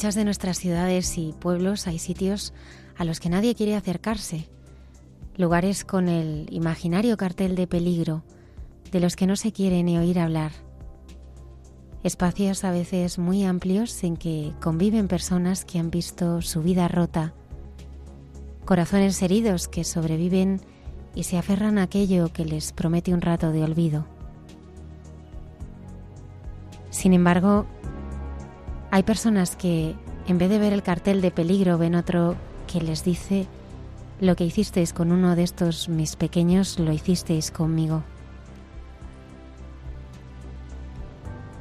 [0.00, 2.54] Muchas de nuestras ciudades y pueblos hay sitios
[2.96, 4.48] a los que nadie quiere acercarse,
[5.36, 8.24] lugares con el imaginario cartel de peligro,
[8.92, 10.52] de los que no se quiere ni oír hablar.
[12.02, 17.34] Espacios a veces muy amplios en que conviven personas que han visto su vida rota,
[18.64, 20.62] corazones heridos que sobreviven
[21.14, 24.06] y se aferran a aquello que les promete un rato de olvido.
[26.88, 27.66] Sin embargo,
[28.90, 29.94] hay personas que,
[30.26, 33.46] en vez de ver el cartel de peligro, ven otro que les dice,
[34.20, 38.02] lo que hicisteis con uno de estos mis pequeños, lo hicisteis conmigo.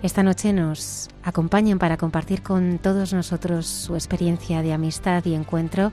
[0.02, 5.92] Esta noche nos acompañan para compartir con todos nosotros su experiencia de amistad y encuentro,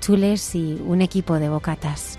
[0.00, 2.18] chules y un equipo de bocatas.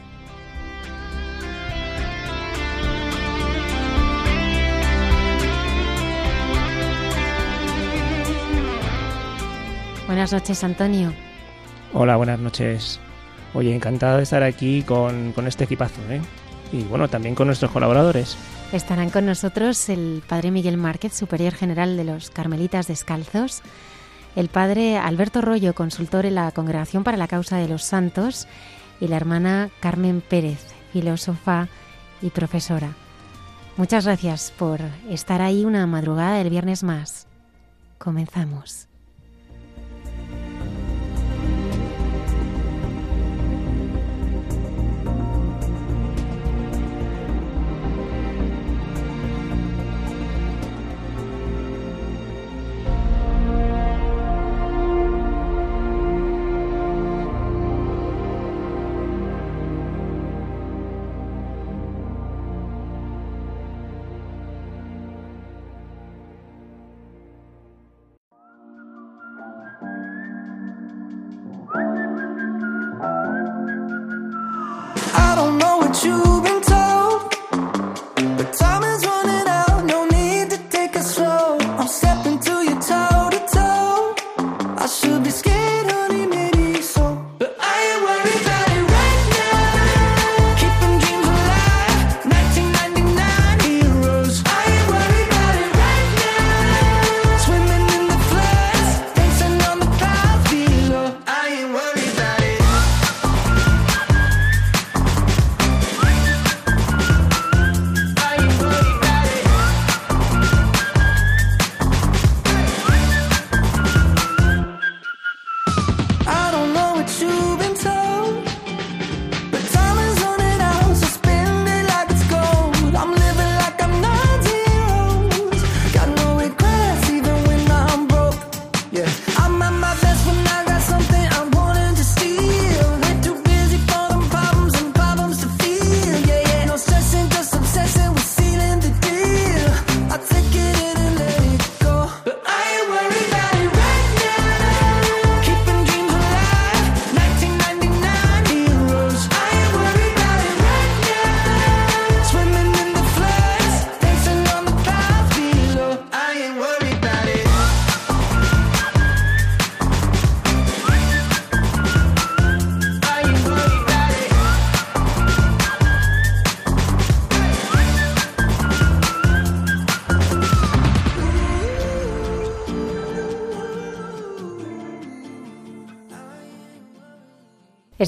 [10.09, 11.13] Buenas noches, Antonio.
[11.93, 12.99] Hola, buenas noches.
[13.53, 16.19] Oye, encantado de estar aquí con, con este equipazo, ¿eh?
[16.71, 18.35] Y bueno, también con nuestros colaboradores.
[18.71, 23.61] Estarán con nosotros el padre Miguel Márquez, superior general de los Carmelitas Descalzos,
[24.35, 28.47] el padre Alberto Rollo, consultor en la Congregación para la Causa de los Santos,
[28.99, 31.67] y la hermana Carmen Pérez, filósofa
[32.23, 32.95] y profesora.
[33.77, 37.27] Muchas gracias por estar ahí una madrugada del viernes más.
[37.99, 38.88] Comenzamos.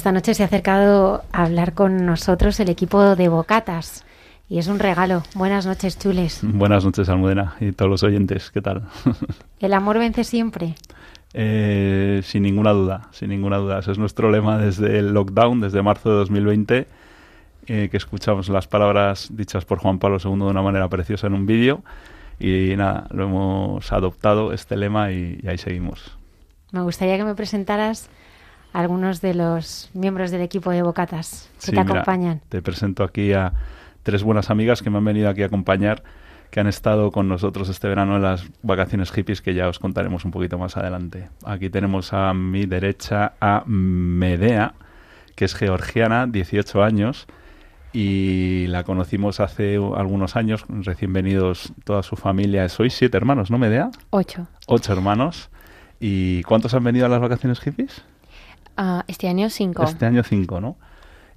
[0.02, 4.04] Esta noche se ha acercado a hablar con nosotros el equipo de Bocatas
[4.50, 5.22] y es un regalo.
[5.36, 6.40] Buenas noches, chules.
[6.42, 8.82] Buenas noches, Almudena, y todos los oyentes, ¿qué tal?
[9.60, 10.74] El amor vence siempre.
[11.36, 13.78] Eh, sin ninguna duda, sin ninguna duda.
[13.78, 16.88] Ese es nuestro lema desde el lockdown, desde marzo de 2020.
[17.68, 21.36] eh, que escuchamos las palabras dichas por Juan Pablo II de una manera preciosa en
[21.36, 21.84] un vídeo.
[22.40, 26.18] Y nada, lo hemos adoptado este lema y, y ahí seguimos.
[26.72, 28.10] Me gustaría que me presentaras
[28.74, 32.42] algunos de los miembros del equipo de Bocatas que Sí, te mira, acompañan.
[32.50, 33.54] Te presento aquí a
[34.04, 36.04] tres buenas amigas que me han venido aquí a acompañar,
[36.50, 40.26] que han estado con nosotros este verano en las vacaciones hippies, que ya os contaremos
[40.26, 41.30] un poquito más adelante.
[41.46, 44.74] Aquí tenemos a mi derecha a Medea,
[45.36, 47.28] que es georgiana, 18 años,
[47.94, 52.68] y la conocimos hace algunos años, recién venidos toda su familia.
[52.70, 53.92] Sois siete hermanos, ¿no, Medea?
[54.12, 54.48] Ocho.
[54.68, 55.50] Ocho hermanos.
[56.00, 58.04] ¿Y cuántos han venido a las vacaciones hippies?
[58.78, 59.84] Ah, este año cinco.
[59.84, 60.78] Este año cinco, ¿no?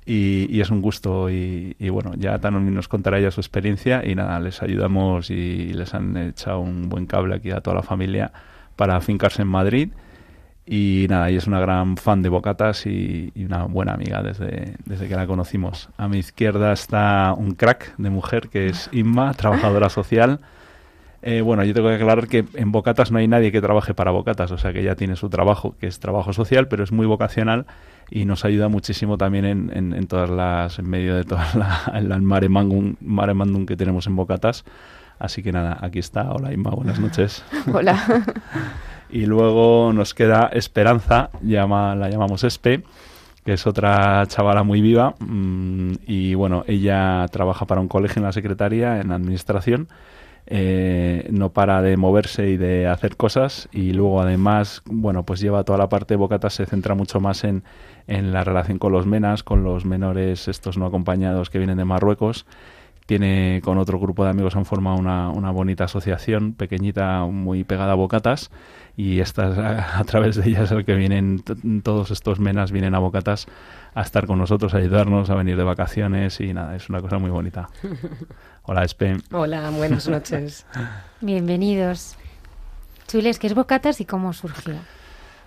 [0.06, 4.02] Y, y es un gusto y, y bueno, ya Tanoni nos contará ya su experiencia
[4.04, 7.82] y nada, les ayudamos y les han echado un buen cable aquí a toda la
[7.82, 8.30] familia
[8.76, 9.88] para afincarse en Madrid
[10.66, 14.76] y nada, y es una gran fan de Bocatas y, y una buena amiga desde,
[14.84, 15.88] desde que la conocimos.
[15.96, 20.40] A mi izquierda está un crack de mujer que es Inma, trabajadora social.
[21.26, 24.10] Eh, bueno, yo tengo que aclarar que en Bocatas no hay nadie que trabaje para
[24.10, 27.06] Bocatas, o sea que ella tiene su trabajo, que es trabajo social, pero es muy
[27.06, 27.64] vocacional
[28.10, 31.46] y nos ayuda muchísimo también en, en- en todas las, en medio de toda
[31.94, 34.64] la, mare mangum, mare mandum que tenemos en Bocatas.
[35.18, 36.30] Así que nada, aquí está.
[36.30, 37.42] Hola Inma, buenas noches.
[37.72, 37.98] Hola.
[39.10, 42.82] Y luego nos queda Esperanza, llama, la llamamos Espe,
[43.44, 45.14] que es otra chavala muy viva.
[45.20, 49.86] mm, y bueno, ella trabaja para un colegio en la secretaría, en administración.
[50.46, 53.68] Eh, no para de moverse y de hacer cosas.
[53.72, 57.44] Y luego, además, bueno, pues lleva toda la parte de Bocatas, se centra mucho más
[57.44, 57.64] en,
[58.06, 61.84] en la relación con los menas, con los menores, estos no acompañados que vienen de
[61.84, 62.46] Marruecos
[63.06, 67.92] tiene con otro grupo de amigos han formado una, una bonita asociación pequeñita muy pegada
[67.92, 68.50] a Bocatas
[68.96, 71.42] y estas a, a través de ellas el que vienen
[71.82, 73.46] todos estos menas vienen a Bocatas
[73.94, 77.18] a estar con nosotros a ayudarnos a venir de vacaciones y nada es una cosa
[77.18, 77.68] muy bonita
[78.64, 80.66] hola Espe Hola, buenas noches.
[81.20, 82.16] Bienvenidos.
[83.06, 84.74] Chules, ¿qué es Bocatas y cómo surgió?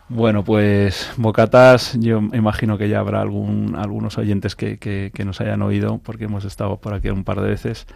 [0.10, 5.42] Bueno, pues Bocatas, yo imagino que ya habrá algún, algunos oyentes que, que- que nos
[5.42, 7.88] hayan oído, porque hemos estado por aquí un par de veces,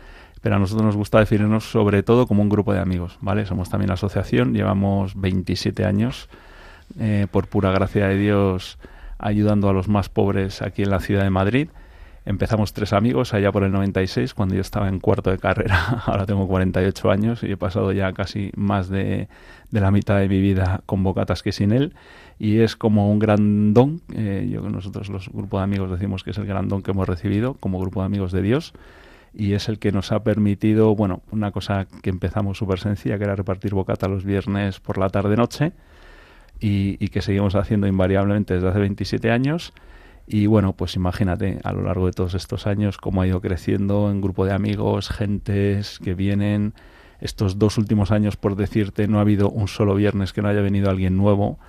[0.41, 3.45] pero a nosotros nos gusta definirnos sobre todo como un grupo de amigos, ¿vale?
[3.45, 6.27] Somos también asociación, llevamos 27 años,
[6.99, 8.77] eh, por pura gracia de Dios,
[9.17, 11.69] ayudando a los más pobres aquí en la ciudad de Madrid.
[12.23, 16.03] Empezamos tres amigos allá por el 96, cuando yo estaba en cuarto de carrera.
[16.05, 19.27] Ahora tengo 48 años y he pasado ya casi más de,
[19.71, 21.93] de la mitad de mi vida con Bocatas que sin él.
[22.37, 24.01] Y es como un gran don.
[24.13, 27.07] eh, yo nosotros los grupos de amigos decimos que es el gran don que hemos
[27.07, 28.73] recibido como grupo de amigos de Dios.
[29.33, 33.23] Y es el que nos ha permitido, bueno, una cosa que empezamos súper sencilla, que
[33.23, 35.71] era repartir bocata los viernes por la tarde-noche
[36.59, 39.73] y, y que seguimos haciendo invariablemente desde hace 27 años.
[40.33, 44.09] Y bueno, pues imagínate a lo largo de todos estos años cómo ha ido creciendo
[44.09, 46.73] en grupo de amigos, gentes que vienen.
[47.19, 50.61] Estos dos últimos años, por decirte, no ha habido un solo viernes que no haya
[50.61, 51.59] venido alguien nuevo.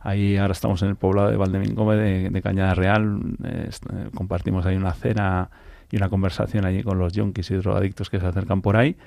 [0.00, 3.20] Ahí ahora estamos en el poblado de Valdemingome de, de Cañada Real.
[3.42, 3.70] eh,
[4.14, 5.48] compartimos ahí una cena
[5.90, 8.98] y una conversación allí con los yonkis y drogadictos que se acercan por ahí.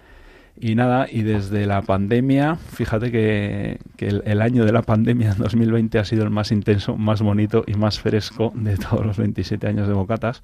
[0.60, 5.32] Y nada, y desde la pandemia, fíjate que, que el, el año de la pandemia
[5.32, 9.18] en 2020 ha sido el más intenso, más bonito y más fresco de todos los
[9.18, 10.44] 27 años de Bocatas,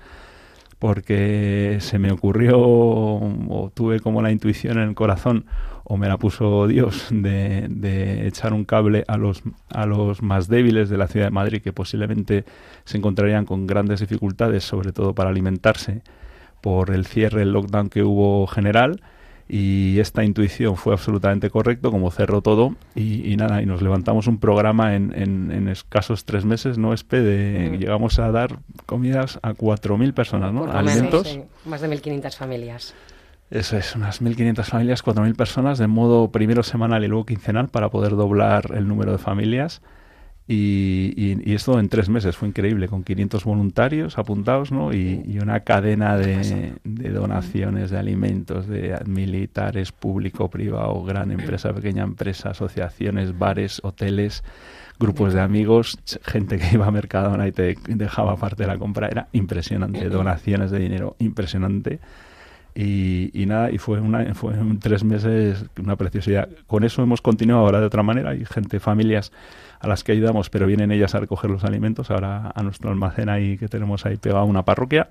[0.79, 5.45] porque se me ocurrió o tuve como la intuición en el corazón
[5.83, 10.47] o me la puso Dios de, de echar un cable a los, a los más
[10.47, 12.45] débiles de la ciudad de Madrid que posiblemente
[12.85, 16.01] se encontrarían con grandes dificultades, sobre todo para alimentarse,
[16.61, 19.01] por el cierre, el lockdown que hubo general
[19.51, 24.27] y esta intuición fue absolutamente correcto, como cerró todo, y, y nada, y nos levantamos
[24.27, 27.19] un programa en, en, en escasos tres meses, ¿no, Espe?
[27.21, 27.79] De, Mm.
[27.79, 30.61] Llegamos a dar comidas a 4.000 personas, ¿no?
[30.61, 31.27] Por lo menos, Alimentos.
[31.27, 31.41] sí.
[31.65, 32.93] Más de 1.500 familias.
[33.49, 37.89] Eso es, unas 1.500 familias, 4.000 personas, de modo primero semanal y luego quincenal para
[37.89, 39.81] poder doblar el número de familias.
[40.51, 44.91] Y, y- y esto en tres meses fue increíble, con 500 voluntarios apuntados, ¿no?
[44.91, 51.71] Y, y una cadena de, de donaciones de alimentos de militares, público, privado, gran empresa,
[51.71, 54.43] pequeña empresa, asociaciones, bares, hoteles,
[54.99, 59.07] grupos de amigos, gente que iba a Mercadona y te dejaba parte de la compra.
[59.07, 61.99] Era impresionante, donaciones de dinero impresionante.
[62.75, 66.49] Y, y nada, y fue, una, fue en tres meses una preciosidad.
[66.65, 68.29] Con eso hemos continuado ahora de otra manera.
[68.31, 69.31] Hay gente, familias
[69.79, 72.11] a las que ayudamos, pero vienen ellas a recoger los alimentos.
[72.11, 75.09] Ahora a nuestro almacén ahí que tenemos ahí pegado a una parroquia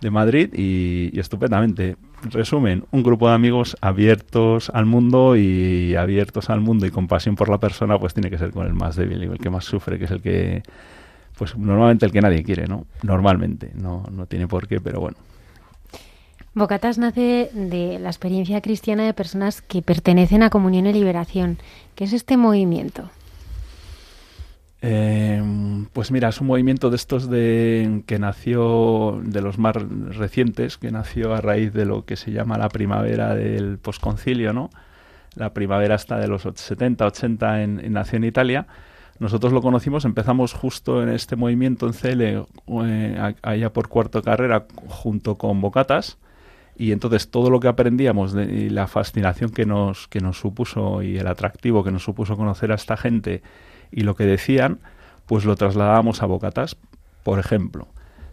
[0.00, 1.96] de Madrid y, estupendamente.
[2.22, 7.34] Resumen, un grupo de amigos abiertos al mundo y abiertos al mundo y con pasión
[7.34, 9.64] por la persona, pues tiene que ser con el más débil y el que más
[9.64, 10.62] sufre, que es el que,
[11.38, 12.86] pues normalmente el que nadie quiere, ¿no?
[13.02, 15.16] Normalmente, no, no tiene por qué, pero bueno.
[16.52, 21.58] Bocatas nace de la experiencia cristiana de personas que pertenecen a Comunión y Liberación.
[21.94, 23.08] ¿Qué es este movimiento?
[24.82, 25.42] Eh,
[25.92, 30.90] pues mira, es un movimiento de estos de que nació de los más recientes, que
[30.90, 34.70] nació a raíz de lo que se llama la primavera del posconcilio, ¿no?
[35.34, 38.66] La primavera está de los 70, 80 en, nació en Italia.
[39.18, 42.22] Nosotros lo conocimos, empezamos justo en este movimiento en CL,
[42.84, 46.16] eh, allá por cuarto carrera, junto con Bocatas.
[46.74, 51.18] Y entonces todo lo que aprendíamos y la fascinación que nos, que nos supuso y
[51.18, 53.42] el atractivo que nos supuso conocer a esta gente
[53.90, 54.78] y lo que decían,
[55.26, 56.76] pues lo trasladábamos a Bocatas.
[57.22, 57.88] Por ejemplo,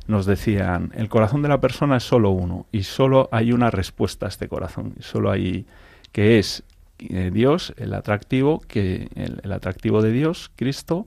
[0.08, 4.26] nos decían, el corazón de la persona es solo uno y solo hay una respuesta
[4.26, 5.66] a este corazón, solo hay
[6.12, 6.64] que es
[7.00, 11.06] eh, Dios, el atractivo, que el atractivo de Dios, Cristo,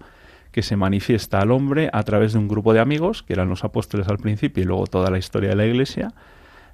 [0.53, 3.65] que se manifiesta al hombre a través de un grupo de amigos, que eran los
[3.65, 6.13] apóstoles al principio y luego toda la historia de la iglesia,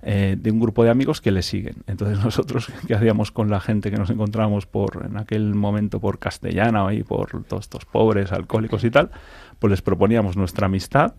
[0.08, 1.82] eh, de un grupo de amigos que le siguen.
[1.88, 6.20] Entonces nosotros, ¿qué hacíamos con la gente que nos encontrábamos por en aquel momento por
[6.20, 9.10] Castellana o ahí, por todos estos pobres, alcohólicos y tal?
[9.58, 11.14] Pues les proponíamos nuestra amistad.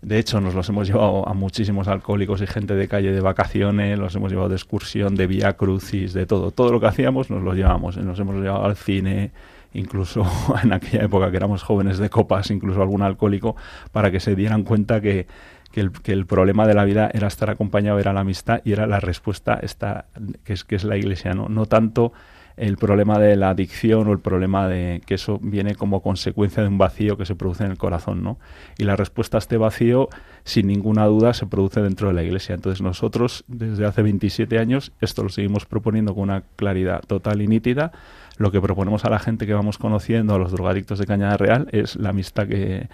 [0.00, 3.98] De hecho, nos los hemos llevado a muchísimos alcohólicos y gente de calle de vacaciones,
[3.98, 6.52] los hemos llevado de excursión, de vía crucis, de todo.
[6.52, 7.96] Todo lo que hacíamos nos lo llevamos.
[7.96, 9.32] Nos hemos llevado al cine,
[9.72, 10.24] incluso
[10.62, 13.56] en aquella época que éramos jóvenes de copas, incluso algún alcohólico,
[13.90, 15.26] para que se dieran cuenta que,
[15.74, 19.00] que el, problema de la vida era estar acompañado, era la amistad y era la
[19.00, 20.04] respuesta esta,
[20.44, 21.48] que, es, que es la iglesia, ¿no?
[21.48, 22.12] No tanto
[22.56, 26.68] el problema de la adicción o el problema de que eso viene como consecuencia de
[26.68, 28.38] un vacío que se produce en el corazón, ¿no?
[28.78, 30.08] Y la respuesta a este vacío,
[30.44, 32.54] sin ninguna duda, se produce dentro de la iglesia.
[32.54, 37.48] Entonces nosotros, desde hace 27 años, esto lo seguimos proponiendo con una claridad total y
[37.48, 37.90] nítida.
[38.36, 41.66] Lo que proponemos a la gente que vamos conociendo, a los drogadictos de Cañada Real,
[41.72, 42.88] es la amistad que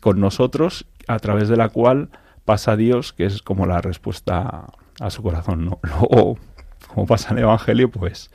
[0.00, 2.10] con nosotros, a través de la cual
[2.44, 4.66] pasa Dios, que es como la respuesta
[5.00, 5.78] a su corazón, ¿no?
[5.82, 6.38] Luego,
[6.88, 8.30] como pasa en el Evangelio, pues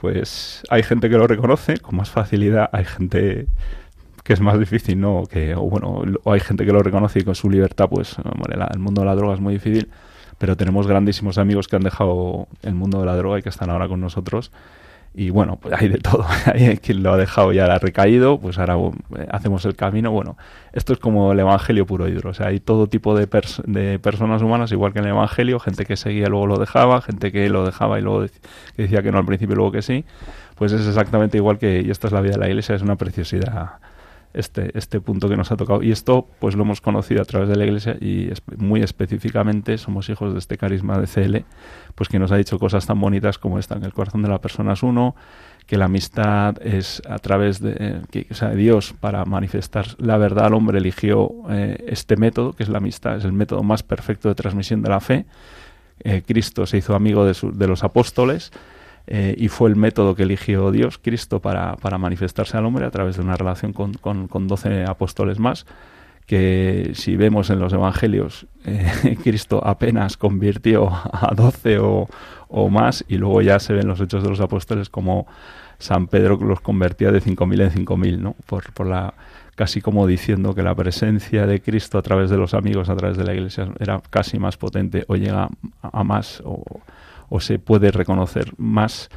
[0.00, 3.48] pues hay gente que lo reconoce con más facilidad, hay gente
[4.22, 5.24] que es más difícil, ¿no?
[5.24, 8.78] Que, o bueno, o hay gente que lo reconoce y con su libertad, pues, el
[8.78, 9.88] mundo de la droga es muy difícil,
[10.38, 13.70] pero tenemos grandísimos amigos que han dejado el mundo de la droga y que están
[13.70, 14.52] ahora con nosotros.
[15.14, 16.24] Y bueno, pues hay de todo.
[16.46, 18.76] Hay quien lo ha dejado ya ha recaído, pues ahora
[19.16, 20.12] eh, hacemos el camino.
[20.12, 20.36] Bueno,
[20.72, 22.30] esto es como el evangelio puro y duro.
[22.30, 25.58] O sea, hay todo tipo de, pers- de personas humanas, igual que en el evangelio,
[25.58, 28.26] gente que seguía luego lo dejaba, gente que lo dejaba y luego
[28.76, 30.04] decía que no al principio y luego que sí.
[30.54, 32.96] Pues es exactamente igual que, y esta es la vida de la iglesia, es una
[32.96, 33.78] preciosidad
[34.34, 35.82] este, este punto que nos ha tocado.
[35.82, 39.78] Y esto, pues lo hemos conocido a través de la Iglesia y espe- muy específicamente
[39.78, 41.44] somos hijos de este carisma de CL,
[41.94, 44.40] pues que nos ha dicho cosas tan bonitas como esta, que el corazón de la
[44.40, 45.16] persona es uno,
[45.66, 50.54] que la amistad es a través de, que, sea, Dios para manifestar la verdad al
[50.54, 54.34] hombre eligió eh, este método, que es la amistad, es el método más perfecto de
[54.34, 55.26] transmisión de la fe.
[56.00, 58.50] Eh, Cristo se hizo amigo de, su- de los apóstoles
[59.10, 62.90] eh, y fue el método que eligió Dios, Cristo, para, para manifestarse al hombre a
[62.90, 65.64] través de una relación con, con, con 12 apóstoles más,
[66.26, 72.06] que si vemos en los evangelios, eh, Cristo apenas convirtió a 12 o,
[72.48, 75.26] o más, y luego ya se ven los hechos de los apóstoles como
[75.78, 78.36] San Pedro los convertía de 5.000 en 5.000, ¿no?
[78.44, 79.14] Por, por la
[79.54, 83.16] casi como diciendo que la presencia de Cristo a través de los amigos, a través
[83.16, 85.48] de la iglesia, era casi más potente o llega
[85.82, 86.62] a más o,
[87.28, 89.08] o se puede reconocer más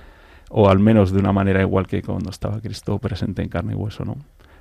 [0.50, 3.76] o al menos de una manera igual que cuando estaba Cristo presente en carne y
[3.76, 4.18] hueso, ¿no?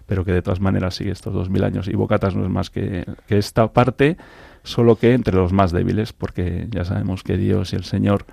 [0.06, 2.70] Pero que de todas maneras sigue estos dos mil años y Bocatas no es más
[2.70, 4.16] que, que esta parte,
[4.62, 8.24] solo que entre los más débiles, porque ya sabemos que Dios y el Señor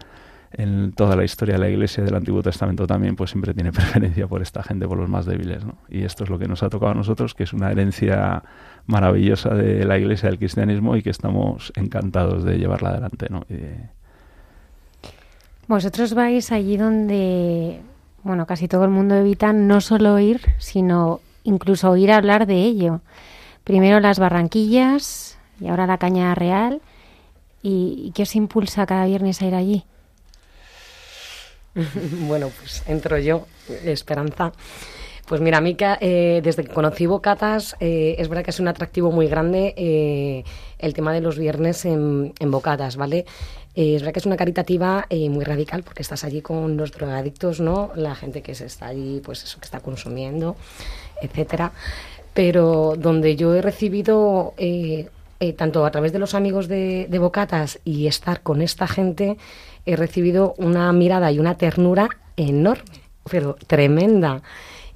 [0.52, 4.28] en toda la historia de la Iglesia del Antiguo Testamento también, pues siempre tiene preferencia
[4.28, 5.78] por esta gente, por los más débiles, ¿no?
[5.90, 8.44] Y esto es lo que nos ha tocado a nosotros, que es una herencia
[8.86, 13.46] maravillosa de la Iglesia del cristianismo y que estamos encantados de llevarla adelante, ¿no?
[13.50, 13.97] Y de-
[15.68, 17.82] Vosotros vais allí donde,
[18.24, 23.02] bueno, casi todo el mundo evita no solo oír, sino incluso oír hablar de ello.
[23.66, 26.82] Primero las Barranquillas y ahora la Cañada Real.
[27.62, 29.84] ¿Y, qué os impulsa cada viernes a ir allí?
[32.28, 33.46] bueno, pues entro yo,
[33.84, 34.54] Esperanza.
[35.28, 39.12] Pues mira, Mica, eh, desde que conocí Bocatas, eh, es verdad que es un atractivo
[39.12, 40.46] muy grande eh,
[40.80, 43.26] el tema de los viernes en, en Bocatas, ¿vale?
[43.78, 46.92] Eh, es verdad que es una caritativa eh, muy radical porque estás allí con los
[46.92, 47.92] drogadictos, ¿no?
[47.96, 50.56] La gente que se está allí, pues eso, que está consumiendo,
[51.22, 51.72] etcétera.
[52.34, 57.20] Pero donde yo he recibido, eh, eh, tanto a través de los amigos de, de
[57.20, 59.38] Bocatas y estar con esta gente,
[59.86, 64.42] he recibido una mirada y una ternura enorme, pero tremenda.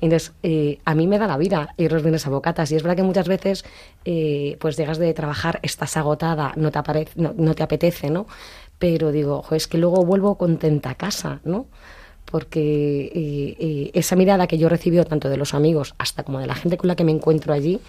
[0.02, 2.82] Entonces, eh, a mí me da la vida ir los viernes a bocatas y es
[2.82, 3.64] verdad que muchas veces
[4.04, 6.80] eh, pues llegas de trabajar, estás agotada, no te,
[7.16, 8.26] no, no te apetece, ¿no?
[8.82, 11.68] Pero digo, "Jo, es que luego vuelvo contenta a casa, ¿no?
[12.26, 16.48] Porque eh, eh, esa mirada que yo recibió tanto de los amigos hasta como de
[16.48, 17.80] la gente con la que me encuentro allí,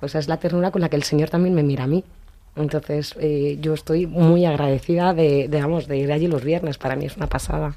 [0.00, 2.02] pues es la ternura con la que el Señor también me mira a mí.
[2.56, 6.78] Entonces, eh, yo estoy muy agradecida de, de, vamos, de ir allí los viernes.
[6.78, 7.76] Para mí es una pasada.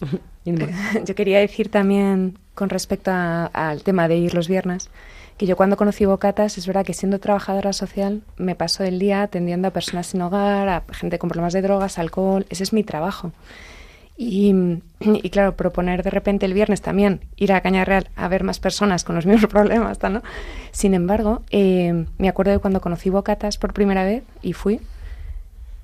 [1.04, 4.90] Yo quería decir también con respecto al tema de ir los viernes,
[5.36, 9.22] que yo cuando conocí Bocatas, es verdad que siendo trabajadora social, me paso el día
[9.22, 12.84] atendiendo a personas sin hogar, a gente con problemas de drogas, alcohol, ese es mi
[12.84, 13.32] trabajo.
[14.16, 14.54] Y,
[15.00, 18.58] y claro, proponer de repente el viernes también ir a Caña Real a ver más
[18.60, 20.22] personas con los mismos problemas, ¿no?
[20.70, 24.80] Sin embargo, eh, me acuerdo de cuando conocí Bocatas por primera vez y fui,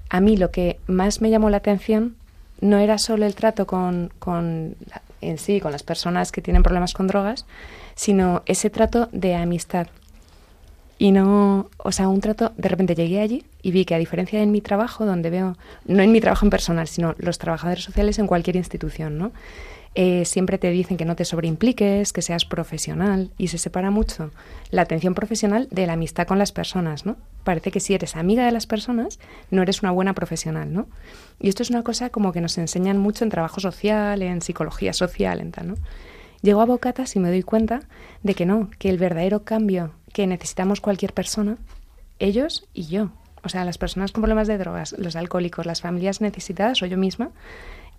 [0.08, 2.16] a mí lo que más me llamó la atención
[2.62, 4.76] no era solo el trato con, con
[5.20, 7.44] en sí, con las personas que tienen problemas con drogas,
[7.94, 9.88] sino ese trato de amistad.
[10.98, 14.38] Y no, o sea, un trato, de repente llegué allí y vi que a diferencia
[14.38, 17.82] de en mi trabajo, donde veo, no en mi trabajo en personal, sino los trabajadores
[17.82, 19.32] sociales en cualquier institución, ¿no?
[19.94, 24.30] Eh, siempre te dicen que no te sobreimpliques, que seas profesional y se separa mucho
[24.70, 27.16] la atención profesional de la amistad con las personas, ¿no?
[27.44, 29.18] Parece que si eres amiga de las personas,
[29.50, 30.86] no eres una buena profesional, ¿no?
[31.40, 34.94] Y esto es una cosa como que nos enseñan mucho en trabajo social, en psicología
[34.94, 35.74] social, en tal, ¿no?
[36.42, 37.82] Llego a Bocatas y me doy cuenta
[38.22, 41.56] de que no, que el verdadero cambio que necesitamos cualquier persona,
[42.18, 43.10] ellos y yo,
[43.44, 46.98] o sea, las personas con problemas de drogas, los alcohólicos, las familias necesitadas o yo
[46.98, 47.30] misma,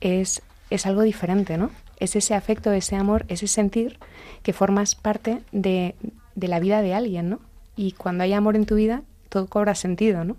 [0.02, 1.72] es, es algo diferente, ¿no?
[2.00, 3.98] Es ese afecto, ese amor, ese sentir
[4.44, 5.96] que formas parte de,
[6.36, 7.40] de la vida de alguien, ¿no?
[7.76, 10.36] Y cuando hay amor en tu vida, todo cobra sentido, ¿no?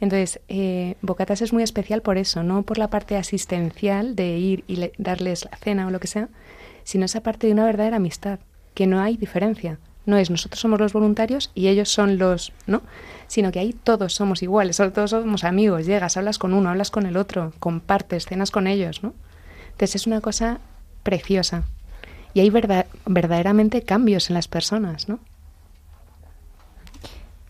[0.00, 4.64] Entonces, eh, Bocatas es muy especial por eso, no por la parte asistencial de ir
[4.66, 6.28] y le- darles la cena o lo que sea,
[6.86, 8.38] sino esa parte de una verdadera amistad,
[8.74, 9.78] que no hay diferencia.
[10.04, 12.80] No es nosotros somos los voluntarios y ellos son los, ¿no?
[13.26, 17.06] Sino que ahí todos somos iguales, todos somos amigos, llegas, hablas con uno, hablas con
[17.06, 19.14] el otro, compartes, cenas con ellos, ¿no?
[19.72, 20.60] Entonces es una cosa
[21.02, 21.64] preciosa.
[22.34, 25.18] Y hay verda- verdaderamente cambios en las personas, ¿no?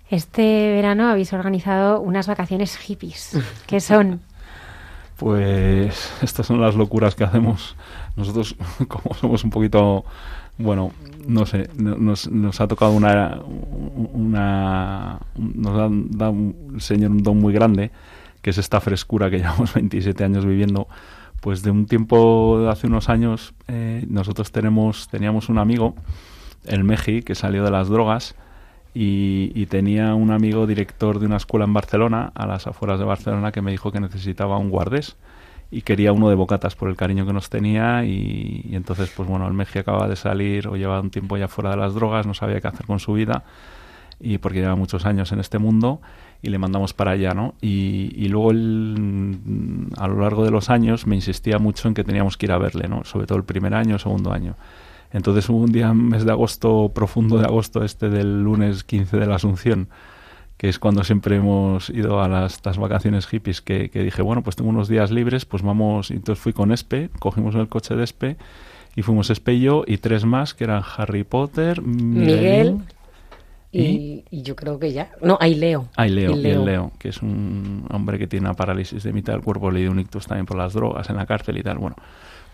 [0.08, 3.36] Este verano habéis organizado unas vacaciones hippies.
[3.66, 4.20] ¿Qué son?
[5.16, 7.74] Pues estas son las locuras que hacemos.
[8.16, 8.56] Nosotros,
[8.88, 10.04] como somos un poquito,
[10.58, 10.90] bueno,
[11.28, 13.40] no sé, no- nos, nos ha tocado una,
[14.12, 17.90] una nos ha dado un- Señor un don muy grande,
[18.42, 20.88] que es esta frescura que llevamos 27 años viviendo.
[21.40, 25.94] Pues de un tiempo de hace unos años, eh, nosotros tenemos, teníamos un amigo,
[26.64, 28.34] el Meji, que salió de las drogas
[28.94, 33.04] y, y tenía un amigo director de una escuela en Barcelona, a las afueras de
[33.04, 35.16] Barcelona, que me dijo que necesitaba un guardés
[35.70, 39.46] y quería uno de bocatas por el cariño que nos tenía y, entonces pues bueno
[39.46, 42.34] el Meji acaba de salir o lleva un tiempo ya fuera de las drogas no
[42.34, 43.44] sabía qué hacer con su vida
[44.20, 46.00] y porque lleva muchos años en este mundo
[46.40, 51.06] y le mandamos para allá no y, y luego a lo largo de los años
[51.06, 53.74] me insistía mucho en que teníamos que ir a verle no sobre todo el primer
[53.74, 54.56] año segundo año.
[55.12, 59.26] Entonces hubo un día mes de agosto profundo de agosto este del lunes 15 de
[59.26, 59.88] la Asunción
[60.56, 64.56] que es cuando siempre hemos ido a las, vacaciones hippies, que, que dije, bueno, pues
[64.56, 68.04] tengo unos días libres, pues vamos, y entonces fui con Espe, cogimos el coche de
[68.04, 68.36] Espe,
[68.94, 72.80] y fuimos Espe y yo, y tres más, que eran Harry Potter, Miguel
[73.72, 75.10] y, y yo creo que ya.
[75.20, 75.88] No, hay Leo.
[75.96, 79.34] Ah, y Leo, Y Leo, que es un hombre que tiene una parálisis de mitad
[79.34, 81.78] del cuerpo, le dio un ictus también por las drogas en la cárcel y tal.
[81.78, 81.96] Bueno,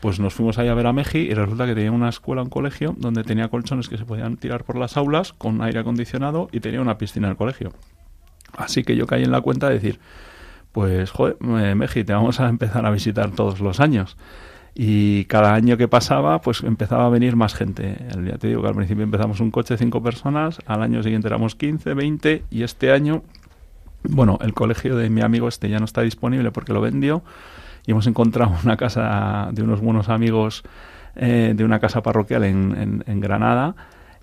[0.02, 2.50] pues nos fuimos ahí a ver a Meji y resulta que tenía una escuela, un
[2.50, 6.58] colegio, donde tenía colchones que se podían tirar por las aulas con aire acondicionado y
[6.58, 7.72] tenía una piscina en el colegio.
[8.56, 10.00] Así que yo caí en la cuenta de decir,
[10.72, 14.16] pues, joder, eh, Meji, te vamos a empezar a visitar todos los años.
[14.74, 17.96] Y cada año que pasaba, pues empezaba a venir más gente.
[18.24, 21.28] Ya te digo que al principio empezamos un coche de cinco personas, al año siguiente
[21.28, 23.22] éramos 15, 20, y este año,
[24.02, 27.22] bueno, el colegio de mi amigo este ya no está disponible porque lo vendió,
[27.86, 30.62] y hemos encontrado una casa de unos buenos amigos
[31.16, 33.74] eh, de una casa parroquial en, en- Granada,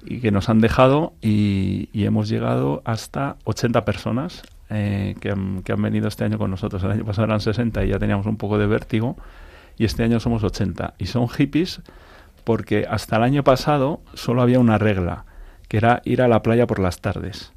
[0.06, 4.42] y que nos han dejado, y, y hemos llegado hasta 80 personas.
[4.72, 6.84] eh, que, han, que han venido este año con nosotros.
[6.84, 9.18] El año pasado eran 60 y ya teníamos un poco de vértigo
[9.78, 10.94] y este año somos 80.
[11.00, 11.82] Y son hippies
[12.44, 15.26] porque hasta el año pasado solo había una regla,
[15.68, 17.52] que era ir a la playa por las tardes.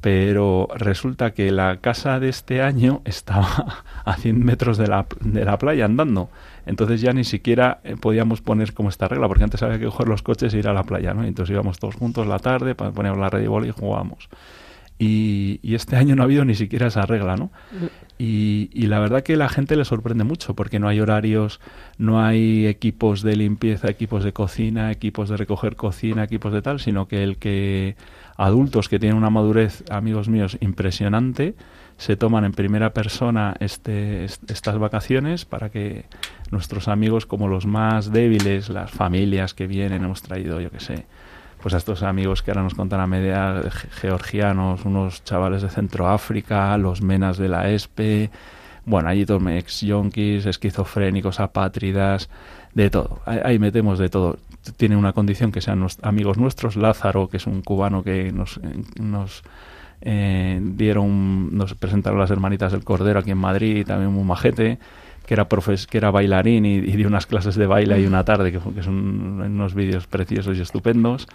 [0.00, 5.44] Pero resulta que la casa de este año estaba a 100 metros de la, de
[5.44, 6.30] la playa andando.
[6.66, 10.08] Entonces ya ni siquiera eh, podíamos poner como esta regla, porque antes había que coger
[10.08, 11.24] los coches e ir a la playa, ¿no?
[11.24, 14.28] Entonces íbamos todos juntos la tarde, poníamos la red de boli y jugábamos.
[14.98, 17.50] y, y este año no ha habido ni siquiera esa regla, ¿no?
[18.18, 21.58] Y, y la verdad que la gente le sorprende mucho porque no hay horarios,
[21.96, 26.80] no hay equipos de limpieza, equipos de cocina, equipos de recoger cocina, equipos de tal,
[26.80, 27.96] sino que el que
[28.44, 31.54] adultos que tienen una madurez, amigos míos, impresionante,
[31.96, 36.06] se toman en primera persona este, est- estas vacaciones para que
[36.50, 41.06] nuestros amigos como los más débiles, las familias que vienen, hemos traído, yo qué sé,
[41.62, 45.68] pues a estos amigos que ahora nos contan a media ge- georgianos, unos chavales de
[45.68, 48.30] Centroáfrica, los menas de la ESPE,
[48.86, 52.30] bueno, allí todos ex yonkis, esquizofrénicos, apátridas,
[52.72, 53.20] de todo.
[53.26, 54.38] Ahí metemos de todo.
[54.76, 58.58] Tienen una condición que sean nues- amigos nuestros, Lázaro, que es un cubano que nos,
[58.58, 59.42] eh, nos
[60.02, 64.78] eh, dieron, nos presentaron las hermanitas del Cordero aquí en Madrid, también un majete
[65.26, 68.24] que era profes, que era bailarín y, y dio unas clases de baile ahí una
[68.24, 71.26] tarde, que, que son unos vídeos preciosos y estupendos.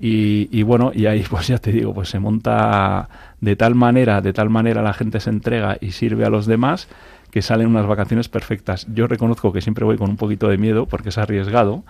[0.00, 3.08] Y, y bueno, y ahí pues ya te digo, pues se monta
[3.40, 6.88] de tal manera, de tal manera la gente se entrega y sirve a los demás
[7.30, 8.86] que salen unas vacaciones perfectas.
[8.94, 11.82] Yo reconozco que siempre voy con un poquito de miedo porque es arriesgado,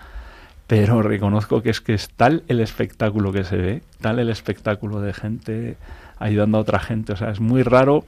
[0.67, 5.01] pero reconozco que es que es tal el espectáculo que se ve, tal el espectáculo
[5.01, 5.77] de gente
[6.19, 8.05] ayudando a otra gente, o sea, es muy raro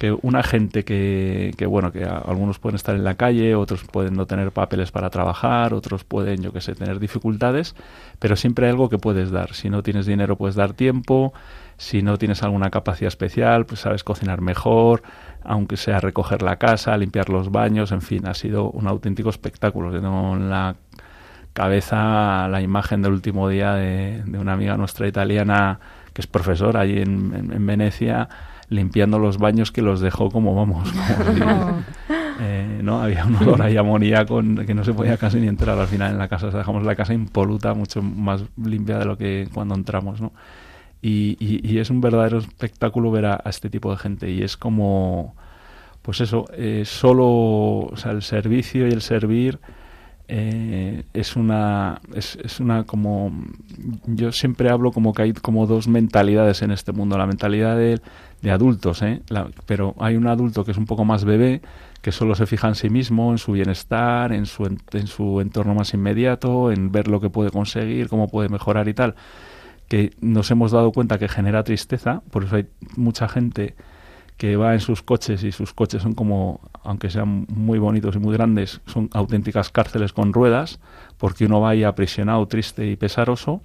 [0.00, 4.14] que una gente que, que bueno, que algunos pueden estar en la calle, otros pueden
[4.14, 7.74] no tener papeles para trabajar, otros pueden, yo qué sé, tener dificultades,
[8.18, 9.52] pero siempre hay algo que puedes dar.
[9.52, 11.34] Si no tienes dinero, puedes dar tiempo,
[11.76, 15.02] si no tienes alguna capacidad especial, pues sabes cocinar mejor,
[15.42, 19.92] aunque sea recoger la casa, limpiar los baños, en fin, ha sido un auténtico espectáculo.
[19.92, 20.76] Tengo en la
[21.60, 25.78] cabeza la imagen del último día de, de una amiga nuestra italiana
[26.14, 28.28] que es profesora allí en, en- en Venecia
[28.70, 30.90] limpiando los baños que los dejó como vamos
[31.28, 31.40] como si,
[32.40, 35.86] eh, no había un olor ahí amoníaco que no se podía casi ni entrar al
[35.88, 36.46] final en la casa.
[36.46, 40.32] O sea, dejamos la casa impoluta mucho más limpia de lo que cuando entramos no
[41.02, 44.30] y, y- y es un verdadero espectáculo ver a, a este tipo de gente.
[44.30, 45.34] Y es como
[46.02, 49.58] pues eso eh, solo o sea el servicio y el servir
[50.32, 53.32] eh, es una es, es una como
[54.06, 58.00] yo siempre hablo como que hay como dos mentalidades en este mundo la mentalidad de,
[58.40, 59.22] de adultos ¿eh?
[59.28, 61.62] La- pero hay un adulto que es un poco más bebé
[62.00, 65.74] que solo se fija en sí mismo en su bienestar en su en, su entorno
[65.74, 69.16] más inmediato en ver lo que puede conseguir cómo puede mejorar y tal
[69.88, 72.66] que nos hemos dado cuenta que genera tristeza por eso hay
[72.96, 73.74] mucha gente
[74.40, 78.18] que va en sus coches y sus coches son como, aunque sean muy bonitos y
[78.18, 80.80] muy grandes, son auténticas cárceles con ruedas,
[81.18, 83.60] porque uno va ahí aprisionado, triste y pesaroso,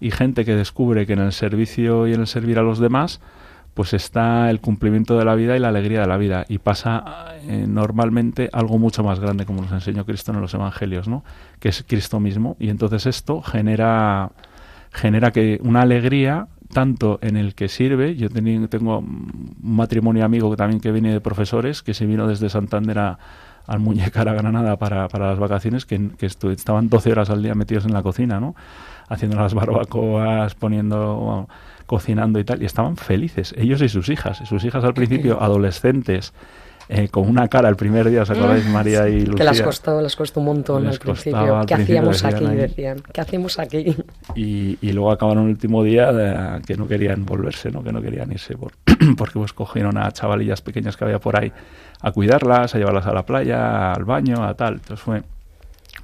[0.00, 3.22] y gente que descubre que en el servicio y en el servir a los demás,
[3.72, 7.34] pues está el cumplimiento de la vida y la alegría de la vida, y pasa
[7.44, 11.24] eh, normalmente algo mucho más grande, como nos enseñó Cristo en los Evangelios, ¿no?
[11.58, 14.30] que es Cristo mismo, y entonces esto genera
[14.90, 20.56] genera que una alegría tanto en el que sirve, yo tengo un matrimonio amigo que
[20.56, 23.18] también que viene de profesores, que se vino desde Santander a,
[23.68, 27.84] al Muñecar a Granada para, para las vacaciones, que, estaban 12 horas al día metidos
[27.84, 28.56] en la cocina, ¿no?
[29.08, 31.48] Haciendo las barbacoas, poniendo, bueno,
[31.86, 34.38] cocinando y tal, y estaban felices, ellos y sus hijas.
[34.46, 36.32] Sus hijas al principio, adolescentes,
[36.90, 39.34] eh, con una cara el primer día, ¿os acordáis, María y Lucía?
[39.36, 41.56] Que las costó, les costó un montón al principio.
[41.56, 42.44] al ¿Qué principio, hacíamos aquí?
[42.46, 42.56] ahí.
[42.56, 43.02] Decían.
[43.12, 43.96] ¿Qué hacemos aquí?
[44.34, 47.82] y, y luego acabaron el último día de- que no querían volverse, ¿no?
[47.82, 48.72] que no querían irse por,
[49.18, 51.52] porque pues cogieron a chavalillas pequeñas que había por ahí
[52.00, 54.74] a cuidarlas, a llevarlas a la playa, al baño, a tal.
[54.74, 55.22] Entonces fue,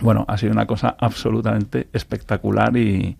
[0.00, 3.16] bueno, ha sido una cosa absolutamente espectacular y,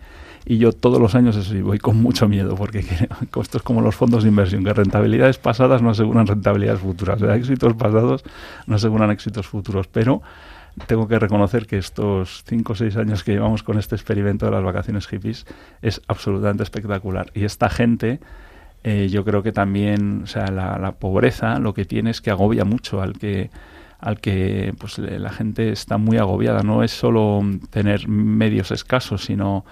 [0.46, 2.80] y yo todos los años eso voy con mucho miedo porque
[3.40, 7.33] esto es como los fondos de inversión, que rentabilidades pasadas no aseguran rentabilidades futuras, o
[7.33, 8.24] éxitos pasados
[8.66, 10.22] no aseguran éxitos futuros, pero
[10.87, 14.52] tengo que reconocer que estos cinco o seis años que llevamos con este experimento de
[14.52, 15.46] las vacaciones hippies
[15.83, 17.30] es absolutamente espectacular.
[17.33, 18.18] Y esta gente,
[18.83, 22.30] eh, yo creo que también, o sea, la, la pobreza lo que tiene es que
[22.30, 23.50] agobia mucho al que
[24.00, 26.62] al que pues la gente está muy agobiada.
[26.62, 29.64] No es solo tener medios escasos, sino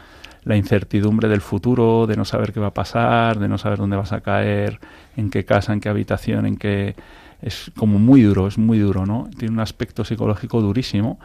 [0.45, 3.97] la incertidumbre del futuro, de no saber qué va a pasar, de no saber dónde
[3.97, 4.81] vas a caer,
[5.17, 6.97] en qué casa, en qué habitación, en qué
[7.43, 9.29] es como muy duro, es muy duro, ¿no?
[9.39, 11.19] Tiene un aspecto psicológico durísimo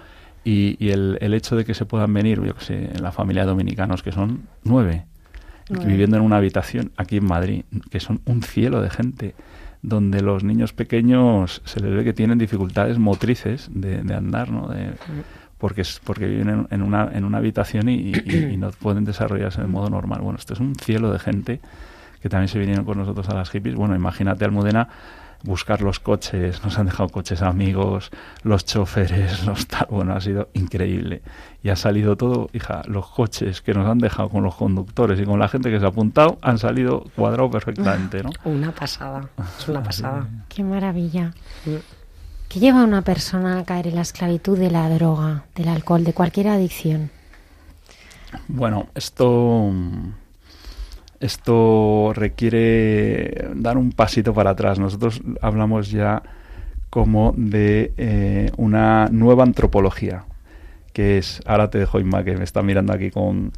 [0.43, 3.11] y, y el, el hecho de que se puedan venir, yo que sé, en la
[3.11, 5.05] familia de dominicanos, que son nueve,
[5.69, 5.85] Nueve.
[5.85, 9.35] viviendo en una habitación aquí en Madrid, que son un cielo de gente,
[9.81, 14.67] donde los niños pequeños se les ve que tienen dificultades motrices de, de andar, ¿no?
[14.69, 14.93] De,
[15.57, 19.05] porque es porque viven en, en una en una habitación y, y- y no pueden
[19.05, 20.21] desarrollarse de modo normal.
[20.21, 21.59] Bueno, esto es un cielo de gente
[22.21, 23.75] que también se vinieron con nosotros a las hippies.
[23.75, 24.89] Bueno, imagínate Almudena,
[25.43, 28.09] buscar los coches, nos han dejado coches amigos,
[28.41, 31.21] los choferes, los tal, bueno, ha sido increíble.
[31.63, 35.25] Y ha salido todo, hija, los coches que nos han dejado con los conductores y
[35.25, 38.31] con la gente que se ha apuntado han salido cuadrado perfectamente, ¿no?
[38.45, 40.27] Una pasada, es una pasada.
[40.49, 41.31] Qué maravilla.
[42.49, 46.03] ¿Qué lleva a una persona a caer en la esclavitud de la droga, del alcohol,
[46.03, 47.11] de cualquier adicción?
[48.47, 49.71] Bueno, esto
[51.19, 54.79] esto requiere dar un pasito para atrás.
[54.79, 56.21] Nosotros hablamos ya
[56.89, 60.25] como de eh, una nueva antropología,
[60.93, 63.51] que es, ahora te dejo Inma, que me está mirando aquí con...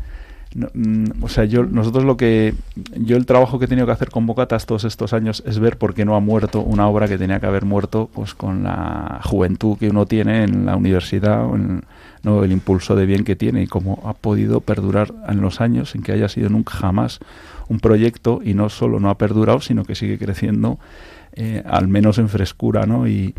[0.55, 2.53] no, mm, o sea, yo, nosotros lo que...
[2.95, 5.77] Yo el trabajo que he tenido que hacer con Bocatas todos estos años es ver
[5.77, 9.21] por qué no ha muerto una obra que tenía que haber muerto pues con la
[9.23, 11.83] juventud que uno tiene en la universidad, o en,
[12.23, 12.43] ¿no?
[12.43, 16.01] el impulso de bien que tiene y cómo ha podido perdurar en los años sin
[16.01, 17.19] que haya sido nunca jamás
[17.67, 20.79] un proyecto y no solo no ha perdurado, sino que sigue creciendo
[21.33, 23.07] eh, al menos en frescura, ¿no?
[23.07, 23.35] Y,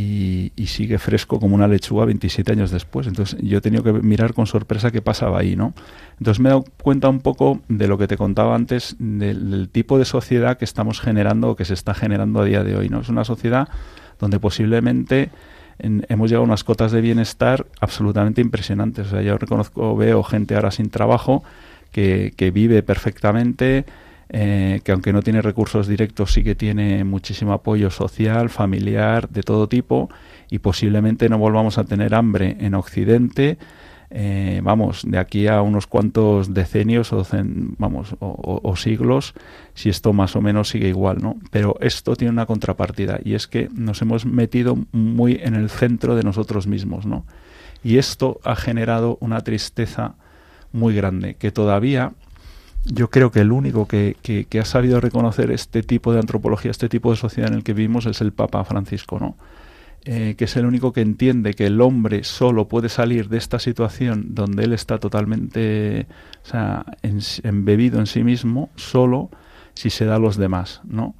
[0.00, 3.06] y, y sigue fresco como una lechuga 27 años después.
[3.06, 5.74] Entonces yo he tenido que mirar con sorpresa qué pasaba ahí, ¿no?
[6.18, 9.98] Entonces me he dado cuenta un poco de lo que te contaba antes del, tipo
[9.98, 13.00] de sociedad que estamos generando o que se está generando a día de hoy, ¿no?
[13.00, 13.68] Es una sociedad
[14.18, 15.30] donde posiblemente
[15.78, 19.06] en- hemos llegado a unas cotas de bienestar absolutamente impresionantes.
[19.08, 21.42] O sea, yo reconozco, veo gente ahora sin trabajo
[21.92, 23.84] que, que vive perfectamente,
[24.32, 29.42] eh, que aunque no tiene recursos directos sí que tiene muchísimo apoyo social, familiar, de
[29.42, 30.08] todo tipo,
[30.50, 33.58] y posiblemente no volvamos a tener hambre en Occidente.
[34.12, 37.24] eh, vamos, de aquí a unos cuantos decenios o,
[37.78, 39.34] vamos, o- o siglos,
[39.74, 41.36] si esto más o menos sigue igual, ¿no?
[41.52, 46.16] Pero esto tiene una contrapartida y es que nos hemos metido muy en el centro
[46.16, 47.24] de nosotros mismos, ¿no?
[47.84, 50.14] Y esto ha generado una tristeza
[50.72, 52.10] muy grande, que todavía
[52.84, 56.88] yo creo que el único que, que- ha sabido reconocer este tipo de antropología, este
[56.88, 59.36] tipo de sociedad en el que vivimos es el Papa Francisco, ¿no?
[60.06, 63.58] Eh, que es el único que entiende que el hombre solo puede salir de esta
[63.58, 66.06] situación donde él está totalmente
[66.42, 69.28] o sea, en- embebido en sí mismo, solo
[69.74, 71.14] si se da a los demás, ¿no?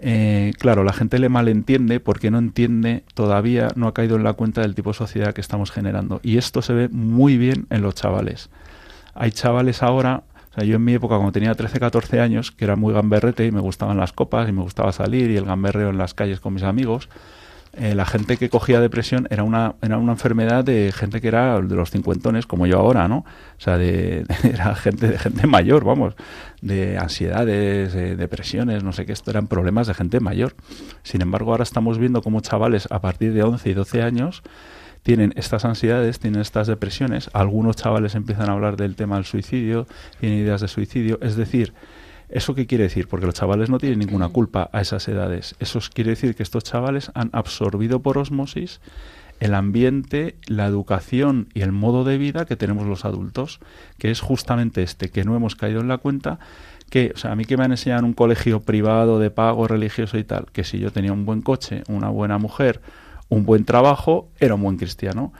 [0.00, 4.32] Eh, claro, la gente le malentiende porque no entiende, todavía no ha caído en la
[4.32, 6.20] cuenta del tipo de sociedad que estamos generando.
[6.22, 8.48] Y esto se ve muy bien en los chavales.
[9.14, 12.64] Hay chavales ahora, o sea, yo en mi época cuando tenía 13, 14 años, que
[12.64, 15.90] era muy gamberrete y me gustaban las copas y me gustaba salir y el gamberreo
[15.90, 17.08] en las calles con mis amigos,
[17.72, 21.60] eh, la gente que cogía depresión era una, era una enfermedad de gente que era
[21.60, 23.18] de los cincuentones, como yo ahora, ¿no?
[23.18, 26.14] O sea, de, era gente de gente mayor, vamos,
[26.62, 30.54] de ansiedades, de depresiones, no sé qué, esto eran problemas de gente mayor.
[31.04, 34.42] Sin embargo, ahora estamos viendo cómo chavales a partir de 11 y 12 años
[35.02, 39.86] tienen estas ansiedades, tienen estas depresiones, algunos chavales empiezan a hablar del tema del suicidio,
[40.18, 41.72] tienen ideas de suicidio, es decir,
[42.32, 43.08] ¿Eso qué quiere decir?
[43.08, 45.56] Porque los chavales no tienen ninguna culpa a esas edades.
[45.58, 48.80] Eso quiere decir que estos chavales han absorbido por osmosis
[49.40, 53.58] el ambiente, la educación y el modo de vida que tenemos los adultos,
[53.98, 56.38] que es justamente este, que no hemos caído en la cuenta
[56.90, 59.66] que, o sea, a mí que me han enseñado en un colegio privado de pago
[59.66, 62.80] religioso y tal, que si yo tenía un buen coche, una buena mujer,
[63.30, 65.32] un buen trabajo, era un buen cristiano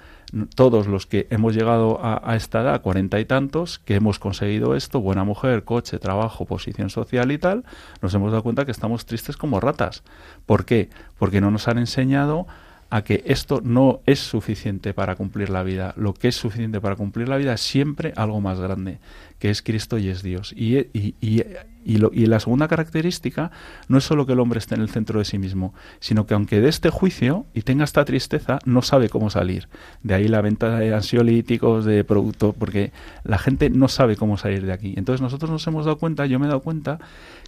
[0.55, 5.01] todos los que hemos llegado a, esta edad, cuarenta y tantos, que hemos conseguido esto,
[5.01, 7.65] buena mujer, coche, trabajo, posición social y tal,
[8.01, 10.03] nos hemos dado cuenta que estamos tristes como ratas.
[10.47, 10.91] ¿Por qué?
[11.19, 12.47] Porque no nos han enseñado
[12.91, 15.95] a que esto no es suficiente para cumplir la vida.
[15.97, 18.99] Lo que es suficiente para cumplir la vida es siempre algo más grande,
[19.39, 20.53] que es Cristo y es Dios.
[20.57, 21.45] Y, y, y,
[21.85, 23.53] y, lo, y la segunda característica
[23.89, 26.35] no es solo que el hombre esté en el centro de sí mismo, sino que
[26.35, 29.69] aunque dé este juicio y tenga esta tristeza, no sabe cómo salir.
[30.03, 34.67] De ahí la venta de ansiolíticos, de productos, porque la gente no sabe cómo salir
[34.67, 34.95] de aquí.
[34.97, 36.99] Entonces nosotros nos hemos dado cuenta, yo me he dado cuenta,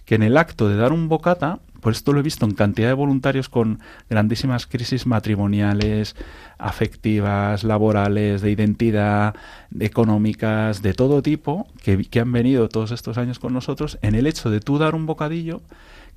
[0.05, 2.87] que en el acto de dar un bocata, pues esto lo he visto en cantidad
[2.87, 6.15] de voluntarios con grandísimas crisis matrimoniales,
[6.57, 9.35] afectivas, laborales, de identidad,
[9.69, 14.15] de económicas, de todo tipo, que, que, han venido todos estos años con nosotros, en
[14.15, 15.61] el hecho de tú dar un bocadillo,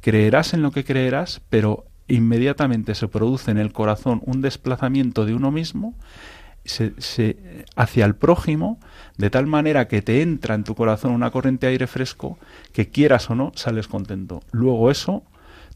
[0.00, 5.34] creerás en lo que creerás, pero inmediatamente se produce en el corazón un desplazamiento de
[5.34, 5.94] uno mismo
[6.66, 8.78] se, se, hacia el prójimo,
[9.16, 12.38] de tal manera que te entra en tu corazón una corriente de aire fresco,
[12.72, 14.40] que quieras o no, sales contento.
[14.52, 15.22] Luego eso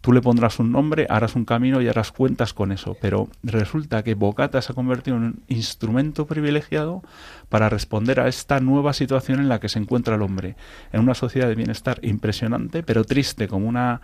[0.01, 2.97] tú le pondrás un nombre, harás un camino y harás cuentas con eso.
[3.01, 7.03] Pero resulta que Bocata se ha convertido en un instrumento privilegiado
[7.49, 10.57] para responder a esta nueva situación en la que se encuentra el hombre.
[10.93, 14.01] En una sociedad de bienestar impresionante, pero triste como una,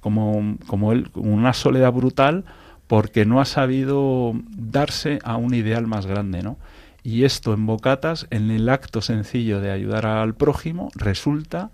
[0.00, 2.44] como, como, él, como una soledad brutal,
[2.90, 6.58] porque no ha sabido darse a un ideal más grande, ¿no?
[7.04, 11.70] Y esto en Bocatas, en el acto sencillo de ayudar al prójimo, resulta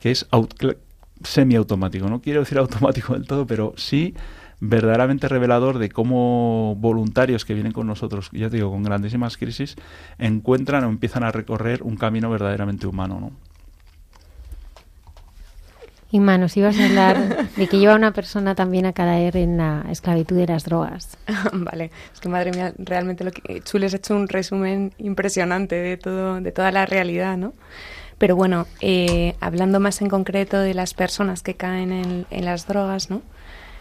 [0.00, 0.26] que es
[1.22, 2.08] semiautomático.
[2.08, 4.14] No quiero decir automático del todo, pero sí
[4.58, 9.76] verdaderamente revelador de cómo voluntarios que vienen con nosotros, ya digo, con grandísimas crisis,
[10.16, 13.32] encuentran o empiezan a recorrer un camino verdaderamente humano, ¿no?
[16.14, 19.84] Inma, nos ibas a hablar de que lleva una persona también a caer en la
[19.90, 21.18] esclavitud de las drogas.
[21.52, 25.96] vale, es que madre mía, realmente lo que Chules ha hecho un resumen impresionante de
[25.96, 27.52] todo, de toda la realidad, ¿no?
[28.16, 32.68] Pero bueno, eh, hablando más en concreto de las personas que caen en, en las
[32.68, 33.20] drogas, ¿no?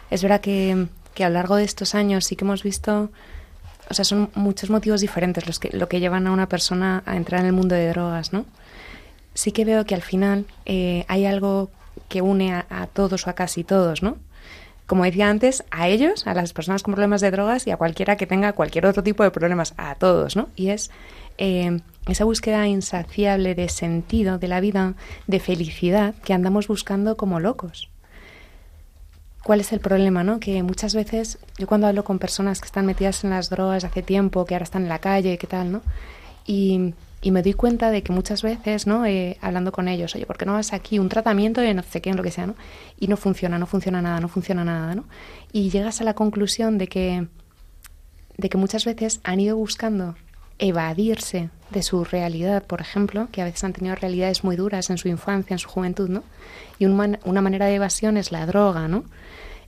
[0.10, 3.12] Es verdad que, que, a lo largo de estos años sí que hemos visto,
[3.92, 7.16] o sea, son muchos motivos diferentes los que, lo que llevan a una persona a
[7.16, 8.48] entrar en el mundo de drogas, ¿no?
[9.36, 11.70] Sí que veo que al final eh, hay algo
[12.14, 14.18] que une a, todos o a casi todos, ¿no?
[14.86, 18.18] Como decía antes, a ellos, a las personas con problemas de drogas y a cualquiera
[18.18, 20.50] que tenga cualquier otro tipo de problemas, a todos, ¿no?
[20.56, 20.92] Y es
[21.40, 24.94] eh, esa búsqueda insaciable de sentido de la vida,
[25.26, 27.90] de felicidad, que andamos buscando como locos.
[29.44, 30.40] ¿Cuál es el problema, no?
[30.40, 34.04] Que muchas veces, yo cuando hablo con personas que están metidas en las drogas hace
[34.04, 35.82] tiempo, que ahora están en la calle, ¿qué tal, no?
[36.46, 36.94] Y,
[37.24, 39.06] y me doy cuenta de que muchas veces, ¿no?
[39.06, 42.02] Eh, hablando con ellos, oye, ¿por qué no vas aquí un tratamiento de no sé
[42.02, 42.56] qué, lo que sea, ¿no?
[43.00, 45.06] Y no funciona, no funciona nada, no funciona nada, ¿no?
[45.54, 47.28] Y llegas a la conclusión de que,
[48.38, 50.16] de que muchas veces han ido buscando
[50.60, 54.98] evadirse de su realidad, por ejemplo, que a veces han tenido realidades muy duras en
[54.98, 56.24] su infancia, en su juventud, ¿no?
[56.78, 59.06] Y un man, una manera de evasión es la droga, ¿no?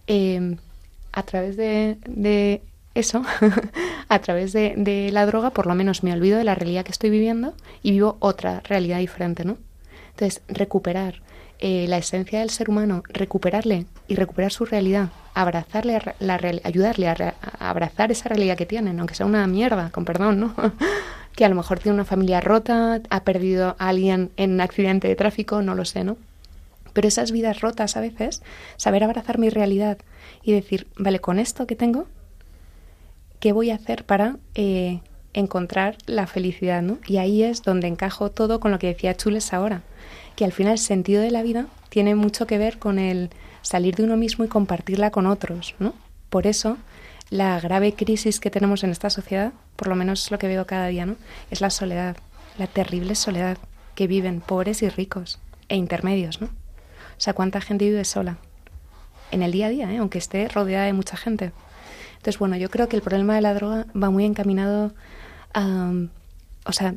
[0.08, 0.58] Eh,
[1.14, 2.62] a través de, de
[2.96, 3.24] eso,
[4.10, 7.10] a través de, la droga, por lo menos me olvido de la realidad que estoy
[7.10, 7.54] viviendo
[7.84, 9.58] y vivo otra realidad diferente, ¿no?
[10.12, 11.22] Entonces, recuperar
[11.60, 17.36] eh, la esencia del ser humano, recuperarle y recuperar su realidad, abrazarle, la ayudarle a,
[17.60, 20.56] a, abrazar esa realidad que tienen, aunque sea una mierda, con perdón, ¿no?
[21.36, 25.10] que a lo mejor tiene una familia rota, ha perdido a alguien en un accidente
[25.10, 26.18] de tráfico, no lo sé, ¿no?
[26.94, 28.42] Pero esas vidas rotas a veces,
[28.78, 29.98] saber abrazar mi realidad
[30.44, 32.08] y decir, vale, con esto que tengo,
[33.40, 35.02] ¿qué voy a hacer para eh,
[35.34, 36.82] encontrar la felicidad?
[36.82, 36.98] ¿no?
[37.08, 39.82] Y ahí es donde encajo todo con lo que decía Chules ahora,
[40.36, 43.30] que al final el sentido de la vida tiene mucho que ver con el
[43.62, 45.76] salir de uno mismo y compartirla con otros.
[45.80, 45.94] ¿no?
[46.30, 46.78] Por eso,
[47.30, 50.66] la grave crisis que tenemos en esta sociedad, por lo menos es lo que veo
[50.66, 51.16] cada día, ¿no?
[51.52, 52.18] es la soledad,
[52.58, 53.58] la terrible soledad
[53.96, 56.42] que viven pobres y ricos e intermedios.
[56.42, 56.48] ¿no?
[56.48, 58.38] O sea, ¿cuánta gente vive sola?
[59.32, 59.98] En el día a día, ¿eh?
[59.98, 61.52] aunque esté rodeada de mucha gente.
[62.26, 64.96] Entonces, bueno, yo creo que el problema de la droga va muy encaminado
[65.54, 65.92] a...
[66.66, 66.96] O sea,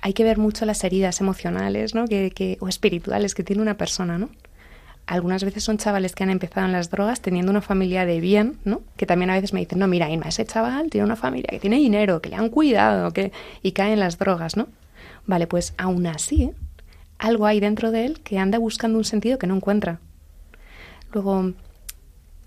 [0.00, 2.06] hay que ver mucho las heridas emocionales, ¿no?
[2.06, 4.30] Que, que, o espirituales que tiene una persona, ¿no?
[5.06, 8.56] Algunas veces son chavales que han empezado en las drogas teniendo una familia de bien,
[8.64, 8.80] ¿no?
[8.96, 11.60] Que también a veces me dicen, no, mira, Inma, ese chaval tiene una familia que
[11.60, 13.32] tiene dinero, que le han cuidado, que...
[13.60, 14.68] y cae en las drogas, ¿no?
[15.26, 16.52] Vale, pues aún así,
[17.18, 20.00] algo hay dentro de él que anda buscando un sentido que no encuentra.
[21.12, 21.52] Luego,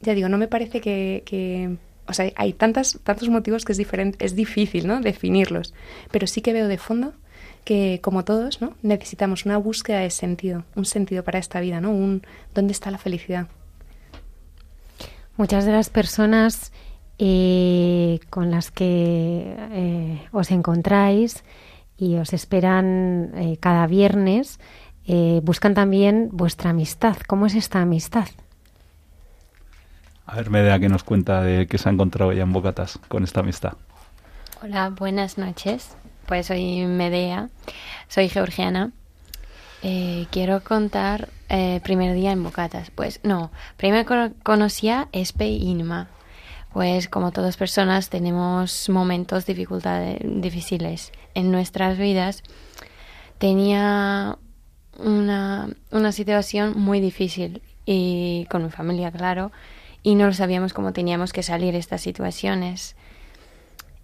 [0.02, 1.78] ya digo, no me parece que
[2.10, 5.00] o sea, hay tantas, tantos motivos que es, diferente, es difícil ¿no?
[5.00, 5.74] definirlos,
[6.12, 7.14] pero sí que veo de fondo
[7.64, 8.74] que, como todos, ¿no?
[8.82, 11.92] necesitamos una búsqueda de sentido, un sentido para esta vida, ¿no?
[11.92, 13.48] un dónde está la felicidad.
[15.38, 16.74] Muchas de las personas
[17.18, 21.44] eh, con las que eh, os encontráis
[21.98, 24.60] y os esperan eh, cada viernes
[25.12, 27.18] eh, buscan también vuestra amistad.
[27.28, 28.28] ¿Cómo es esta amistad?
[30.32, 33.24] A ver, Medea, ¿qué nos cuenta de qué se ha encontrado ya en Bocatas con
[33.24, 33.74] esta amistad?
[34.62, 35.96] Hola, buenas noches.
[36.28, 37.50] Pues soy Medea,
[38.10, 38.92] soy georgiana.
[39.82, 42.92] Eh, quiero contar eh, primer día en Bocatas.
[42.92, 44.06] Pues no, primero
[44.44, 46.10] conocía Espe y Inma.
[46.74, 52.44] Pues como todas personas tenemos momentos dificultades, difíciles en nuestras vidas.
[53.40, 54.38] Tenía
[55.00, 59.52] una, una situación muy difícil y con mi familia, claro
[60.04, 62.96] y no sabíamos cómo teníamos que salir de estas situaciones.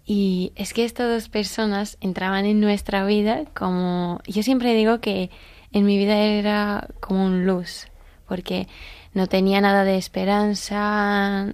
[0.06, 4.20] Y es que estas dos personas entraban en nuestra vida como...
[4.28, 5.32] Yo siempre digo que
[5.72, 7.88] en mi vida era como un luz,
[8.28, 8.68] porque
[9.14, 11.54] no tenía nada de esperanza,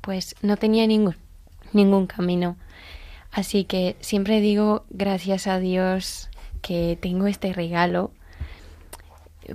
[0.00, 1.16] pues no tenía ningún,
[1.72, 2.56] ningún camino.
[3.30, 6.30] Así que siempre digo gracias a Dios
[6.62, 8.10] que tengo este regalo.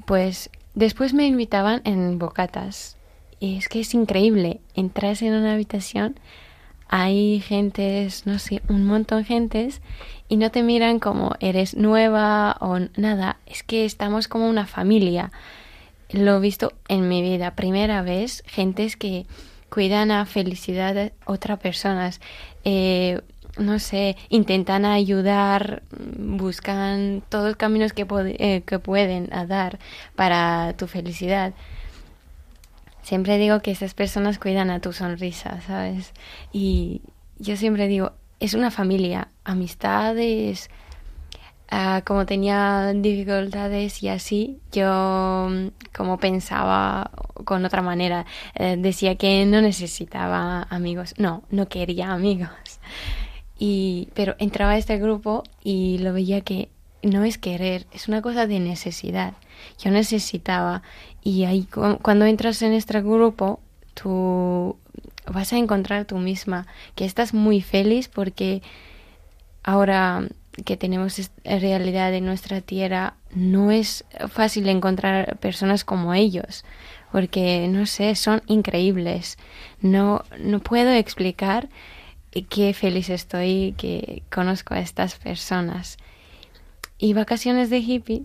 [0.05, 2.96] Pues después me invitaban en bocatas
[3.39, 4.61] es que es increíble.
[4.75, 6.19] Entras en una habitación,
[6.89, 9.81] hay gentes, no sé, un montón de gentes
[10.29, 13.37] y no te miran como eres nueva o nada.
[13.45, 15.31] Es que estamos como una familia.
[16.09, 17.55] Lo he visto en mi vida.
[17.55, 19.25] Primera vez, gentes que
[19.69, 22.21] cuidan a felicidad de otras personas.
[22.63, 23.19] Eh,
[23.57, 28.05] no sé, intentan ayudar, buscan todos los caminos que,
[28.39, 29.79] eh, que pueden dar
[30.15, 31.53] para tu felicidad
[33.07, 36.11] siempre digo que esas personas cuidan a tu sonrisa, ¿sabes?
[36.51, 37.03] Y
[37.39, 40.69] yo siempre digo, es una familia, amistades,
[41.69, 47.11] ah, como tenía dificultades y así, yo mm, como pensaba
[47.45, 52.81] con otra manera, eh, decía que no necesitaba amigos, no, no quería amigos.
[53.57, 56.67] Y, pero entraba a este grupo y lo veía que
[57.03, 59.33] no es querer, es una cosa de necesidad.
[59.79, 60.81] Yo necesitaba
[61.23, 63.59] y ahí cu- cuando entras en este grupo,
[63.93, 64.77] tú
[65.25, 68.61] vas a encontrar tú misma que estás muy feliz porque
[69.63, 70.27] ahora
[70.65, 76.65] que tenemos es- realidad en nuestra tierra, no es fácil encontrar personas como ellos,
[77.11, 79.37] porque no sé, son increíbles.
[79.81, 81.69] No, no puedo explicar
[82.49, 85.97] qué feliz estoy que conozco a estas personas.
[86.97, 88.23] Y vacaciones de hippie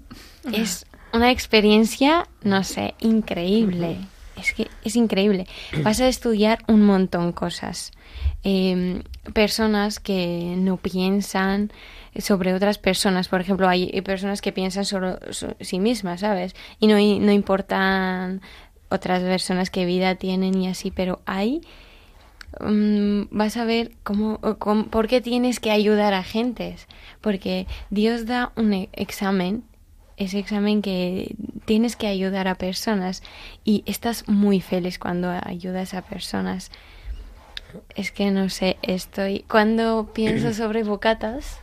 [0.52, 3.96] es una experiencia, no sé, increíble.
[4.36, 5.46] Es que es increíble.
[5.82, 7.92] Vas a estudiar un montón cosas.
[8.44, 9.02] Em,
[9.34, 11.70] personas que no piensan
[12.18, 13.28] sobre otras personas.
[13.28, 16.54] Por ejemplo, hay personas que piensan sobre so- sí mismas, ¿sabes?
[16.80, 18.40] Y no, no importan
[18.88, 21.60] otras personas qué vida tienen y así, pero hay
[22.60, 26.86] mm, vas a ver cómo, cómo- por qué tienes que ayudar a gentes.
[27.20, 29.64] Porque Dios da un e- examen,
[30.24, 33.22] ese examen que tienes que ayudar a personas
[33.64, 36.70] y estás muy feliz cuando ayudas a personas.
[37.94, 39.44] Es que no sé, estoy.
[39.48, 41.58] Cuando pienso sobre bocatas,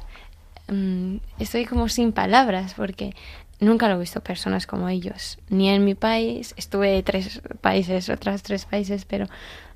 [0.67, 3.13] mm, estoy como sin palabras porque
[3.59, 5.37] nunca lo he visto personas como ellos.
[5.49, 9.27] Ni en mi país, estuve tres países, otras tres países, pero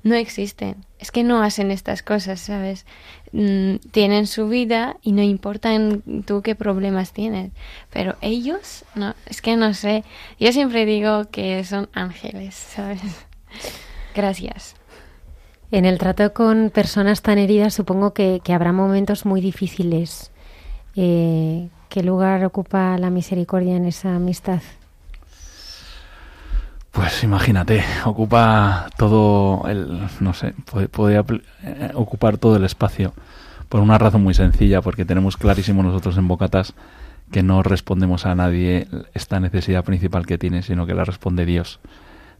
[0.02, 0.84] no existen.
[0.98, 2.86] Es que no hacen estas cosas, ¿sabes?
[3.32, 7.52] Mm, tienen su vida y no importa en tú qué problemas tienes.
[7.90, 10.04] Pero ellos, no, es que no sé.
[10.38, 13.00] Yo siempre digo que son ángeles, ¿sabes?
[14.14, 14.76] Gracias.
[15.70, 20.30] En el trato con personas tan heridas supongo que, que habrá momentos muy difíciles.
[20.96, 24.60] Eh, ¿Qué lugar ocupa la misericordia en esa amistad?
[26.90, 30.54] Pues imagínate, ocupa todo el, no sé,
[30.92, 31.20] puede,
[31.62, 33.14] eh, ocupar todo el espacio
[33.68, 36.74] por una razón muy sencilla, porque tenemos clarísimo nosotros en Bocatas
[37.30, 41.78] que no respondemos a nadie esta necesidad principal que tiene, sino que la responde Dios.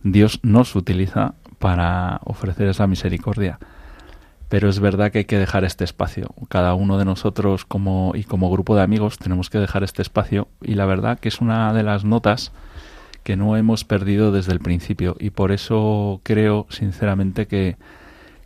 [0.03, 3.61] Dios nos utiliza para ofrecer esa misericordia.
[4.55, 6.33] Pero es verdad que hay que dejar este espacio.
[6.49, 10.47] Cada uno de nosotros como y como grupo de amigos tenemos que dejar este espacio
[10.63, 12.53] y la verdad que es una de las notas
[13.25, 17.79] que no hemos perdido desde el principio y por eso creo sinceramente que,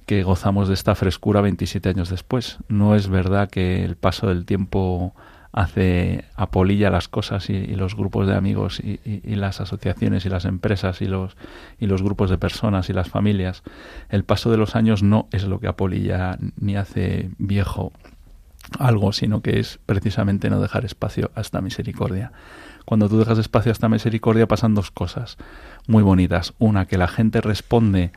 [0.07, 2.57] que gozamos de esta frescura 27 años después.
[2.69, 5.15] No es verdad que el paso del tiempo
[5.53, 8.99] hace apolilla las cosas y, los grupos de amigos y,
[9.35, 11.37] las asociaciones y las empresas y los
[11.79, 13.63] y los grupos de personas y las familias.
[14.09, 17.93] El paso de los años no es lo que apolilla ni hace viejo
[18.79, 22.33] algo, sino que es precisamente no dejar espacio a esta misericordia.
[22.85, 25.37] Cuando tú dejas espacio a esta misericordia pasan dos cosas
[25.87, 26.55] muy bonitas.
[26.59, 28.13] Una, que la gente responde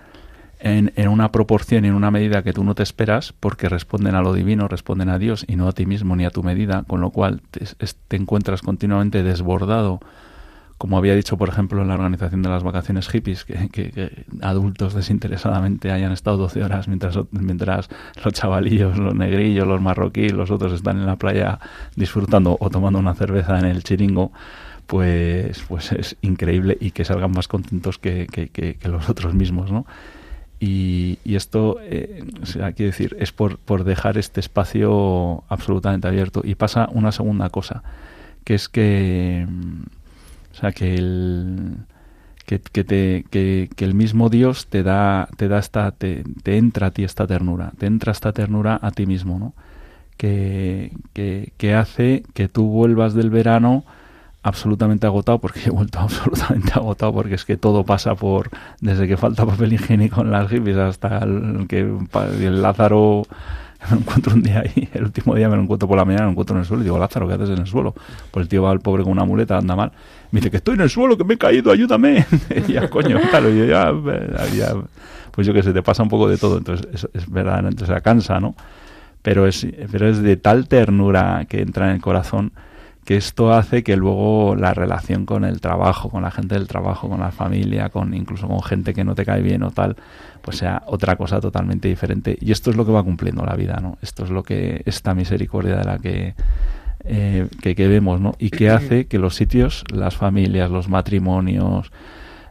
[0.64, 4.22] en, una proporción y en una medida que tú no te esperas, porque responden a
[4.22, 7.02] lo divino, responden a Dios y no a ti mismo ni a tu medida, con
[7.02, 10.00] lo cual te, encuentras continuamente desbordado
[10.78, 15.92] como había dicho, por ejemplo, en la organización de las vacaciones hippies, que, adultos desinteresadamente
[15.92, 17.88] hayan estado 12 horas mientras, mientras
[18.26, 21.60] los chavalillos, los negrillos, los marroquíes, los otros están en la playa
[21.96, 24.32] disfrutando o tomando una cerveza en el chiringo,
[24.88, 29.86] pues, pues es increíble y que salgan más contentos que los otros mismos, ¿no?
[30.64, 36.42] Y, esto, eh, o sea, quiero decir, es por, por dejar este espacio absolutamente abierto.
[36.44, 37.82] Y pasa una segunda cosa,
[38.44, 39.82] que es que, mm,
[40.52, 41.78] o sea, que el,
[42.46, 46.88] que, que te, que, el mismo Dios te da, te da esta, te, te entra
[46.88, 49.54] a ti esta ternura, te entra esta ternura a ti mismo, ¿no?
[50.16, 50.92] Que,
[51.58, 53.84] que hace que tú vuelvas del verano
[54.44, 59.18] absolutamente agotado, porque he vuelto absolutamente agotado, porque es que todo pasa por, desde que
[59.18, 61.20] falta papel higiénico en las hippies hasta
[61.68, 63.24] que el Lázaro
[63.90, 66.24] me lo encuentro un día ahí, el último día me lo encuentro por la mañana,
[66.24, 67.94] me lo encuentro en el suelo y digo, Lázaro, ¿qué haces en el suelo?
[68.32, 69.92] Pues el tío va al pobre con una muleta, anda mal.
[70.32, 72.26] Me dice que estoy en el suelo, que me he caído, ayúdame.
[72.68, 73.92] y ya, coño, claro, yo ya,
[74.56, 74.74] ya,
[75.32, 77.96] pues yo que sé, te pasa un poco de todo, entonces es, es verdad, entonces
[77.96, 78.56] se cansa, ¿no?
[79.22, 82.52] Pero es, pero es de tal ternura que entra en el corazón
[83.06, 87.10] que esto hace que luego la relación con el trabajo, con la gente del trabajo,
[87.10, 89.96] con la familia, con incluso con gente que no te cae bien o tal,
[90.42, 92.38] pues sea otra cosa totalmente diferente.
[92.40, 93.98] Y esto es lo que va cumpliendo la vida, ¿no?
[94.02, 96.36] Esto es lo que esta misericordia de la que
[97.04, 98.36] eh, que, vemos, ¿no?
[98.38, 101.92] Y que hace que los sitios, las familias, los matrimonios,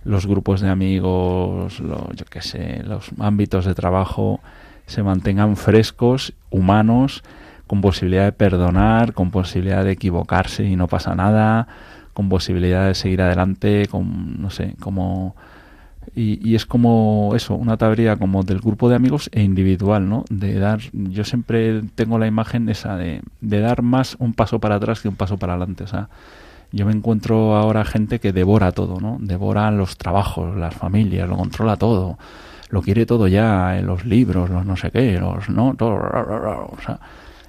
[0.05, 4.41] los grupos de amigos, yo qué sé, los ámbitos de trabajo
[4.87, 7.23] se mantengan frescos, humanos,
[7.71, 11.69] con posibilidad de perdonar, con posibilidad de equivocarse y no pasa nada,
[12.15, 15.37] con posibilidad de seguir adelante, con, no sé, como...
[16.17, 20.25] Y, y es como eso, una tablilla como del grupo de amigos e individual, ¿no?
[20.31, 24.75] De dar, yo siempre tengo la imagen esa de, de dar más un paso para
[24.75, 26.09] atrás que un paso para adelante, o sea,
[26.73, 29.17] yo me encuentro ahora gente que devora todo, ¿no?
[29.21, 32.19] Devora los trabajos, las familias, lo controla todo,
[32.69, 36.77] lo quiere todo ya, eh, los libros, los no sé qué, los no, todo, o
[36.85, 36.99] sea,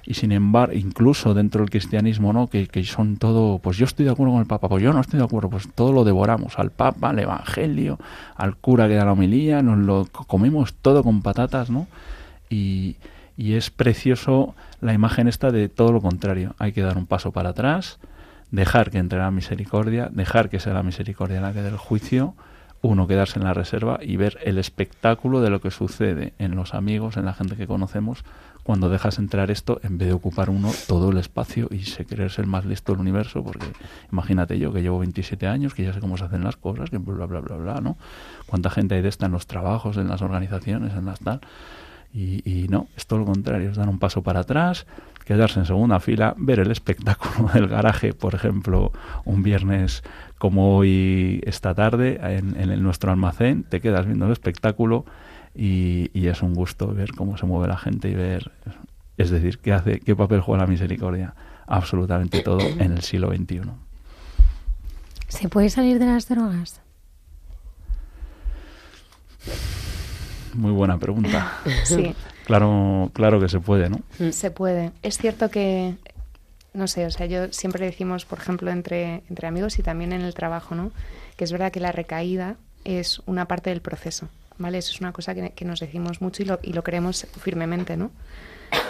[0.04, 2.48] y sin embargo, incluso dentro del cristianismo, ¿no?
[2.48, 5.00] Que, que son todo, pues yo estoy de acuerdo con el Papa, pues yo no
[5.00, 7.98] estoy de acuerdo, pues todo lo devoramos, al Papa, al Evangelio,
[8.34, 11.86] al cura que da la homilía, nos lo co- comemos todo con patatas, ¿no?
[12.50, 12.96] Y,
[13.36, 17.30] y es precioso la imagen esta de todo lo contrario, hay que dar un paso
[17.32, 17.98] para atrás,
[18.50, 22.34] dejar que entre la misericordia, dejar que sea la misericordia la que dé el juicio,
[22.82, 26.74] uno quedarse en la reserva y ver el espectáculo de lo que sucede en los
[26.74, 28.24] amigos, en la gente que conocemos,
[28.62, 32.40] cuando dejas entrar esto en vez de ocupar uno todo el espacio y se creerse
[32.40, 33.66] el más listo del universo, porque
[34.10, 36.98] imagínate yo que llevo 27 años, que ya sé cómo se hacen las cosas, que
[36.98, 37.96] bla, bla, bla, bla, ¿no?
[38.46, 41.40] ¿Cuánta gente hay de esta en los trabajos, en las organizaciones, en las tal?
[42.14, 44.86] Y, y no, es todo lo contrario, es dar un paso para atrás,
[45.24, 48.92] quedarse en segunda fila, ver el espectáculo del garaje, por ejemplo,
[49.24, 50.02] un viernes
[50.38, 55.04] como hoy esta tarde en, en nuestro almacén, te quedas viendo el espectáculo
[55.54, 58.52] y, y es un gusto ver cómo se mueve la gente y ver,
[59.16, 61.34] es decir, qué hace, qué papel juega la misericordia,
[61.66, 63.60] absolutamente todo en el siglo XXI.
[65.28, 66.80] ¿Se puede salir de las drogas?
[70.54, 71.52] Muy buena pregunta.
[71.84, 74.00] Sí, Claro, claro que se puede, ¿no?
[74.32, 74.90] se puede.
[75.02, 75.94] Es cierto que,
[76.74, 80.22] no sé, o sea, yo siempre decimos, por ejemplo, entre, entre amigos y también en
[80.22, 80.90] el trabajo, ¿no?
[81.36, 84.28] Que es verdad que la recaída es una parte del proceso,
[84.62, 84.78] ¿vale?
[84.78, 87.96] Eso es una cosa que, que nos decimos mucho y lo, y lo creemos firmemente,
[87.96, 88.10] ¿no?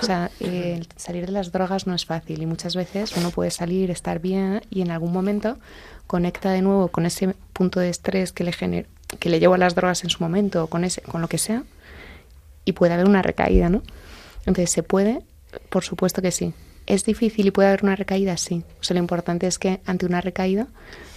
[0.01, 3.51] O sea, eh, salir de las drogas no es fácil y muchas veces uno puede
[3.51, 5.59] salir, estar bien y en algún momento
[6.07, 8.87] conecta de nuevo con ese punto de estrés que le gener-
[9.19, 11.39] que le llevó a las drogas en su momento o con ese con lo que
[11.39, 11.65] sea
[12.65, 13.83] y puede haber una recaída, ¿no?
[14.47, 15.21] Entonces, ¿se puede?
[15.69, 16.55] Por supuesto que sí.
[16.87, 18.37] ¿Es difícil y puede haber una recaída?
[18.37, 18.63] Sí.
[18.81, 20.69] O sea, lo importante es que ante una recaída,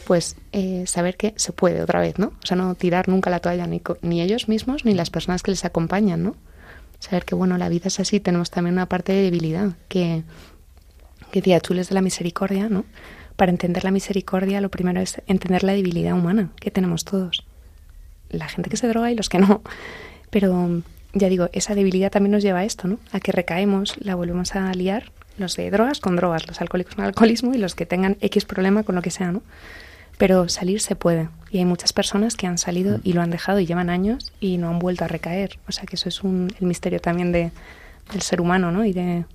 [0.05, 2.27] pues eh, saber que se puede otra vez, ¿no?
[2.27, 5.51] O sea, no tirar nunca la toalla ni, ni ellos mismos ni las personas que
[5.51, 6.35] les acompañan, ¿no?
[6.99, 10.23] Saber que, bueno, la vida es así, tenemos también una parte de debilidad, que,
[11.31, 12.85] que decía Chules de la misericordia, ¿no?
[13.35, 17.45] Para entender la misericordia, lo primero es entender la debilidad humana que tenemos todos.
[18.29, 19.61] La gente que se droga y los que no.
[20.29, 20.81] Pero
[21.13, 22.99] ya digo, esa debilidad también nos lleva a esto, ¿no?
[23.11, 27.05] A que recaemos, la volvemos a liar, los de drogas con drogas, los alcohólicos con
[27.05, 29.41] alcoholismo y los que tengan X problema con lo que sea, ¿no?
[30.17, 31.29] Pero salir se puede.
[31.51, 34.57] Y hay muchas personas que han salido y lo han dejado y llevan años y
[34.57, 35.59] no han vuelto a recaer.
[35.67, 37.51] O sea que eso es un, el misterio también de,
[38.11, 38.85] del ser humano, ¿no?
[38.85, 39.25] Y de,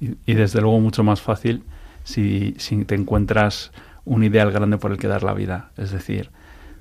[0.00, 1.62] Y, y desde luego mucho más fácil
[2.04, 3.72] si, si te encuentras
[4.04, 5.70] un ideal grande por el que dar la vida.
[5.76, 6.30] Es decir,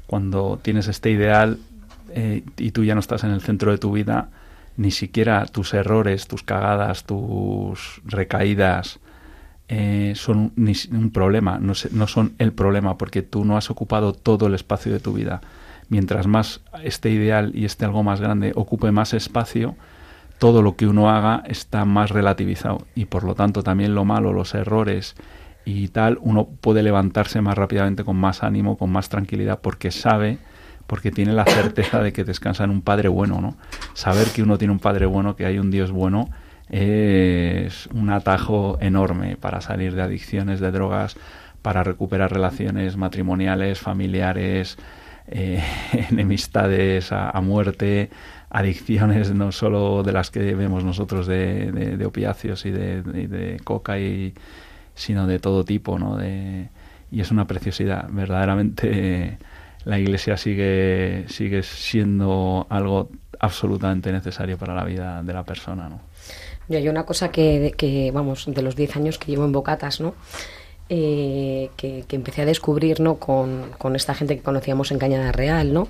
[0.08, 1.58] cuando tienes este ideal
[2.14, 4.30] eh, y tú ya no estás en el centro de tu vida,
[4.78, 9.00] ni siquiera tus errores, tus cagadas, tus recaídas
[9.68, 14.14] eh, son un, problema, no, se- no son el problema, porque tú no has ocupado
[14.14, 15.42] todo el espacio de tu vida.
[15.90, 19.76] Mientras más este ideal y este algo más grande ocupe más espacio,
[20.40, 24.34] todo lo que uno haga está más relativizado y por lo tanto también lo malo,
[24.34, 25.16] los errores
[25.64, 30.38] y tal, uno puede levantarse más rápidamente con más ánimo, con más tranquilidad porque sabe,
[30.88, 33.56] porque tiene la certeza de que descansa en un padre bueno, ¿no?
[33.94, 36.30] Saber que uno tiene un padre bueno, que hay un Dios bueno,
[36.70, 41.16] es un atajo enorme para salir de adicciones, de drogas,
[41.62, 44.78] para recuperar relaciones matrimoniales, familiares,
[45.28, 45.64] eh,
[46.12, 48.10] enemistades a, muerte,
[48.50, 53.60] adicciones no solo de las que vemos nosotros de, de- de opiáceos y de, de-
[53.64, 54.34] coca y
[54.94, 56.18] sino de todo tipo no
[57.12, 58.08] y es una preciosidad.
[58.10, 59.38] Verdaderamente
[59.84, 63.10] la iglesia sigue sigue siendo algo
[63.40, 66.00] absolutamente necesario para la vida de la persona no
[66.68, 70.02] Y hay una cosa que, que, vamos, de los 10 años que llevo en Bocatas,
[70.02, 70.16] ¿no?
[70.90, 73.18] Eh, que, que empecé a descubrir, ¿no?
[73.18, 75.88] Con, con esta gente que conocíamos en Cañada Real, ¿no?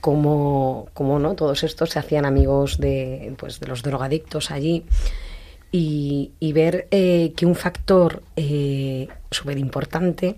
[0.00, 1.34] Cómo, cómo, ¿no?
[1.34, 4.84] Todos estos se hacían amigos de, pues, de los drogadictos allí.
[5.70, 10.36] Y, y ver eh, que un factor eh, súper importante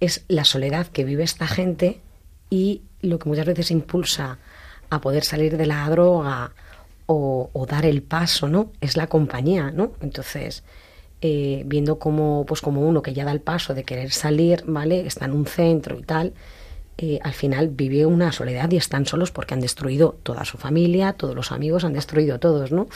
[0.00, 2.00] es la soledad que vive esta gente
[2.48, 4.38] y lo que muchas veces impulsa
[4.88, 6.52] a poder salir de la droga
[7.06, 8.72] o, o dar el paso, ¿no?
[8.80, 9.92] Es la compañía, ¿no?
[10.00, 10.64] Entonces,
[11.22, 15.06] eh, viendo como, pues como uno que ya da el paso de querer salir, ¿vale?
[15.06, 16.34] Está en un centro y tal,
[16.98, 21.12] eh, al final vive una soledad y están solos porque han destruido toda su familia,
[21.12, 22.88] todos los amigos, han destruido todos, ¿no?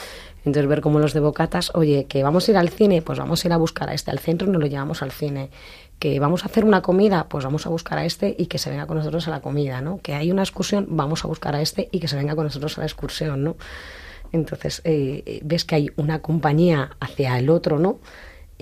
[0.43, 3.43] Entonces ver cómo los de Bocatas, oye, que vamos a ir al cine, pues vamos
[3.43, 5.51] a ir a buscar a este al centro y nos lo llevamos al cine.
[5.99, 8.71] Que vamos a hacer una comida, pues vamos a buscar a este y que se
[8.71, 9.99] venga con nosotros a la comida, ¿no?
[10.01, 12.79] Que hay una excursión, vamos a buscar a este y que se venga con nosotros
[12.79, 13.55] a la excursión, ¿no?
[14.31, 17.99] Entonces eh, eh, ves que hay una compañía hacia el otro, ¿no?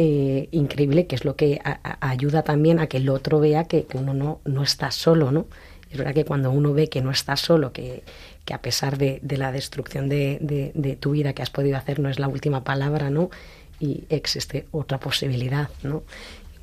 [0.01, 3.65] Eh, increíble, que es lo que a- a- ayuda también a que el otro vea
[3.65, 5.45] que uno no, no está solo, ¿no?
[5.91, 8.03] Es verdad que cuando uno ve que no está solo, que,
[8.45, 11.77] que a pesar de, de la destrucción de, de- de tu vida que has podido
[11.77, 13.29] hacer no es la última palabra, ¿no?
[13.79, 16.03] Y existe otra posibilidad, ¿no?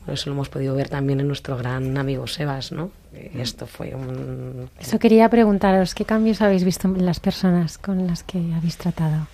[0.01, 2.91] Bueno, eso lo hemos podido ver también en nuestro gran amigo Sebas, ¿no?
[3.13, 4.71] Eh, Esto fue un...
[4.81, 9.27] Eso quería preguntaros, ¿qué cambios habéis visto en las personas con las que habéis tratado?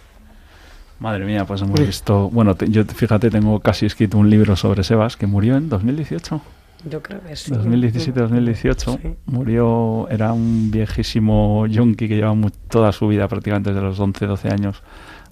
[1.03, 2.30] Madre mía, pues hemos visto.
[2.30, 6.40] Bueno, te- yo fíjate, tengo casi escrito un libro sobre Sebas que murió en 2018.
[6.88, 7.50] Yo creo que sí.
[7.53, 8.98] 2017-2018.
[9.03, 9.14] Sí.
[9.26, 14.26] Murió, era un viejísimo yonki que llevaba mu- toda su vida, prácticamente desde los 11,
[14.26, 14.82] 12 años,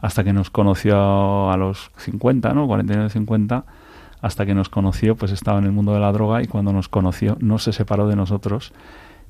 [0.00, 2.66] hasta que nos conoció a los 50, ¿no?
[2.66, 3.64] 49-50.
[4.22, 6.88] Hasta que nos conoció, pues estaba en el mundo de la droga y cuando nos
[6.88, 8.72] conoció no se separó de nosotros.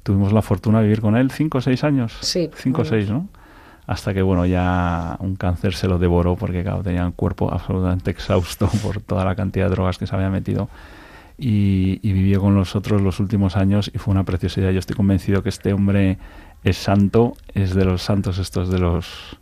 [0.03, 2.17] Tuvimos la fortuna de vivir con él 5 o 6 años.
[2.23, 2.97] Sí, 5 o bueno.
[2.97, 3.29] 6, ¿no?
[3.91, 8.13] Hasta que, bueno, ya un cáncer se lo devoró porque, claro, tenía el cuerpo absolutamente
[8.13, 10.69] exhausto por toda la cantidad de drogas que se había metido.
[11.37, 14.71] Y, vivió con nosotros los últimos años y fue una preciosidad.
[14.71, 16.19] Yo estoy convencido que este hombre
[16.63, 19.37] es santo, es de los santos estos de los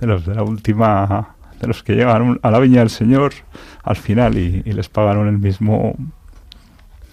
[0.00, 3.32] de los de la última de los que llegan a la viña del Señor
[3.82, 5.94] al final y, y les pagaron el mismo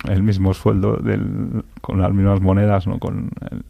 [0.08, 2.98] el mismo sueldo del, con las mismas monedas, ¿no?
[3.00, 3.66] Con el-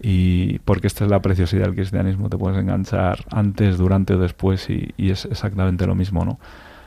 [0.00, 4.68] y porque esta es la preciosidad del cristianismo, te puedes enganchar antes, durante o después
[4.70, 6.38] y, es exactamente lo mismo, ¿no?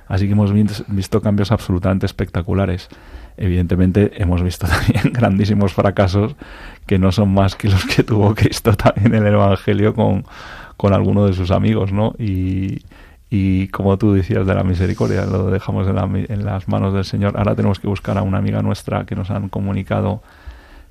[0.07, 2.89] Así que hemos vis- visto cambios absolutamente espectaculares.
[3.38, 6.36] Evidentemente hemos visto también grandísimos fracasos
[6.86, 10.26] que no son más que los que tuvo Cristo también en el Evangelio con,
[10.78, 12.14] con alguno de sus amigos, ¿no?
[12.18, 12.82] Y,
[13.30, 17.05] y como tú decías de la misericordia, lo dejamos en, la en las manos del
[17.05, 17.38] Señor.
[17.38, 20.24] Ahora tenemos que buscar a una amiga nuestra que nos han comunicado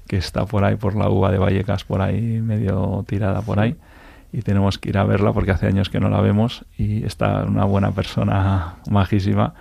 [0.09, 3.77] que está por ahí, por la uva de Vallecas, por ahí medio tirada por ahí.
[4.33, 7.45] Y tenemos que ir a verla porque hace años que no la vemos y está
[7.45, 9.55] una buena persona majísima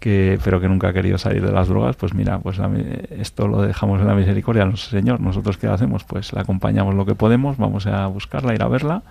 [0.00, 2.70] que pero que nunca ha querido salir de las drogas, pues mira, pues la
[3.10, 5.20] esto lo dejamos en la misericordia del Señor.
[5.20, 6.04] Nosotros qué hacemos?
[6.04, 9.02] Pues la acompañamos lo que podemos, vamos a buscarla, ir a verla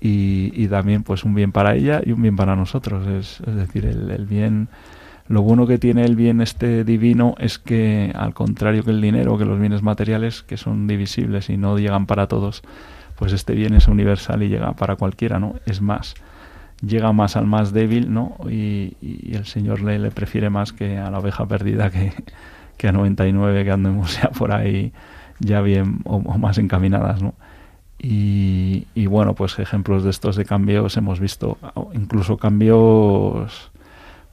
[0.00, 3.06] y, y también pues un bien para ella y un bien para nosotros.
[3.06, 4.68] Es, es decir, el, el bien,
[5.32, 9.38] lo bueno que tiene el bien este divino es que al contrario que el dinero,
[9.38, 12.62] que los bienes materiales que son divisibles y no llegan para todos,
[13.16, 15.54] pues este bien es universal y llega para cualquiera, ¿no?
[15.64, 16.16] Es más,
[16.86, 18.36] llega más al más débil, ¿no?
[18.50, 18.94] Y,
[19.34, 22.12] el Señor le, le prefiere más que a la oveja perdida que,
[22.76, 24.92] que a 99 que andemos ya por ahí
[25.38, 27.32] ya bien o, o más encaminadas, ¿no?
[27.98, 31.56] Y, y bueno, pues ejemplos de estos de cambios hemos visto,
[31.94, 33.71] incluso cambios,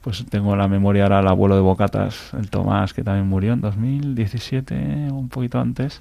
[0.02, 3.52] pues tengo en la memoria ahora el abuelo de Bocatas, el Tomás, que también murió
[3.52, 6.00] en 2017 o un poquito antes.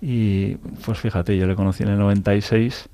[0.00, 0.54] Y
[0.84, 2.88] pues fíjate, yo le conocí en el 96,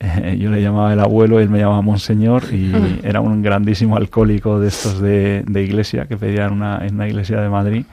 [0.00, 2.72] eh, yo le llamaba el abuelo, él me llamaba Monseñor y
[3.04, 7.40] era un grandísimo alcohólico de estos de, de iglesia que pedían una, en una iglesia
[7.40, 7.84] de Madrid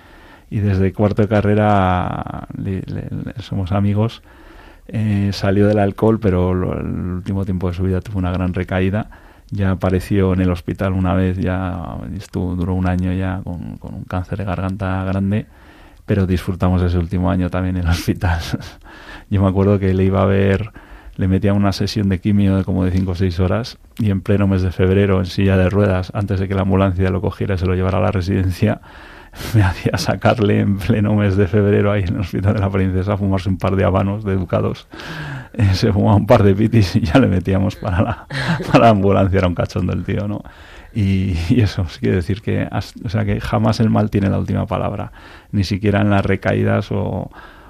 [0.49, 4.21] y desde cuarto de carrera le- le- le- somos amigos.
[4.87, 8.53] Eh, salió del alcohol, pero lo- el último tiempo de su vida tuvo una gran
[8.53, 9.09] recaída.
[9.51, 13.95] Ya apareció en el hospital una vez, ya estuvo, duró un año ya con, con
[13.95, 15.47] un cáncer de garganta grande,
[16.05, 18.39] pero disfrutamos ese último año también en el hospital.
[19.29, 20.71] Yo me acuerdo que le iba a ver,
[21.17, 24.21] le metía una sesión de quimio de como de 5 o 6 horas y en
[24.21, 27.55] pleno mes de febrero en silla de ruedas, antes de que la ambulancia lo cogiera
[27.55, 28.81] y se lo llevara a la residencia,
[29.53, 33.13] me hacía sacarle en pleno mes de febrero ahí en el Hospital de la Princesa
[33.13, 34.87] a fumarse un par de habanos de educados.
[35.53, 38.27] Eh, se fumaba un par de pitis y ya le metíamos para
[38.79, 40.41] la, ambulancia, era un cachondo el tío, ¿no?
[40.93, 44.39] Y, eso, sí quiere decir que, has- o sea, que jamás el mal tiene la
[44.39, 45.11] última palabra,
[45.51, 47.29] ni siquiera en las recaídas o,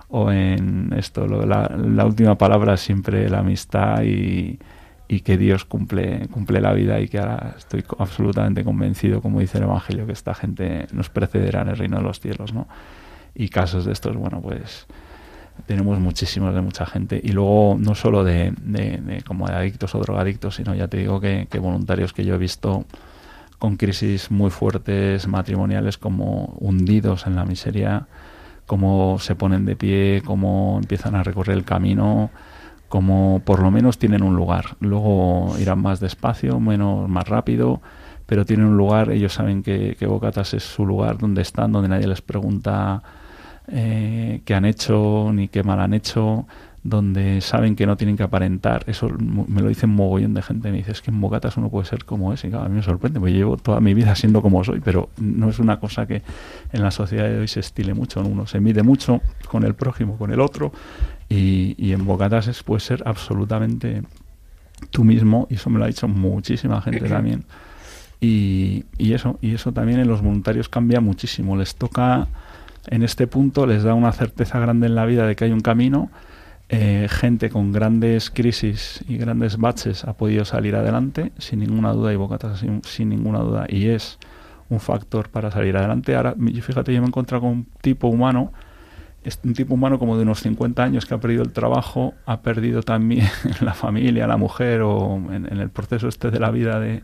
[0.09, 1.27] o en esto.
[1.27, 4.59] Lo- la, la última palabra es siempre la amistad y,
[5.07, 9.57] y que Dios cumple, cumple la vida y que ahora estoy absolutamente convencido, como dice
[9.57, 12.67] el Evangelio, que esta gente nos precederá en el reino de los cielos, ¿no?
[13.35, 14.87] Y casos de estos, bueno, pues
[15.65, 19.95] tenemos muchísimos de mucha gente y luego no solo de, de- de como de adictos
[19.95, 22.85] o drogadictos, sino ya te digo que, voluntarios que yo he visto
[23.57, 28.07] con crisis muy fuertes matrimoniales como hundidos en la miseria,
[28.65, 32.29] cómo se ponen de pie, cómo empiezan a recorrer el camino,
[32.87, 34.77] como por lo menos tienen un lugar.
[34.79, 37.81] Luego irán más despacio, menos, más rápido,
[38.25, 41.89] pero tienen un lugar, ellos saben que, que Bocatas es su lugar donde están, donde
[41.89, 43.01] nadie les pregunta
[43.71, 46.45] eh, qué han hecho ni qué mal han hecho,
[46.83, 48.83] donde saben que no tienen que aparentar.
[48.87, 50.71] Eso me lo dicen mogollón de gente.
[50.71, 52.43] Me dice, es que en Bocatas uno puede ser como es.
[52.43, 55.09] Y claro, a mí me sorprende, porque llevo toda mi vida siendo como soy, pero
[55.17, 56.21] no es una cosa que
[56.71, 58.23] en la sociedad de hoy se estile mucho.
[58.23, 58.29] ¿no?
[58.29, 60.71] Uno se mide mucho con el prójimo, con el otro,
[61.27, 64.03] y, y en Bocatas es, puede ser absolutamente
[64.91, 67.43] tú mismo, y eso me lo ha dicho muchísima gente también.
[68.21, 71.55] Y, y eso, y eso también en los voluntarios cambia muchísimo.
[71.55, 72.27] Les toca,
[72.89, 75.61] en este punto, les da una certeza grande en la vida de que hay un
[75.61, 76.09] camino.
[76.69, 82.13] Eh, gente con grandes crisis y grandes baches ha podido salir adelante, sin ninguna duda,
[82.13, 84.19] y Bocatas sin, ninguna duda, y es
[84.69, 86.15] un factor para salir adelante.
[86.15, 88.53] Ahora, fíjate, yo me he encontrado con un tipo humano,
[89.43, 92.81] un tipo humano como de unos 50 años que ha perdido el trabajo, ha perdido
[92.81, 93.27] también
[93.61, 97.03] la familia, la mujer o en, en el proceso este de la vida de,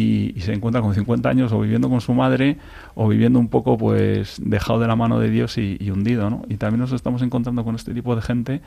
[0.00, 2.56] y, se encuentra con 50 años o viviendo con su madre
[2.94, 6.42] o viviendo un poco pues dejado de la mano de Dios y, hundido, ¿no?
[6.48, 8.60] Y también nos estamos encontrando con este tipo de gente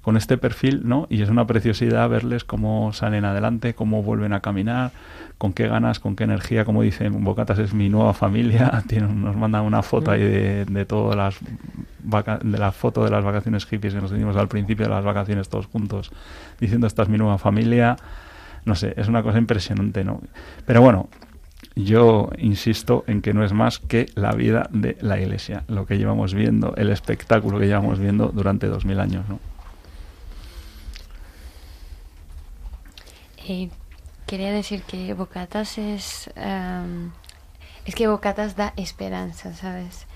[0.00, 1.06] con este perfil, ¿no?
[1.10, 4.92] Y es una preciosidad verles cómo salen adelante, cómo vuelven a caminar,
[5.36, 9.36] con qué ganas, con qué energía, como dicen, Bocatas es mi nueva familia, tiene, nos
[9.36, 11.38] mandan una foto ahí de, de todas las
[12.42, 15.50] de la foto de las vacaciones hippies que nos dimos al principio de las vacaciones
[15.50, 16.10] todos juntos,
[16.58, 17.96] diciendo esta es mi nueva familia,
[18.68, 20.20] no sé, es una cosa impresionante, ¿no?
[20.66, 21.08] Pero bueno,
[21.74, 25.98] yo insisto en que no es más que la vida de la iglesia, lo que
[25.98, 29.40] llevamos viendo, el espectáculo que llevamos viendo durante dos mil años, ¿no?
[33.48, 33.70] Eh,
[34.26, 36.30] quería decir que Bocatas es...
[36.36, 37.10] em,
[37.86, 40.06] es que Bocatas da esperanza, ¿sabes?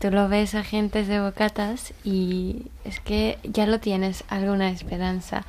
[0.00, 5.44] Tú lo ves a gentes de Bocatas y es que ya lo tienes, alguna esperanza.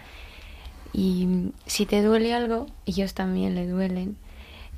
[0.94, 4.18] Y si te duele algo, ellos también le duelen.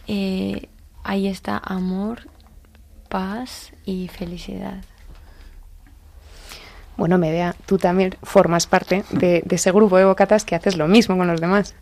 [0.08, 0.70] eh,
[1.04, 2.30] ahí está amor,
[3.10, 4.84] paz y felicidad.
[6.96, 10.88] Bueno, Medea, tú también formas parte de, de ese grupo de bocatas que haces lo
[10.88, 11.74] mismo con los demás.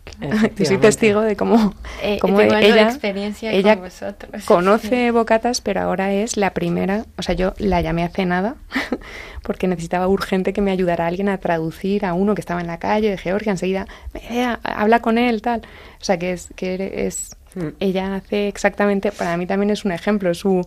[0.56, 4.44] Yo soy testigo de cómo, Eh, cómo tengo algo de ella, experiencia ella con vosotros.
[4.46, 7.04] conoce bocatas, pero ahora es la primera.
[7.18, 8.54] O sea, yo la llamé hace nada
[9.42, 12.78] porque necesitaba urgente que me ayudara alguien a traducir a uno que estaba en la
[12.78, 13.52] calle de Georgia.
[13.52, 15.60] Enseguida, Medea, habla con él, tal.
[16.00, 17.68] O sea, que es que es Mm.
[17.80, 19.12] ella hace exactamente.
[19.12, 20.32] Para mí también es un ejemplo.
[20.32, 20.62] Su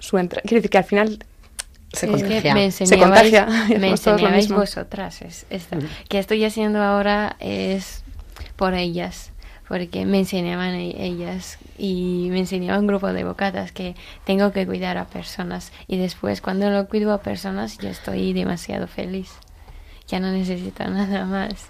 [0.00, 1.18] su entra- Quiero decir que al final
[1.94, 2.54] Se contagia.
[2.54, 3.46] me Se contagia,
[3.78, 5.22] me enseñabais vosotras.
[5.22, 5.86] Es, esta- Ujú.
[6.08, 8.02] Que estoy haciendo ahora es
[8.56, 9.30] por ellas,
[9.68, 14.66] porque me enseñaban e- ellas y me enseñaba un grupo de bocatas que tengo que
[14.66, 19.30] cuidar a personas y después cuando lo cuido a personas yo estoy demasiado feliz.
[20.08, 21.68] Ya no necesito nada más.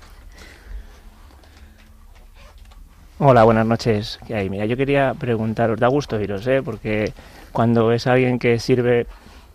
[3.18, 4.18] Hola, buenas noches.
[4.28, 6.62] Mira, yo quería preguntaros, da gusto oíros, ¿eh?
[6.62, 7.12] Porque
[7.52, 9.06] cuando es alguien que sirve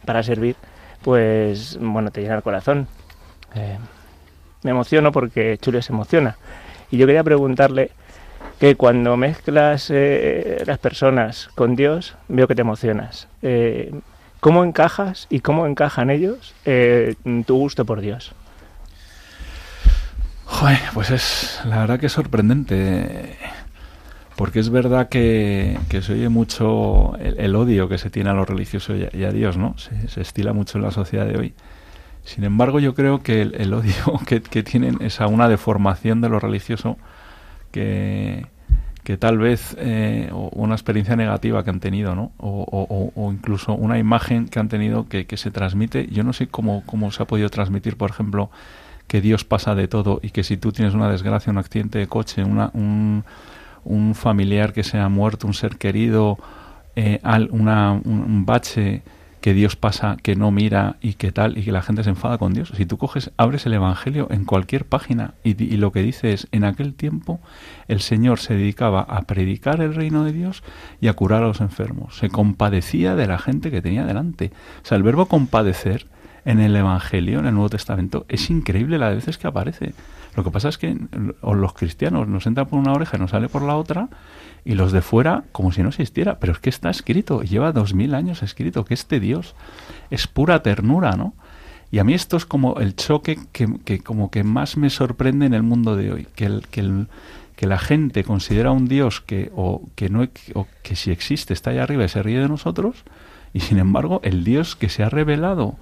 [0.06, 0.56] para servir,
[1.04, 2.88] pues, bueno, te llena el corazón.
[3.56, 3.78] Eh,
[4.64, 6.38] me emociono porque Chulio se emociona.
[6.92, 7.92] Y yo quería preguntarle
[8.60, 13.28] que cuando mezclas eh, las personas con Dios, veo que te emocionas.
[13.42, 13.94] Eh,
[14.40, 18.34] ¿Cómo encajas y cómo encajan ellos tu gusto por Dios?
[20.46, 23.38] Joder, pues es la verdad que es sorprendente.
[24.40, 28.48] Porque es verdad que, que se oye mucho el, odio que se tiene a los
[28.48, 29.76] religiosos y a, Dios, ¿no?
[29.78, 31.54] Se, estila mucho en la sociedad de hoy.
[32.24, 33.94] Sin embargo, yo creo que el, el odio
[34.26, 36.98] que, que tienen es a una deformación de lo religioso
[37.74, 38.46] que,
[39.04, 42.32] que tal vez eh, o una experiencia negativa que han tenido, ¿no?
[42.38, 46.08] O, o- o- o incluso una imagen que han tenido que, que se transmite.
[46.08, 48.50] Yo no sé cómo, cómo se ha podido transmitir, por ejemplo,
[49.08, 52.08] que Dios pasa de todo y que si tú tienes una desgracia, un accidente de
[52.08, 53.24] coche, una, un,
[53.84, 56.38] un familiar que se ha muerto, un ser querido,
[56.96, 57.20] eh,
[57.52, 59.04] una, un, bache
[59.42, 62.38] que Dios pasa, que no mira y que tal, y que la gente se enfada
[62.38, 62.74] con Dios.
[62.76, 66.48] Si tú coges, abres el Evangelio en cualquier página y, y lo que dice es,
[66.52, 67.40] en aquel tiempo
[67.88, 70.64] el Señor se dedicaba a predicar el reino de Dios
[71.00, 72.18] y a curar a los enfermos.
[72.18, 74.52] Se compadecía de la gente que tenía delante.
[74.84, 76.08] O sea, el verbo compadecer
[76.46, 79.94] en el Evangelio, en el Nuevo Testamento, es increíble la de veces que aparece.
[80.40, 80.96] Lo que pasa es que
[81.44, 84.08] los cristianos nos entra por una oreja y nos sale por la otra,
[84.64, 86.40] y los de fuera como si no existiera.
[86.40, 89.54] Pero es que está escrito, lleva dos mil años escrito, que este Dios
[90.10, 91.34] es pura ternura, ¿no?
[91.92, 95.54] Y a mí esto es como el choque que, como que más me sorprende en
[95.54, 97.06] el mundo de hoy, que que
[97.58, 101.72] que la gente considera un Dios que o que no o que si existe está
[101.72, 103.04] allá arriba y se ríe de nosotros,
[103.52, 105.76] y sin embargo el Dios que se ha revelado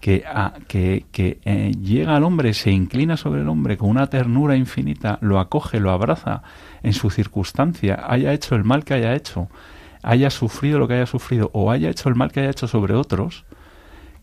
[0.00, 4.06] que, a- que, que, eh, llega al hombre, se inclina sobre el hombre con una
[4.08, 6.42] ternura infinita, lo acoge, lo abraza
[6.82, 9.48] en su circunstancia, haya hecho el mal que haya hecho,
[10.02, 12.94] haya sufrido lo que haya sufrido o haya hecho el mal que haya hecho sobre
[12.94, 13.44] otros,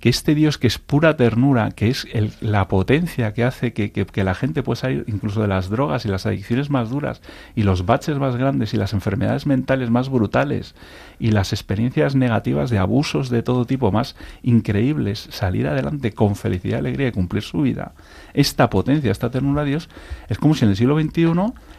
[0.06, 3.92] que este Dios que es pura ternura, que es el- la potencia que hace que,
[3.92, 7.24] que- que la gente pueda salir incluso de las drogas y las adicciones más duras
[7.56, 10.76] y los baches más grandes y las enfermedades mentales más brutales
[11.18, 16.78] y las experiencias negativas de abusos de todo tipo más increíbles, salir adelante con felicidad,
[16.82, 17.94] alegría y cumplir su vida.
[18.36, 19.90] Esta potencia, esta ternura de Dios,
[20.30, 21.34] es como si en el siglo XXI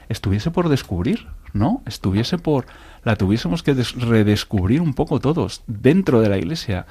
[0.09, 1.81] estuviese por descubrir, ¿no?
[1.87, 2.67] Estuviese por...
[3.05, 6.87] la tuviésemos que des- redescubrir un poco todos dentro de la iglesia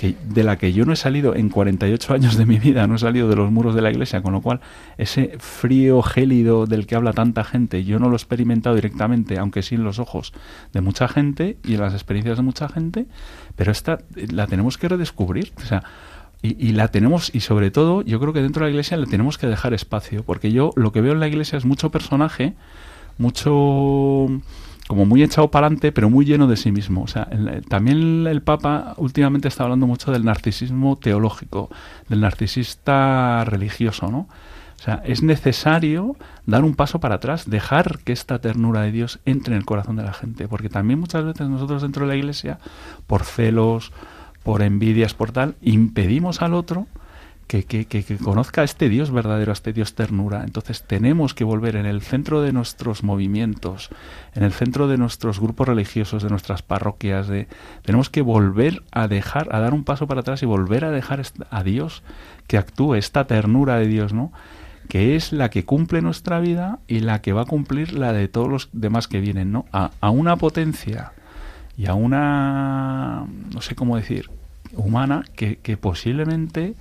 [0.00, 2.98] de la que yo no he salido en 48 años de mi vida, no he
[2.98, 4.60] salido de los muros de la iglesia, con lo cual
[4.98, 9.62] ese frío gélido del que habla tanta gente, yo no lo he experimentado directamente, aunque
[9.62, 10.32] sí en los ojos
[10.72, 13.06] de mucha gente y en las experiencias de mucha gente,
[13.54, 15.84] pero esta eh, la tenemos que redescubrir, o sea,
[16.42, 19.06] y, y la tenemos, y sobre todo, yo creo que dentro de la iglesia le
[19.06, 22.54] tenemos que dejar espacio, porque yo lo que veo en la iglesia es mucho personaje,
[23.18, 24.26] mucho
[24.90, 27.02] como muy echado para adelante, pero muy lleno de sí mismo.
[27.02, 31.70] O sea, el- también el Papa últimamente está hablando mucho del narcisismo teológico,
[32.08, 34.18] del narcisista religioso, ¿no?
[34.18, 39.20] O sea, es necesario dar un paso para atrás, dejar que esta ternura de Dios
[39.26, 42.16] entre en el corazón de la gente, porque también muchas veces nosotros dentro de la
[42.16, 42.58] Iglesia,
[43.06, 43.92] por celos,
[44.42, 46.88] por envidias, por tal, impedimos al otro
[47.50, 50.44] que, que, que, que conozca a este Dios verdadero, a este Dios ternura.
[50.44, 53.90] Entonces tenemos que volver en el centro de nuestros movimientos,
[54.36, 57.48] en el centro de nuestros grupos religiosos, de nuestras parroquias, de,
[57.82, 61.22] tenemos que volver a dejar, a dar un paso para atrás y volver a dejar
[61.50, 62.04] a Dios
[62.46, 64.32] que actúe, esta ternura de Dios, ¿no?
[64.88, 68.28] que es la que cumple nuestra vida y la que va a cumplir la de
[68.28, 69.66] todos los demás que vienen, ¿no?
[69.72, 71.12] A, a una potencia
[71.76, 74.30] y a una, no sé cómo decir,
[74.72, 76.74] humana, que, que posiblemente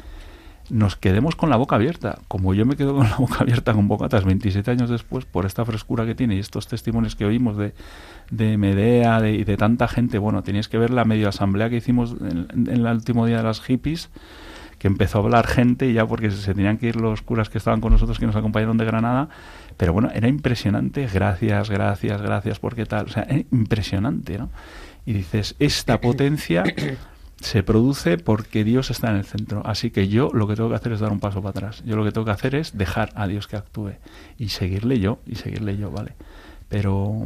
[0.69, 3.87] nos quedemos con la boca abierta, como yo me quedo con la boca abierta con
[3.87, 7.73] Bocatas 27 años después por esta frescura que tiene y estos testimonios que oímos de,
[8.31, 10.17] de Medea de, y de tanta gente.
[10.17, 13.43] Bueno, teníais que ver la medio asamblea que hicimos en, en el último día de
[13.43, 14.09] las hippies,
[14.77, 17.81] que empezó a hablar gente ya porque se tenían que ir los curas que estaban
[17.81, 19.29] con nosotros, que nos acompañaron de Granada.
[19.77, 21.07] Pero bueno, era impresionante.
[21.13, 23.05] Gracias, gracias, gracias, porque tal.
[23.05, 24.49] O sea, era impresionante, ¿no?
[25.05, 26.63] Y dices, esta potencia
[27.41, 29.61] se produce porque Dios está en el centro.
[29.65, 31.81] Así que yo lo que tengo que hacer es dar un paso para atrás.
[31.85, 33.93] Yo lo que tengo que hacer es dejar a Dios que actúe
[34.37, 36.15] y seguirle yo, y seguirle yo, ¿vale?
[36.67, 37.25] Pero,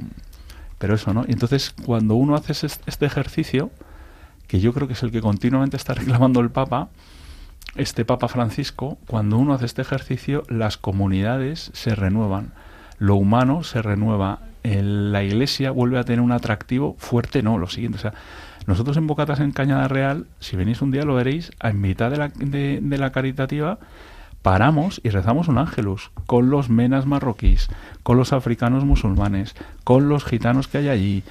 [0.77, 1.25] pero eso, ¿no?
[1.27, 3.71] Y entonces cuando uno hace es- este ejercicio,
[4.47, 6.89] que yo creo que es el que continuamente está reclamando el Papa,
[7.75, 12.51] este Papa Francisco, cuando uno hace este ejercicio, las comunidades se renuevan,
[12.99, 17.67] lo humano se renueva, el- la iglesia vuelve a tener un atractivo fuerte, no, lo
[17.67, 18.13] siguiente, o sea,
[18.67, 22.17] nosotros en Bocatas en Cañada Real, si venís un día lo veréis, a mitad de
[22.17, 23.79] la, de, la caritativa,
[24.41, 27.69] paramos y rezamos un ángelus con los menas marroquíes,
[28.03, 31.23] con los africanos musulmanes, con los gitanos que hay allí,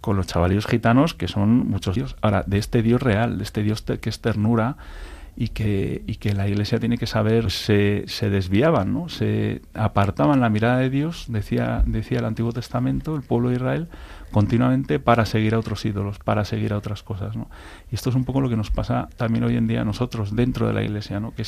[0.00, 2.16] con los chavalillos gitanos que son muchos dios.
[2.20, 4.76] Ahora, de este Dios real, de este Dios que es ternura
[5.40, 9.08] y que, y que la iglesia tiene que saber, se, se desviaban, ¿no?
[9.08, 13.86] se apartaban la mirada de Dios, decía, decía el Antiguo Testamento, el pueblo de Israel,
[14.30, 17.36] continuamente para seguir a otros ídolos, para seguir a otras cosas.
[17.36, 17.48] ¿no?
[17.90, 20.34] Y esto es un poco lo que nos pasa también hoy en día a nosotros
[20.36, 21.34] dentro de la iglesia, ¿no?
[21.34, 21.44] que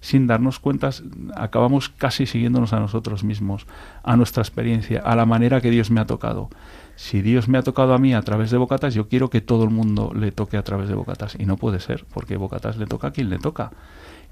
[0.00, 1.02] sin darnos cuentas
[1.36, 3.66] acabamos casi siguiéndonos a nosotros mismos,
[4.02, 6.50] a nuestra experiencia, a la manera que Dios me ha tocado.
[6.96, 9.62] Si Dios me ha tocado a mí a través de Bocatas, yo quiero que todo
[9.62, 11.36] el mundo le toque a través de Bocatas.
[11.38, 13.70] Y no puede ser, porque Bocatas le toca a quien le toca.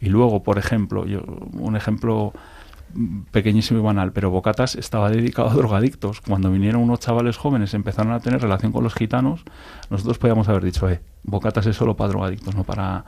[0.00, 1.22] Y luego, por ejemplo, yo,
[1.52, 2.32] un ejemplo
[3.30, 6.20] pequeñísimo y banal, pero Bocatas estaba dedicado a drogadictos.
[6.20, 9.42] Cuando vinieron unos chavales jóvenes y empezaron a tener relación con los gitanos,
[9.90, 13.04] nosotros podíamos haber dicho, eh, Bocatas es solo para drogadictos, no para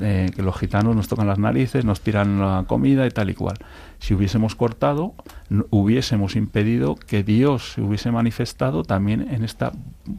[0.00, 3.34] eh, que los gitanos nos tocan las narices, nos tiran la comida y tal y
[3.34, 3.56] cual.
[3.98, 5.14] Si hubiésemos cortado,
[5.70, 9.72] hubiésemos impedido que Dios se hubiese manifestado también en esta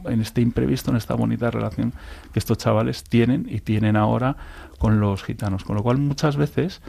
[0.04, 1.92] en este imprevisto, en esta bonita relación
[2.32, 4.36] que estos chavales tienen y tienen ahora
[4.78, 5.64] con los gitanos.
[5.64, 6.82] Con lo cual muchas veces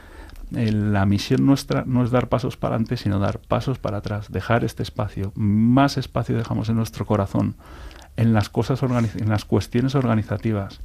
[0.51, 4.63] la misión nuestra no es dar pasos para adelante, sino dar pasos para atrás, dejar
[4.63, 5.31] este espacio.
[5.35, 7.55] Más espacio dejamos en nuestro corazón,
[8.17, 10.81] en las cosas en las cuestiones organizativas,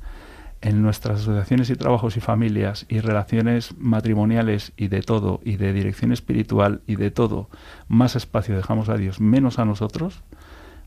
[0.62, 5.72] en nuestras asociaciones y trabajos y familias y relaciones matrimoniales y de todo, y de
[5.72, 7.48] dirección espiritual y de todo,
[7.88, 10.22] más espacio dejamos a Dios, menos a nosotros,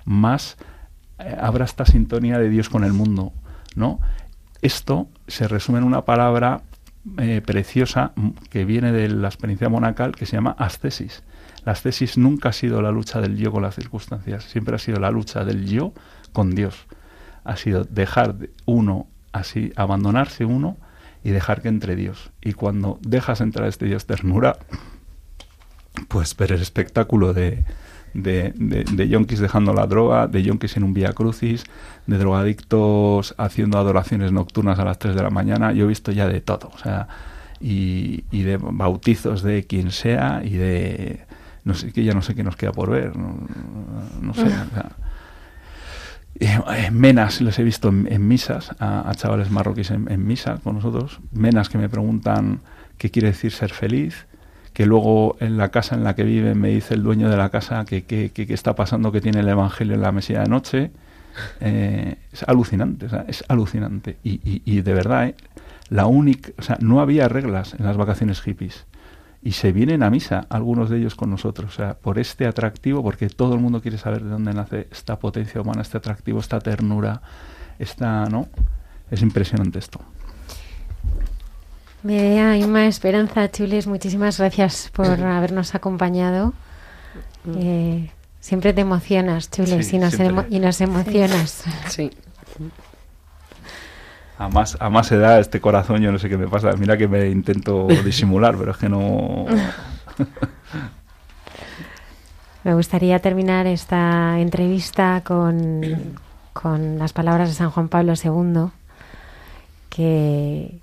[0.06, 0.58] más
[1.20, 3.34] eh, habrá esta sintonía de Dios con el mundo,
[3.76, 4.00] ¿no?
[4.62, 6.64] Esto se resume en una palabra
[7.18, 8.14] eh, preciosa
[8.50, 11.24] que viene de la experiencia monacal que se llama ascesis.
[11.66, 15.00] La ascesis nunca ha sido la lucha del yo con las circunstancias, siempre ha sido
[15.00, 15.94] la lucha del yo
[16.34, 16.88] con Dios.
[17.44, 20.78] Ha sido dejar de uno así, abandonarse uno
[21.24, 22.32] y dejar que entre Dios.
[22.42, 24.58] Y cuando dejas entrar este Dios ternura,
[26.08, 27.66] pues ver el espectáculo de,
[28.14, 31.64] de, de, de yonkis dejando la droga, de yonkis en un vía crucis,
[32.08, 35.72] de drogadictos haciendo adoraciones nocturnas a las 3 de la mañana.
[35.72, 37.08] Yo he visto ya de todo, o sea,
[37.60, 41.26] y, y de bautizos de quien sea y de
[41.64, 44.44] no sé que ya no sé qué nos queda por ver, no, sé.
[44.44, 44.92] o sea,
[46.40, 50.60] eh, menas les he visto en, en misas, a, a chavales marroquíes en, en misa
[50.64, 52.62] con nosotros, menas que me preguntan
[52.98, 54.26] qué quiere decir ser feliz,
[54.80, 57.50] que luego en la casa en la que viven me dice el dueño de la
[57.50, 60.48] casa que, que, que- que está pasando que tiene el Evangelio en la mesilla de
[60.48, 60.92] noche.
[61.60, 64.16] Eh, es alucinante, o sea, es alucinante.
[64.24, 65.36] Y, y- y de verdad, eh,
[65.90, 68.86] la única, o sea, no había reglas en las vacaciones hippies.
[69.44, 73.04] Y se vienen a misa algunos de ellos con nosotros, o sea, por este atractivo,
[73.04, 76.62] porque todo el mundo quiere saber de dónde nace esta potencia humana, este atractivo, esta
[76.62, 77.22] ternura,
[77.80, 78.48] esta, ¿no?
[79.12, 80.00] Es impresionante esto.
[82.04, 86.54] Medea, Inma, Esperanza, Chules, muchísimas gracias por habernos acompañado.
[87.58, 91.64] Eh, siempre te emocionas, Chules, Sí, y, nos emo- y nos emocionas.
[91.88, 92.12] Sí.
[94.38, 96.72] A más, a más edad, este corazón, yo no sé qué me pasa.
[96.78, 99.46] Mira que me intento disimular, pero es que no.
[102.64, 105.82] Me gustaría terminar esta entrevista con,
[106.52, 108.70] con las palabras de San Juan Pablo II,
[109.90, 110.78] que,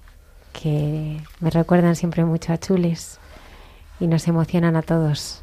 [0.61, 3.18] que me recuerdan siempre mucho a Chules
[4.00, 5.42] y nos emocionan a todos.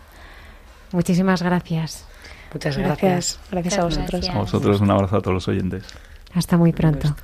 [0.92, 2.06] Muchísimas gracias.
[2.54, 3.00] Muchas gracias.
[3.02, 4.12] Gracias, gracias a vosotros.
[4.12, 4.36] gracias.
[4.36, 5.84] A vosotros un abrazo a todos los oyentes.
[6.34, 7.16] Hasta muy pronto.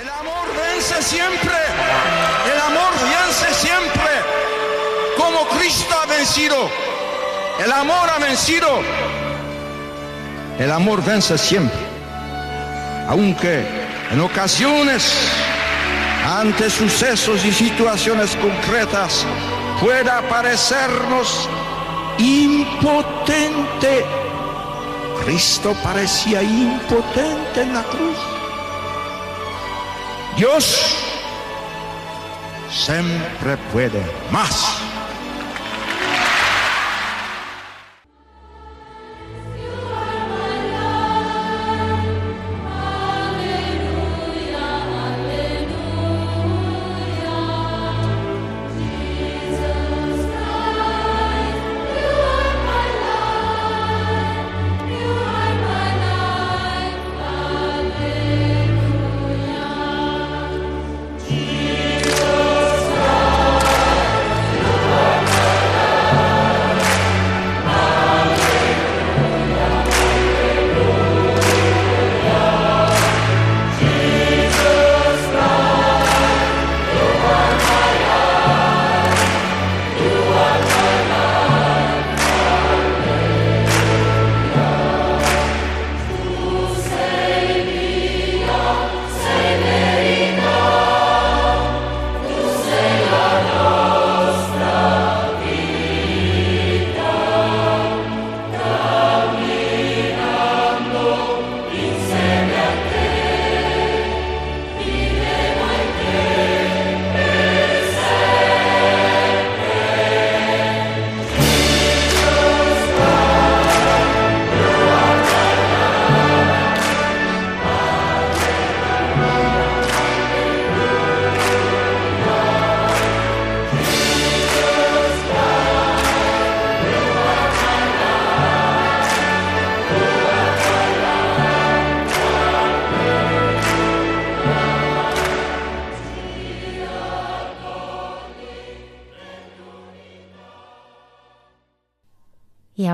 [0.00, 1.54] El amor vence siempre.
[2.52, 4.10] El amor vence siempre.
[5.16, 6.56] Como Cristo ha vencido.
[7.64, 8.68] El amor ha vencido.
[10.58, 11.78] El amor vence siempre.
[13.08, 13.64] Aunque
[14.10, 15.12] en ocasiones,
[16.24, 19.26] ante sucesos y situaciones concretas,
[19.80, 21.48] pueda parecernos
[22.18, 24.04] impotente.
[25.24, 28.16] Cristo parecía impotente en la cruz.
[30.36, 30.96] Dios
[32.70, 34.89] siempre puede más.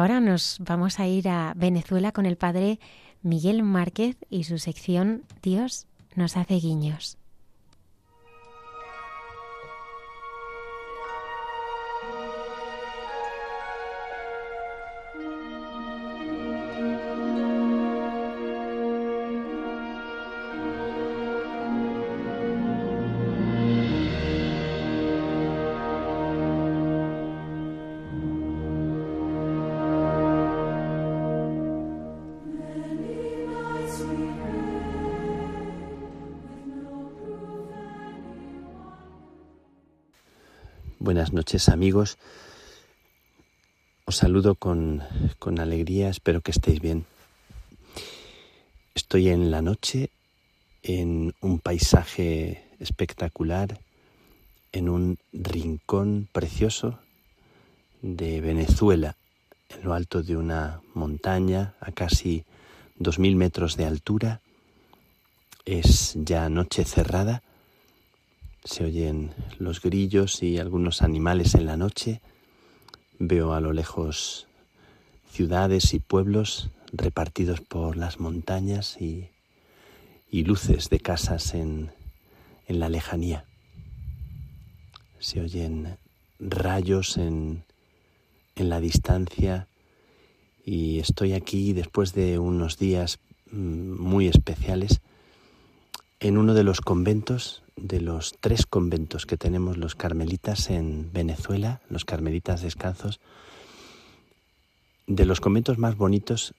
[0.06, 2.78] Ahora nos vamos a ir a Venezuela con el padre
[3.22, 7.18] Miguel Márquez y su sección Dios nos hace guiños.
[41.16, 42.18] Buenas noches amigos.
[44.04, 45.02] Os saludo con,
[45.38, 47.06] con alegría, espero que estéis bien.
[48.94, 50.10] Estoy en la noche,
[50.82, 53.80] en un paisaje espectacular,
[54.72, 56.98] en un rincón precioso
[58.02, 59.16] de Venezuela,
[59.70, 62.44] en lo alto de una montaña a casi
[63.00, 64.42] 2.000 metros de altura.
[65.64, 67.42] Es ya noche cerrada.
[68.66, 72.20] Se oyen los grillos y algunos animales en la noche.
[73.20, 74.48] Veo a lo lejos
[75.30, 79.30] ciudades y pueblos repartidos por las montañas y,
[80.28, 81.92] y luces de casas en,
[82.66, 83.44] en la lejanía.
[85.20, 85.96] Se oyen
[86.40, 87.62] rayos en,
[88.56, 89.68] en la distancia
[90.64, 93.20] y estoy aquí después de unos días
[93.52, 95.00] mm, muy especiales
[96.18, 101.80] en uno de los conventos, de los tres conventos que tenemos los carmelitas en Venezuela,
[101.88, 103.20] los carmelitas descalzos,
[105.06, 106.54] de los conventos más bonitos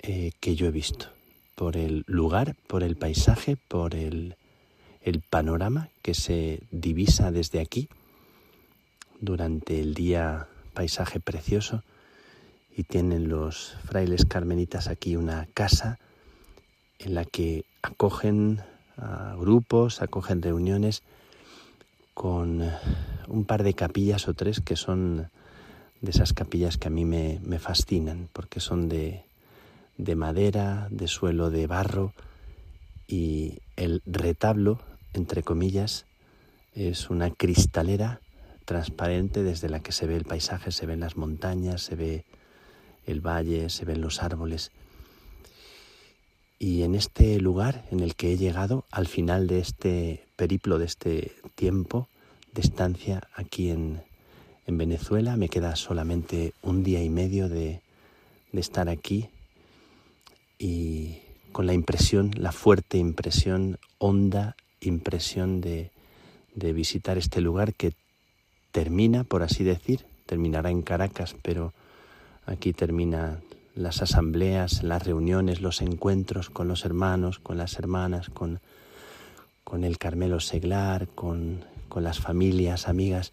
[0.00, 1.08] eh, que yo he visto,
[1.54, 4.36] por el lugar, por el paisaje, por el,
[5.02, 7.88] el panorama que se divisa desde aquí
[9.20, 11.82] durante el día paisaje precioso
[12.74, 15.98] y tienen los frailes carmelitas aquí una casa
[16.98, 18.62] en la que acogen
[18.96, 21.02] a grupos, acogen reuniones
[22.14, 22.62] con
[23.28, 25.30] un par de capillas o tres que son
[26.00, 29.24] de esas capillas que a mí me, me fascinan porque son de,
[29.96, 32.12] de madera, de suelo de barro
[33.06, 34.80] y el retablo,
[35.12, 36.06] entre comillas,
[36.74, 38.20] es una cristalera
[38.64, 42.24] transparente desde la que se ve el paisaje, se ven las montañas, se ve
[43.06, 44.70] el valle, se ven los árboles.
[46.62, 50.84] Y en este lugar en el que he llegado al final de este periplo, de
[50.84, 52.06] este tiempo
[52.54, 54.00] de estancia aquí en,
[54.68, 57.80] en Venezuela, me queda solamente un día y medio de,
[58.52, 59.28] de estar aquí
[60.56, 61.18] y
[61.50, 65.90] con la impresión, la fuerte impresión, honda impresión de,
[66.54, 67.92] de visitar este lugar que
[68.70, 71.74] termina, por así decir, terminará en Caracas, pero
[72.46, 73.40] aquí terminan
[73.74, 78.60] las asambleas, las reuniones, los encuentros con los hermanos, con las hermanas, con,
[79.64, 83.32] con el Carmelo Seglar, con, con las familias, amigas,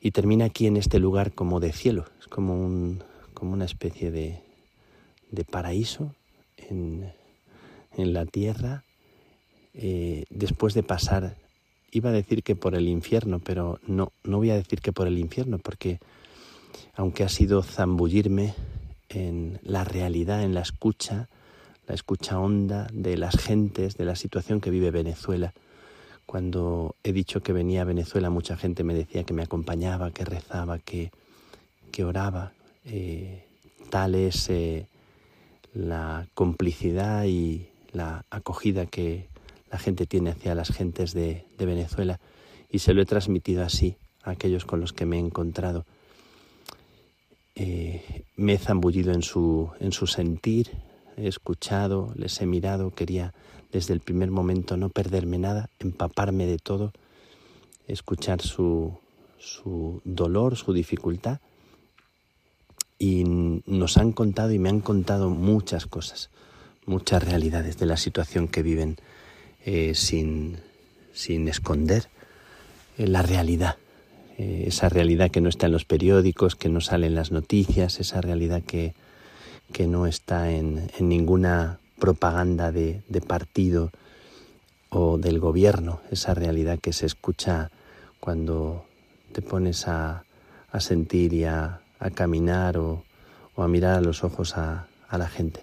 [0.00, 3.02] y termina aquí en este lugar como de cielo, es como, un,
[3.34, 4.40] como una especie de,
[5.30, 6.14] de paraíso
[6.56, 7.12] en,
[7.96, 8.84] en la tierra,
[9.74, 11.36] eh, después de pasar
[11.92, 15.06] iba a decir que por el infierno, pero no, no voy a decir que por
[15.06, 16.00] el infierno, porque
[16.94, 18.54] aunque ha sido zambullirme
[19.14, 21.28] en la realidad, en la escucha,
[21.86, 25.52] la escucha honda de las gentes, de la situación que vive Venezuela.
[26.26, 30.24] Cuando he dicho que venía a Venezuela, mucha gente me decía que me acompañaba, que
[30.24, 31.10] rezaba, que,
[31.90, 32.52] que oraba.
[32.84, 33.44] Eh,
[33.90, 34.86] tal es eh,
[35.74, 39.28] la complicidad y la acogida que,
[39.72, 42.20] la gente tiene hacia las gentes de, de, Venezuela
[42.70, 45.86] y se lo he transmitido así a aquellos con los que me he encontrado.
[47.54, 50.70] Me he zambullido en su, en su sentir,
[51.16, 53.34] he escuchado, les he mirado, quería
[53.72, 56.92] desde el primer momento no perderme nada, empaparme de todo,
[57.88, 58.98] escuchar su,
[59.38, 61.40] su dolor, su dificultad.
[62.98, 66.30] Y nos han contado y me han contado muchas cosas,
[66.86, 68.96] muchas realidades de la situación que viven
[69.64, 70.58] eh, sin,
[71.12, 72.08] sin, esconder
[72.98, 73.76] eh, la realidad,
[74.38, 78.00] eh, esa realidad que no está en los periódicos, que no sale en las noticias,
[78.00, 78.94] esa realidad que,
[79.72, 83.90] que no está en, en ninguna propaganda de, de, partido
[84.90, 87.70] o del gobierno, esa realidad que se escucha
[88.20, 88.84] cuando
[89.32, 90.24] te pones a,
[90.70, 93.04] a sentir y a, a caminar o,
[93.54, 95.62] o, a mirar a los ojos a, a la gente.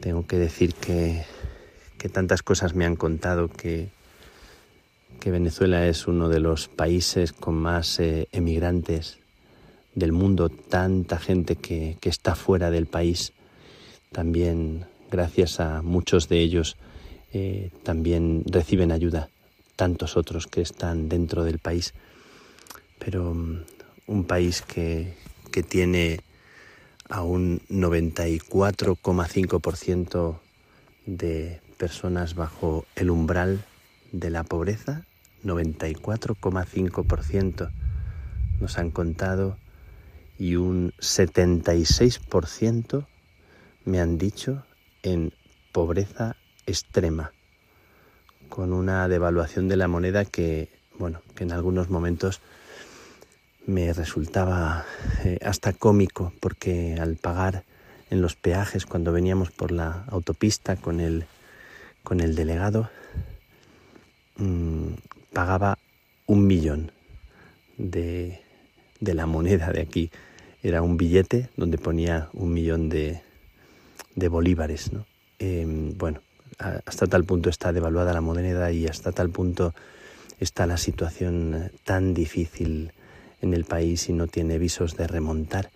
[0.00, 1.24] Tengo que decir que
[2.02, 3.88] que tantas cosas me han contado que,
[5.20, 9.18] que Venezuela es uno de los países con más eh, emigrantes
[9.94, 13.32] del mundo, tanta gente que, que, está fuera del país.
[14.10, 16.76] También, gracias a muchos de ellos,
[17.32, 19.30] eh, también reciben ayuda,
[19.76, 21.94] tantos otros que están dentro del país.
[22.98, 23.60] Pero um,
[24.06, 25.14] un país que,
[25.50, 26.20] que tiene
[27.08, 30.38] a un 94,5%
[31.06, 33.64] de personas bajo el umbral
[34.12, 35.04] de la pobreza,
[35.44, 37.70] 94,5%
[38.60, 39.58] nos han contado
[40.38, 43.06] y un 76%
[43.84, 44.64] me han dicho
[45.02, 45.32] en
[45.72, 46.36] pobreza
[46.66, 47.32] extrema,
[48.48, 52.40] con una devaluación de la moneda que, bueno, que en algunos momentos
[53.66, 54.86] me resultaba
[55.24, 57.64] eh, hasta cómico, porque al pagar
[58.10, 61.26] en los peajes cuando veníamos por la autopista con el
[62.02, 62.90] con el delegado
[64.42, 64.94] mmm,
[65.32, 65.78] pagaba
[66.26, 66.92] un millón
[67.78, 68.40] de,
[69.00, 70.10] de, la moneda de aquí
[70.62, 73.20] era un billete donde ponía un millón de,
[74.14, 74.92] de bolívares.
[74.92, 75.06] ¿no?
[75.38, 75.66] Eh,
[75.96, 76.20] bueno,
[76.58, 79.74] hasta tal punto está devaluada la moneda y hasta tal punto
[80.38, 82.92] está la situación tan difícil
[83.40, 85.70] en el país y no tiene visos de remontar.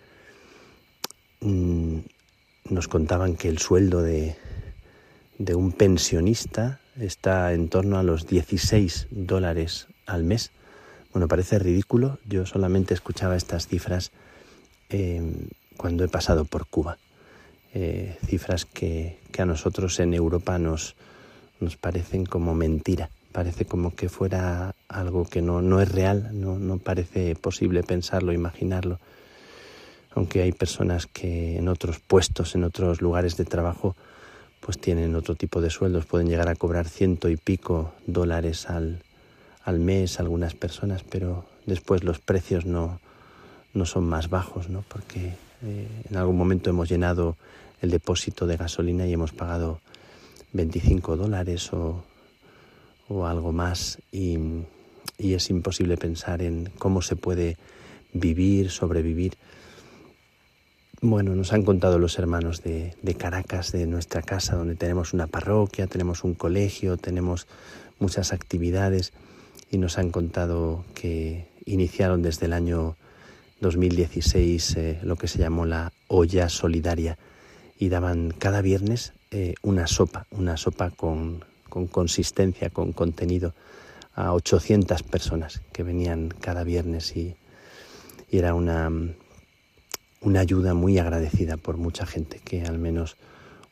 [1.41, 1.99] Mm,
[2.71, 4.37] Nos contaban que el sueldo de,
[5.39, 10.51] de un pensionista está en torno a los 16 dólares al mes.
[11.13, 12.19] Bueno, parece ridículo.
[12.27, 14.13] Yo solamente escuchaba estas cifras
[14.91, 15.23] eh,
[15.77, 16.99] cuando he pasado por Cuba.
[17.75, 20.97] Eh, cifras que, que a nosotros en Europa nos,
[21.61, 23.11] nos parecen como mentira.
[23.33, 28.33] Parece como que fuera algo que no, no es real, no, no parece posible pensarlo,
[28.33, 28.99] imaginarlo.
[30.15, 33.95] Aunque hay personas que en otros puestos, en otros lugares de trabajo,
[34.67, 38.99] pues tienen otro tipo de sueldos, pueden llegar a cobrar ciento y pico dólares al,
[39.63, 42.99] al mes algunas personas, pero después los precios no,
[43.75, 44.85] no son más bajos, ¿no?
[44.89, 47.37] Porque eh, en algún momento hemos llenado
[47.81, 49.79] el depósito de gasolina y hemos pagado
[50.53, 52.03] 25 dólares o,
[53.09, 54.37] o algo más y,
[55.17, 57.57] y es imposible pensar en cómo se puede
[58.13, 59.35] vivir, sobrevivir.
[61.03, 65.87] Bueno, nos han contado los hermanos de, Caracas, de nuestra casa, donde tenemos una parroquia,
[65.87, 67.47] tenemos un colegio, tenemos
[67.99, 69.13] muchas actividades
[69.71, 72.97] y nos han contado que iniciaron desde el año
[73.61, 77.19] 2016 eh, lo que se llamó la olla solidaria
[77.79, 83.53] y daban cada viernes eh, una sopa, una sopa con, con consistencia, con contenido
[84.15, 87.37] a 800 personas que venían cada viernes y
[88.31, 88.91] era una,
[90.21, 93.17] una ayuda muy agradecida por mucha gente que al menos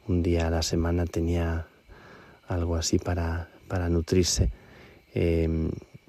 [0.06, 1.66] un día a la semana tenía
[2.48, 4.50] algo así para, para nutrirse
[5.14, 5.48] eh,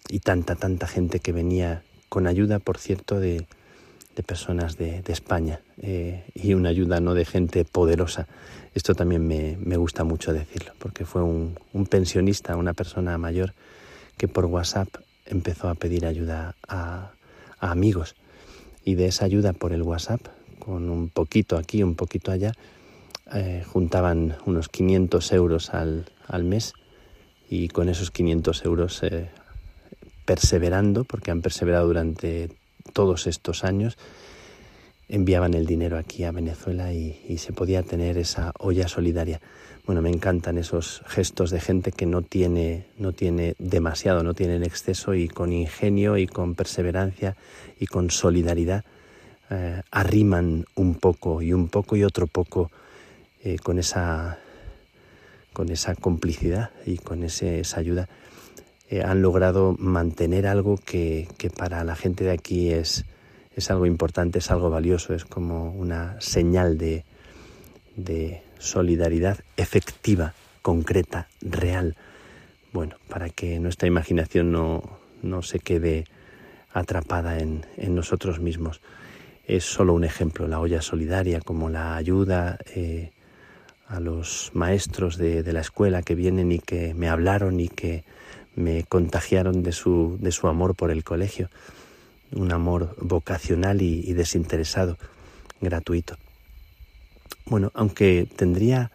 [0.10, 3.48] y tanta, tanta gente que venía con ayuda, por cierto, de,
[4.16, 8.28] de personas de, de España eh, y una ayuda no de gente poderosa.
[8.74, 13.54] Esto también me, me gusta mucho decirlo, porque fue un, un, pensionista, una persona mayor,
[14.18, 14.90] que por WhatsApp
[15.26, 17.12] empezó a pedir ayuda a
[17.60, 18.16] amigos.
[18.86, 20.22] Y de esa ayuda por el WhatsApp,
[20.60, 22.54] con un poquito aquí, un poquito allá,
[23.34, 26.74] eh, juntaban unos 500 euros al, al, mes
[27.50, 29.30] y con esos 500 euros, eh,
[30.26, 32.50] perseverando, porque han perseverado durante
[32.94, 33.98] todos estos años,
[35.10, 39.42] enviaban el dinero aquí a Venezuela y, y, se podía tener esa olla solidaria.
[39.86, 44.56] Bueno, me encantan esos gestos de gente que no tiene, no tiene demasiado, no tiene
[44.56, 47.36] en exceso y con ingenio y con perseverancia
[47.80, 48.84] y con solidaridad
[49.52, 52.72] eh, arriman un poco y un poco y otro poco
[53.44, 54.40] eh, con, esa,
[55.54, 58.10] con esa complicidad y con ese, esa ayuda.
[58.90, 63.06] Eh, han logrado mantener algo que, que para la gente de aquí es,
[63.56, 67.06] es algo importante, es algo valioso, es como una señal de,
[67.96, 71.96] de solidaridad efectiva, concreta, real.
[72.74, 76.06] Bueno, para que nuestra imaginación no, no se quede
[76.74, 78.82] atrapada en, en, nosotros mismos.
[79.48, 83.12] Es solo un ejemplo, la olla solidaria, como la ayuda eh,
[83.88, 88.04] a los maestros de, de, la escuela que vienen y que me hablaron y que
[88.56, 91.50] me contagiaron de su, de su amor por el colegio
[92.32, 94.98] un amor vocacional y, y, desinteresado,
[95.62, 96.18] gratuito.
[97.46, 98.92] Bueno, aunque tendría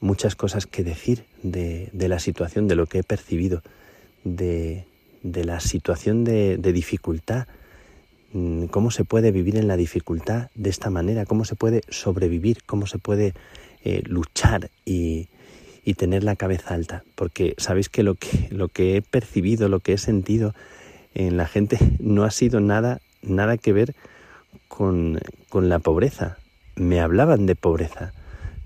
[0.00, 3.62] muchas cosas que decir de, de la situación, de lo que he percibido,
[4.24, 4.84] de,
[5.24, 7.48] de la situación de, dificultad,
[8.32, 12.58] mm, cómo se puede vivir en la dificultad de esta manera, cómo se puede sobrevivir,
[12.64, 13.32] cómo se puede
[13.82, 15.28] eh, luchar y,
[15.98, 19.92] tener la cabeza alta, porque sabéis que lo que, lo que he percibido, lo que
[19.92, 20.54] he sentido,
[21.14, 23.94] en la gente no ha sido nada, nada que ver
[24.68, 25.20] con,
[25.52, 26.38] la pobreza.
[26.76, 28.12] Me hablaban de pobreza,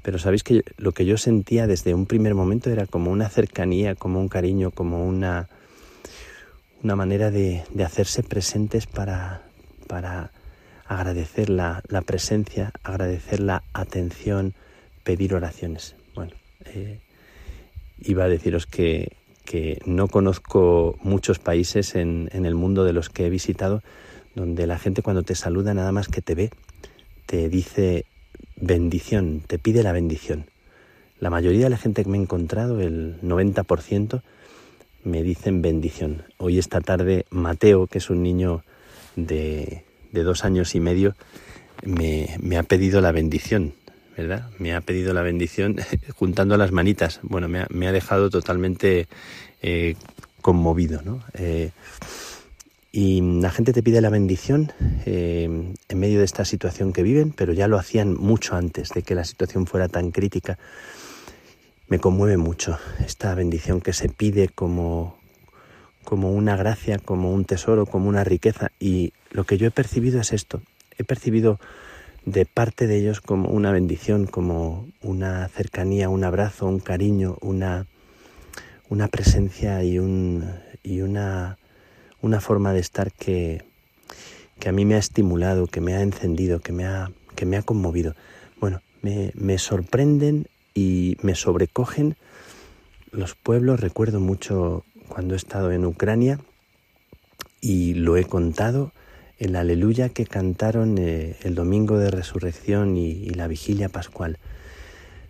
[0.02, 3.94] pero sabéis que lo que yo sentía desde un primer momento era como una cercanía,
[3.94, 5.48] como un cariño, como una,
[6.82, 9.43] una manera de, de hacerse presentes para,
[9.86, 10.30] para
[10.86, 14.55] agradecer la, la, presencia, agradecer la atención,
[15.05, 15.94] pedir oraciones.
[16.14, 16.32] Bueno,
[16.64, 17.01] eh,
[18.01, 23.10] iba a deciros que, que no conozco muchos países en, en, el mundo de los
[23.10, 23.82] que he visitado
[24.35, 26.51] donde la gente cuando te saluda nada más que te ve
[27.28, 28.06] te dice
[28.56, 30.46] bendición, te pide la bendición.
[31.20, 34.22] La mayoría de la gente que me he encontrado, el 90%,
[35.05, 36.22] me dicen bendición.
[36.38, 38.64] Hoy esta tarde Mateo, que es un niño
[39.14, 41.16] de, de dos años y medio,
[41.84, 43.74] me, me ha pedido la bendición.
[44.16, 44.48] ¿verdad?
[44.59, 45.76] Me ha pedido la bendición
[46.16, 47.20] juntando las manitas.
[47.22, 49.06] Bueno, me ha, me ha dejado totalmente
[49.60, 49.96] eh,
[50.40, 51.22] conmovido, ¿no?
[51.34, 51.72] Eh,
[53.00, 54.72] Y la gente te pide la bendición
[55.06, 55.44] eh,
[55.88, 59.14] en medio de esta situación que viven, pero ya lo hacían mucho antes de que
[59.14, 60.58] la situación fuera tan crítica.
[61.86, 62.76] Me conmueve mucho
[63.06, 65.16] esta bendición que se pide como,
[66.02, 68.72] como una gracia, como un tesoro, como una riqueza.
[68.80, 70.60] Y lo que yo he percibido es esto.
[70.98, 71.60] He percibido
[72.24, 77.86] de parte de ellos como una bendición, como una cercanía, un abrazo, un cariño, una,
[78.88, 80.50] una presencia y, un,
[80.82, 81.58] y una,
[82.20, 83.64] una forma de estar que,
[84.58, 87.56] que a mí me ha estimulado, que me ha encendido, que me ha, que me
[87.56, 88.14] ha conmovido.
[88.60, 92.16] Bueno, me, me sorprenden y me sobrecogen
[93.10, 93.80] los pueblos.
[93.80, 96.40] Recuerdo mucho cuando he estado en Ucrania
[97.60, 98.92] y lo he contado,
[99.38, 104.38] el aleluya que cantaron eh, el domingo de resurrección y, y, la vigilia pascual.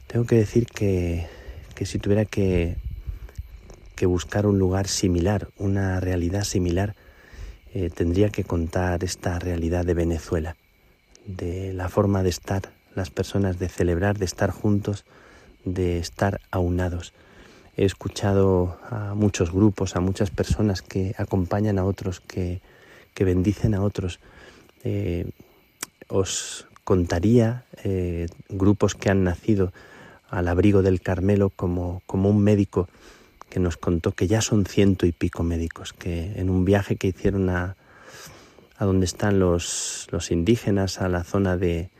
[0.06, 1.26] Tengo que decir que,
[1.74, 2.76] que si tuviera que,
[3.98, 6.94] que, buscar un lugar similar, una realidad similar,
[7.74, 10.56] eh, tendría que contar esta realidad de Venezuela,
[11.26, 12.62] de la forma de estar
[12.94, 15.04] las personas, de celebrar, de estar juntos,
[15.64, 17.12] de estar aunados.
[17.76, 22.60] He escuchado a muchos grupos, a muchas personas que acompañan a otros, que,
[23.14, 24.20] que bendicen a otros.
[24.84, 25.30] Eh,
[26.08, 29.72] os contaría eh, grupos que han nacido
[30.30, 32.88] al abrigo del Carmelo como, como un médico
[33.48, 37.08] que nos contó que ya son ciento y pico médicos, que en un viaje que
[37.08, 37.76] hicieron a,
[38.76, 41.90] a donde están los, los indígenas, a la zona de,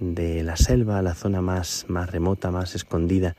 [0.00, 3.36] de la selva, a la zona más, más remota, más escondida,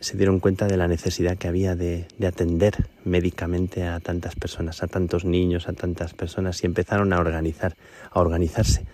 [0.00, 4.82] se dieron cuenta de la necesidad que había de, de, atender médicamente a tantas personas,
[4.82, 7.76] a tantos niños, a tantas personas, y empezaron a organizar,
[8.10, 8.84] a organizarse.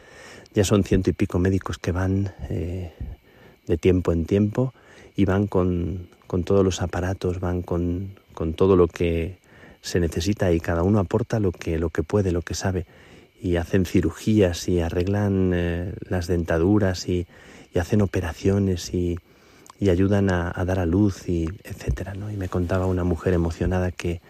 [0.53, 2.93] Ya son ciento y pico médicos que van eh,
[3.67, 4.75] de tiempo en tiempo
[5.17, 9.39] y van con, con todos los aparatos, van con, con, todo lo que
[9.83, 12.87] se necesita y cada uno aporta lo que, lo que puede, lo que sabe.
[13.43, 17.27] Y hacen cirugías y arreglan eh, las dentaduras y,
[17.75, 19.19] y hacen operaciones y,
[19.81, 22.31] y ayudan a, dar a luz y etcétera, ¿no?
[22.31, 24.21] Y me contaba una mujer emocionada que,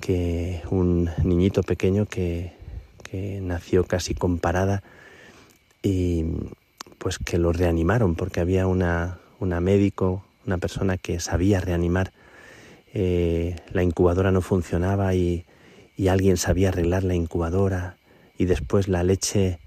[0.00, 2.52] que un niñito pequeño que,
[3.02, 4.84] que nació casi con parada
[5.82, 6.26] y
[6.98, 12.12] pues que lo reanimaron porque había una, una médico, una persona que sabía reanimar,
[12.94, 15.44] eh, la incubadora no funcionaba y,
[15.96, 17.96] y alguien sabía arreglar la incubadora
[18.38, 19.58] y después la leche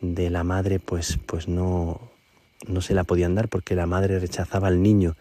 [0.00, 2.00] de la madre pues, pues no,
[2.66, 5.14] no se la podían dar porque la madre rechazaba al niño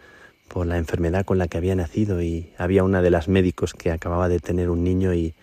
[0.48, 3.92] por la enfermedad con la que había nacido y había una de las médicos que
[3.92, 5.34] acababa de tener un niño y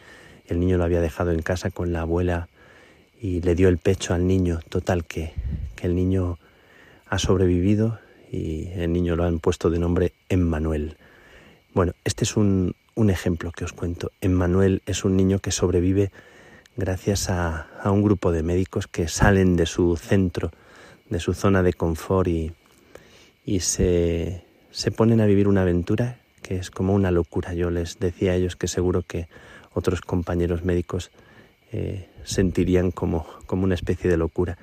[0.47, 2.49] el niño lo había dejado en casa con la abuela
[3.21, 4.61] y le dio el pecho al niño.
[4.71, 5.35] Total que,
[5.77, 6.39] que el niño
[7.07, 7.99] ha sobrevivido
[8.35, 10.97] y el niño lo han puesto de nombre Emmanuel.
[11.73, 14.11] Bueno, este es un, un ejemplo que os cuento.
[14.21, 16.11] Emmanuel es un niño que sobrevive
[16.77, 20.51] gracias a, a un grupo de médicos que salen de su centro
[21.11, 22.53] de su zona de confort y,
[23.45, 24.43] y se,
[24.73, 27.55] se, ponen a vivir una aventura que es como una locura.
[27.55, 29.29] Yo les decía a ellos que seguro que
[29.75, 31.11] otros compañeros médicos
[31.71, 34.59] eh, sentirían como, como una especie de locura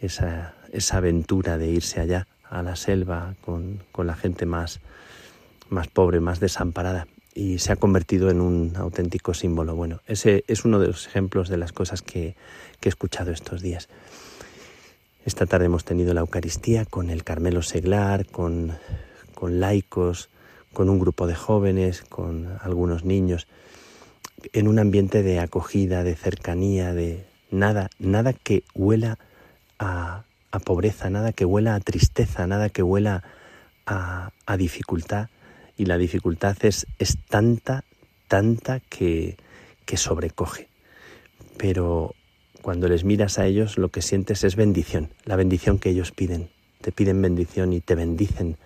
[0.00, 4.80] esa, esa aventura de irse allá a la selva con, con la gente más,
[5.70, 9.74] más pobre, más desamparada y se ha convertido en un auténtico símbolo.
[9.74, 12.36] Bueno, ese es uno de los ejemplos de las cosas que,
[12.78, 13.88] que he escuchado estos días.
[15.24, 18.72] Esta tarde hemos tenido la Eucaristía con el Carmelo Seglar, con,
[19.34, 20.28] con laicos,
[20.74, 23.46] con un grupo de jóvenes, con algunos niños,
[24.52, 29.18] en un ambiente de acogida, de cercanía, de nada, nada que huela
[29.78, 33.24] a, a pobreza, nada que huela a tristeza, nada que huela
[33.86, 35.28] a, dificultad.
[35.76, 37.84] Y la dificultad es, es tanta,
[38.28, 39.36] tanta que,
[39.86, 40.68] que sobrecoge.
[41.56, 42.14] Pero
[42.60, 46.50] cuando les miras a ellos lo que sientes es bendición, la bendición que ellos piden.
[46.82, 48.58] Te piden bendición y te bendicen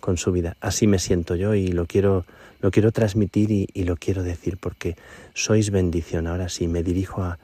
[0.00, 0.56] con su vida.
[0.60, 2.24] Así me siento yo y lo quiero,
[2.60, 4.96] lo quiero transmitir y, y lo quiero decir porque
[5.34, 6.26] sois bendición.
[6.26, 7.38] Ahora sí, me dirijo a,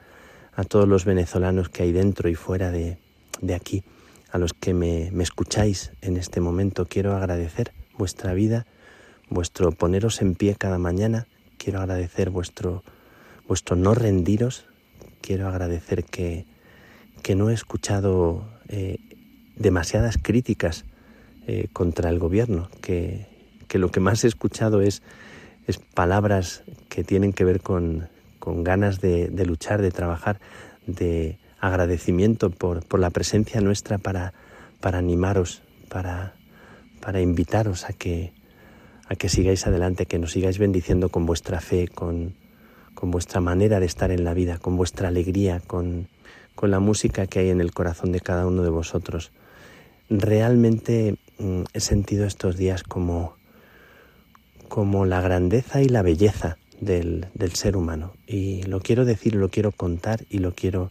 [0.54, 2.98] a todos los venezolanos que hay dentro y fuera de,
[3.40, 3.84] de aquí,
[4.30, 6.86] a los que me, me escucháis en este momento.
[6.86, 8.66] Quiero agradecer vuestra vida,
[9.28, 11.26] vuestro poneros en pie cada mañana.
[11.58, 12.82] Quiero agradecer vuestro,
[13.48, 14.66] vuestro no rendiros,
[15.20, 16.44] quiero agradecer que,
[17.22, 18.98] que no he escuchado eh,
[19.56, 20.84] demasiadas críticas
[21.46, 23.26] eh, contra el gobierno, que,
[23.68, 25.02] que, lo que más he escuchado es,
[25.66, 28.08] es palabras que tienen que ver con,
[28.38, 30.40] con ganas de, de, luchar, de trabajar,
[30.86, 34.32] de agradecimiento por, por la presencia nuestra para,
[34.80, 36.34] para animaros, para,
[37.00, 38.32] para invitaros a que,
[39.08, 42.34] a que sigáis adelante, que nos sigáis bendiciendo con vuestra fe, con,
[42.94, 46.08] con vuestra manera de estar en la vida, con vuestra alegría, con,
[46.54, 49.32] con la música que hay en el corazón de cada uno de vosotros.
[50.08, 53.36] Realmente mm, he sentido estos días como,
[54.68, 58.14] como la grandeza y la belleza del, del ser humano.
[58.26, 60.90] Y lo quiero decir, lo quiero contar y lo quiero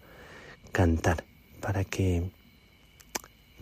[0.76, 1.24] cantar
[1.62, 2.30] para que,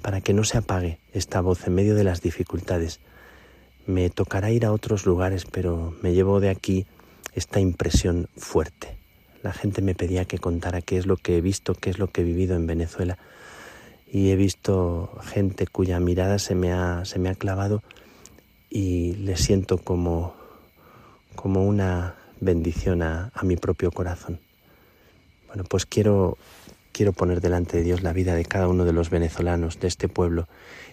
[0.02, 3.00] para que no se apague esta voz en medio de las dificultades.
[3.86, 6.88] Me tocará ir a otros lugares, pero me llevo de aquí
[7.36, 8.98] esta impresión fuerte.
[9.44, 12.08] La gente me pedía que contara qué es lo que he visto, qué es lo
[12.08, 13.20] que he vivido en Venezuela.
[14.12, 17.84] Y he visto gente cuya mirada se me ha, se me ha clavado
[18.72, 20.34] y le siento como,
[21.36, 24.40] como una bendición a, a mi propio corazón.
[25.54, 26.40] Bueno, pues quiero,
[26.94, 30.08] quiero poner delante de Dios la vida de cada uno de los venezolanos de este
[30.08, 30.48] pueblo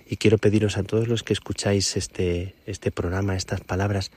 [0.09, 4.11] y quiero pediros a todos los que escucháis este, este programa, estas palabras,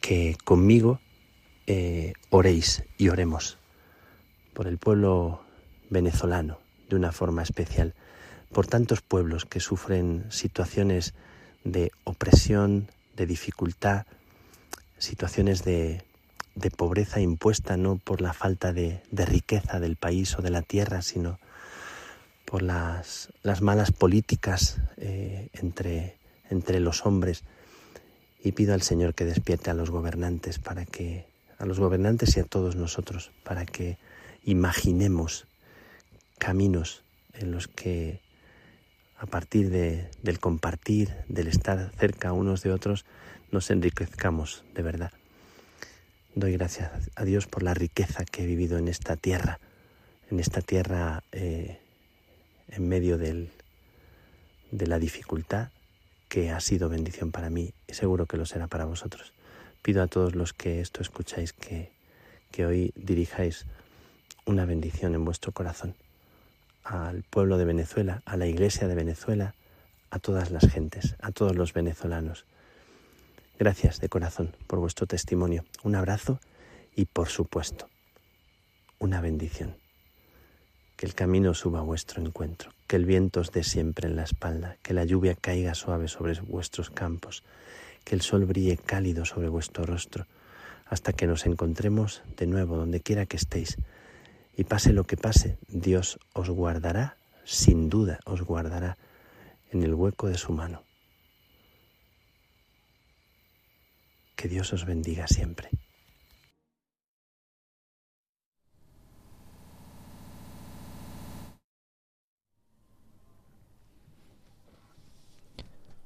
[0.00, 1.00] que conmigo
[1.66, 3.58] eh, oréis y oremos
[4.54, 5.42] por el pueblo
[5.90, 6.58] venezolano
[6.88, 7.94] de una forma especial,
[8.52, 11.14] por tantos pueblos que sufren situaciones
[11.64, 14.06] de opresión, de dificultad,
[14.98, 16.02] situaciones de,
[16.60, 21.02] de pobreza impuesta no por la falta de, riqueza del país o de la tierra,
[21.02, 21.38] sino
[22.44, 27.44] por las, las malas políticas eh, entre, los hombres.
[28.42, 31.26] Y pido al Señor que despierte a los gobernantes para que,
[31.58, 33.98] a los gobernantes y a todos nosotros, para que
[34.44, 35.46] imaginemos
[36.38, 37.02] caminos
[37.34, 38.20] en los que
[39.18, 43.04] a partir de, del compartir, del estar cerca unos de otros,
[43.50, 45.12] nos enriquezcamos de verdad.
[46.34, 49.58] Doy gracias a Dios por la riqueza que he vivido en esta tierra,
[50.30, 51.78] en esta tierra eh,
[52.68, 53.48] en medio de
[54.70, 55.70] la dificultad,
[56.28, 59.32] que ha sido bendición para mí y seguro que lo será para vosotros.
[59.82, 61.90] Pido a todos los que esto escucháis que
[62.64, 63.66] hoy dirijáis
[64.46, 65.96] una bendición en vuestro corazón
[66.84, 69.54] al pueblo de Venezuela, a la iglesia de Venezuela,
[70.10, 72.44] a todas las gentes, a todos los venezolanos.
[73.60, 75.66] Gracias de corazón por vuestro testimonio.
[75.84, 76.40] Un abrazo
[76.96, 77.90] y, por supuesto,
[78.98, 79.76] una bendición.
[80.96, 84.22] Que el camino suba a vuestro encuentro, que el viento os dé siempre en la
[84.22, 87.44] espalda, que la lluvia caiga suave sobre vuestros campos,
[88.02, 90.26] que el sol brille cálido sobre vuestro rostro,
[90.86, 93.76] hasta que nos encontremos de nuevo donde quiera que estéis.
[94.56, 98.96] Y pase lo que pase, Dios os guardará, sin duda os guardará
[99.70, 100.82] en el hueco de su mano.
[104.40, 105.68] Que Dios os bendiga siempre.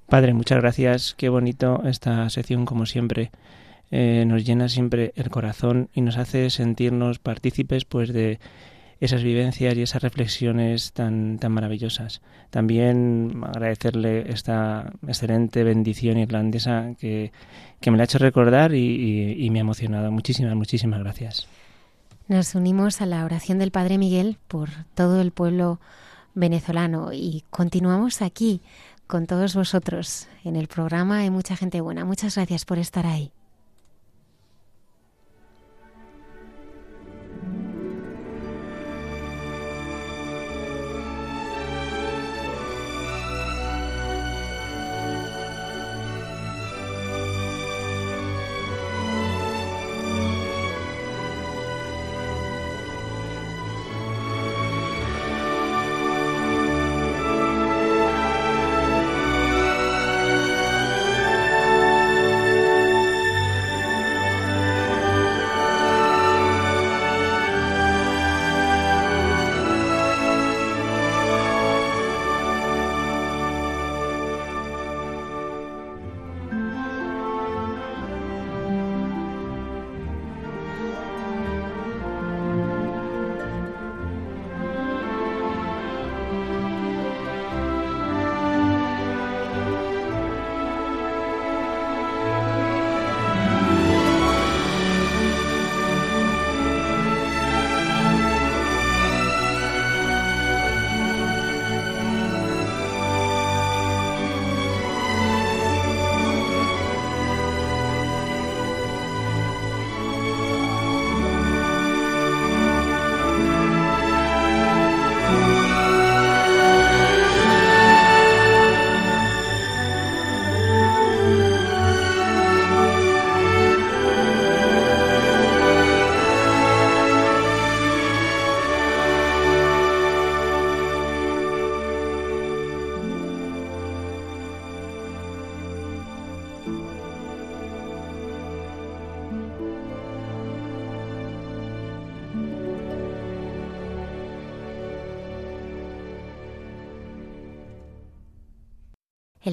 [0.08, 1.14] Padre, muchas gracias.
[1.16, 3.30] Qué bonito esta sección como siempre.
[3.92, 8.40] Eh, nos llena siempre el corazón y nos hace sentirnos partícipes pues de
[9.00, 12.22] esas vivencias y esas reflexiones tan, tan maravillosas.
[12.50, 17.32] También agradecerle esta excelente bendición irlandesa que,
[17.80, 20.10] que me la ha hecho recordar y, y, y me ha emocionado.
[20.10, 21.48] Muchísimas, muchísimas gracias.
[22.28, 25.80] Nos unimos a la oración del Padre Miguel por todo el pueblo
[26.34, 28.62] venezolano y continuamos aquí
[29.06, 32.04] con todos vosotros en el programa Hay mucha gente buena.
[32.04, 33.32] Muchas gracias por estar ahí.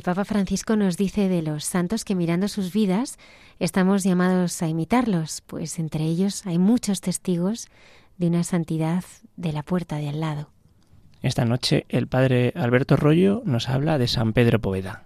[0.01, 3.19] El Papa Francisco nos dice de los santos que mirando sus vidas
[3.59, 7.67] estamos llamados a imitarlos, pues entre ellos hay muchos testigos
[8.17, 9.03] de una santidad
[9.37, 10.49] de la puerta de al lado.
[11.21, 15.03] Esta noche el padre Alberto Rollo nos habla de San Pedro Poveda.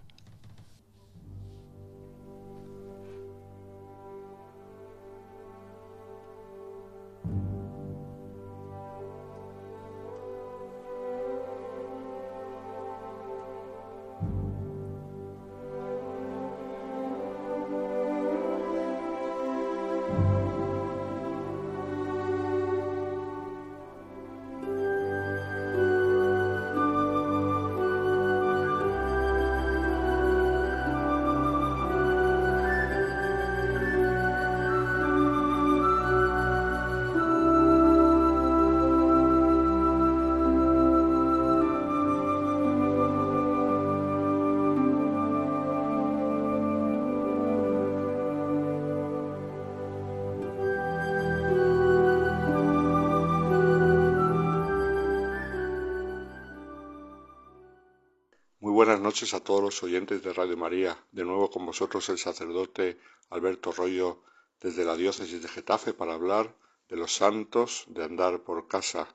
[59.15, 61.01] Noches a todos los oyentes de Radio María.
[61.13, 64.23] De nuevo con vosotros el sacerdote Alberto Rollo
[64.59, 66.53] desde la diócesis de Getafe para hablar
[66.89, 69.07] de los santos de andar por casa.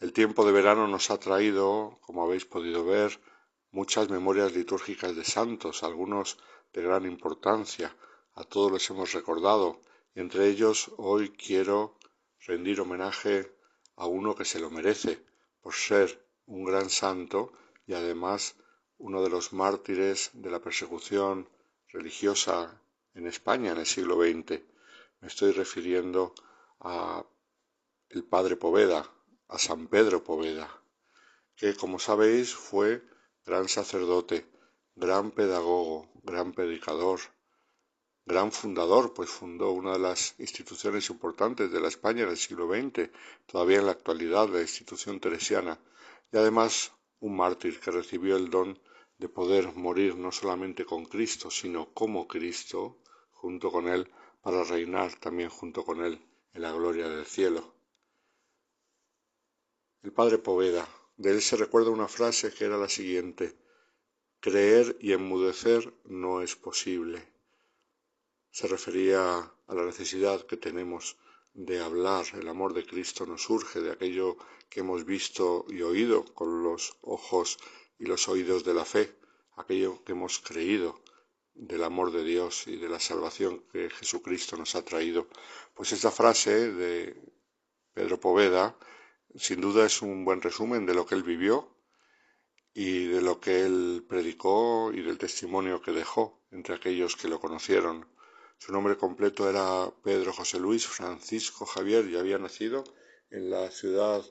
[0.00, 3.20] El tiempo de verano nos ha traído, como habéis podido ver,
[3.70, 6.38] muchas memorias litúrgicas de santos, algunos
[6.72, 7.96] de gran importancia.
[8.34, 9.82] A todos les hemos recordado
[10.16, 11.96] y entre ellos hoy quiero
[12.40, 13.54] rendir homenaje
[13.94, 15.24] a uno que se lo merece
[15.60, 17.52] por ser un gran santo
[17.86, 18.56] y además
[19.02, 21.48] uno de los mártires de la persecución
[21.88, 22.80] religiosa
[23.14, 24.62] en España en el siglo XX.
[25.20, 26.32] Me estoy refiriendo
[26.80, 27.24] a
[28.10, 29.04] el padre Poveda,
[29.48, 30.68] a San Pedro Poveda,
[31.56, 33.02] que como sabéis fue
[33.44, 34.46] gran sacerdote,
[34.94, 37.18] gran pedagogo, gran predicador,
[38.24, 43.10] gran fundador, pues fundó una de las instituciones importantes de la España del siglo XX,
[43.46, 45.76] todavía en la actualidad la institución teresiana,
[46.30, 48.78] y además un mártir que recibió el don
[49.22, 52.98] de poder morir no solamente con Cristo, sino como Cristo,
[53.40, 54.10] junto con Él,
[54.42, 56.14] para reinar también junto con Él
[56.54, 57.62] en la gloria del cielo.
[60.02, 63.56] El padre Poveda, de él se recuerda una frase que era la siguiente,
[64.40, 67.18] creer y enmudecer no es posible.
[68.50, 69.38] Se refería
[69.68, 71.16] a la necesidad que tenemos
[71.54, 74.36] de hablar, el amor de Cristo nos surge de aquello
[74.68, 77.58] que hemos visto y oído con los ojos
[78.02, 79.16] y los oídos de la fe,
[79.56, 81.00] aquello que hemos creído
[81.54, 85.28] del amor de Dios y de la salvación que Jesucristo nos ha traído.
[85.72, 87.22] Pues esta frase de
[87.94, 88.76] Pedro Poveda
[89.36, 91.76] sin duda es un buen resumen de lo que él vivió
[92.74, 97.38] y de lo que él predicó y del testimonio que dejó entre aquellos que lo
[97.38, 98.08] conocieron.
[98.58, 102.82] Su nombre completo era Pedro José Luis Francisco Javier y había nacido
[103.30, 104.24] en la ciudad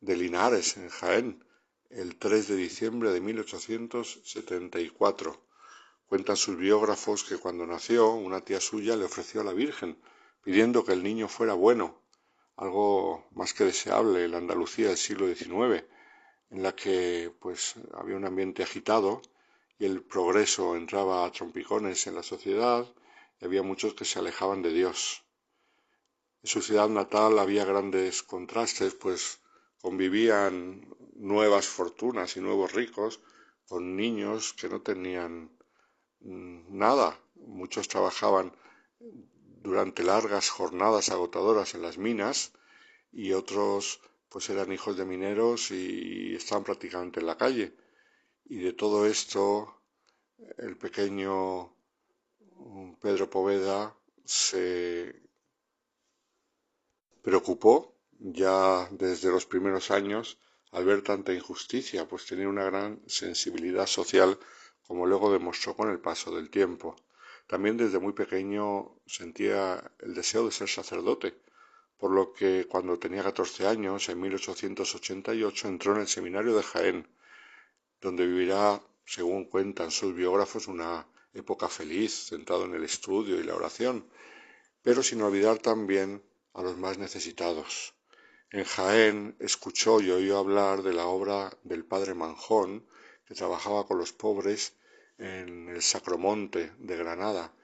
[0.00, 1.44] de Linares, en Jaén,
[1.94, 5.38] el 3 de diciembre de 1874.
[6.06, 9.98] Cuentan sus biógrafos que cuando nació una tía suya le ofreció a la Virgen,
[10.42, 12.00] pidiendo que el niño fuera bueno,
[12.56, 15.84] algo más que deseable en la Andalucía del siglo XIX,
[16.50, 19.20] en la que pues había un ambiente agitado
[19.78, 22.90] y el progreso entraba a trompicones en la sociedad
[23.38, 25.24] y había muchos que se alejaban de Dios.
[26.42, 29.40] En su ciudad natal había grandes contrastes, pues
[29.80, 33.20] convivían nuevas fortunas y nuevos ricos
[33.66, 35.50] con niños que no tenían
[36.20, 37.18] nada.
[37.36, 38.54] Muchos trabajaban
[39.62, 42.52] durante largas jornadas agotadoras en las minas
[43.12, 47.76] y otros pues eran hijos de mineros y estaban prácticamente en la calle.
[48.44, 49.82] Y de todo esto
[50.58, 51.74] el pequeño
[53.00, 53.94] Pedro Poveda
[54.24, 55.22] se
[57.22, 60.38] preocupó ya desde los primeros años
[60.72, 64.38] al ver tanta injusticia, pues tenía una gran sensibilidad social,
[64.86, 66.96] como luego demostró con el paso del tiempo.
[67.46, 71.34] También desde muy pequeño sentía el deseo de ser sacerdote,
[71.98, 77.06] por lo que cuando tenía 14 años, en 1888, entró en el seminario de Jaén,
[78.00, 83.54] donde vivirá, según cuentan sus biógrafos, una época feliz, centrado en el estudio y la
[83.54, 84.08] oración,
[84.82, 86.22] pero sin olvidar también
[86.54, 87.94] a los más necesitados.
[88.54, 92.86] En Jaén escuchó y oyó hablar de la obra del padre Manjón,
[93.26, 94.74] que trabajaba con los pobres
[95.16, 97.54] en el Sacromonte de Granada.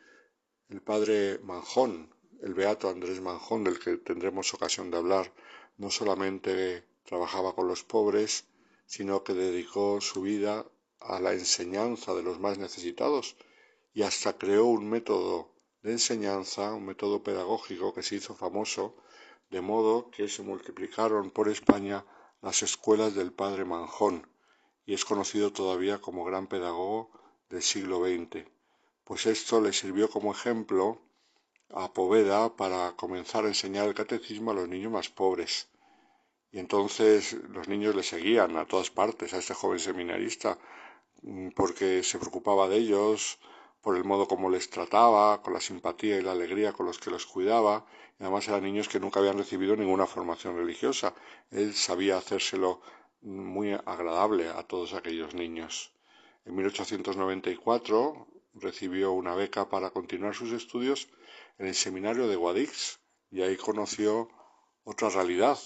[0.71, 5.31] El padre Manjón, el beato Andrés Manjón, del que tendremos ocasión de hablar,
[5.77, 8.47] no solamente trabajaba con los pobres,
[8.87, 10.65] sino que dedicó su vida
[11.01, 13.37] a la enseñanza de los más necesitados
[13.93, 15.53] y hasta creó un método
[15.83, 18.97] de enseñanza, un método pedagógico que se hizo famoso,
[19.51, 22.05] de modo que se multiplicaron por España
[22.43, 24.27] las escuelas del padre Manjón
[24.87, 27.11] y es conocido todavía como gran pedagogo
[27.51, 28.47] del siglo XX.
[29.05, 31.01] Pues esto le sirvió como ejemplo
[31.71, 35.69] a Poveda para comenzar a enseñar el catecismo a los niños más pobres.
[36.51, 40.59] Y entonces los niños le seguían a todas partes a este joven seminarista
[41.23, 43.39] mm, porque se preocupaba de ellos,
[43.89, 47.11] por el modo como les trataba, con la simpatía y la alegría con los que
[47.11, 47.87] los cuidaba.
[48.21, 51.15] Y además eran niños que nunca habían recibido ninguna formación religiosa.
[51.51, 52.83] Él sabía hacérselo
[53.23, 55.91] muy agradable a todos aquellos niños.
[56.45, 61.09] En 1894 recibió una beca para continuar sus estudios
[61.57, 63.01] en el seminario de Guadix
[63.31, 64.29] y ahí conoció
[64.85, 65.59] otra realidad.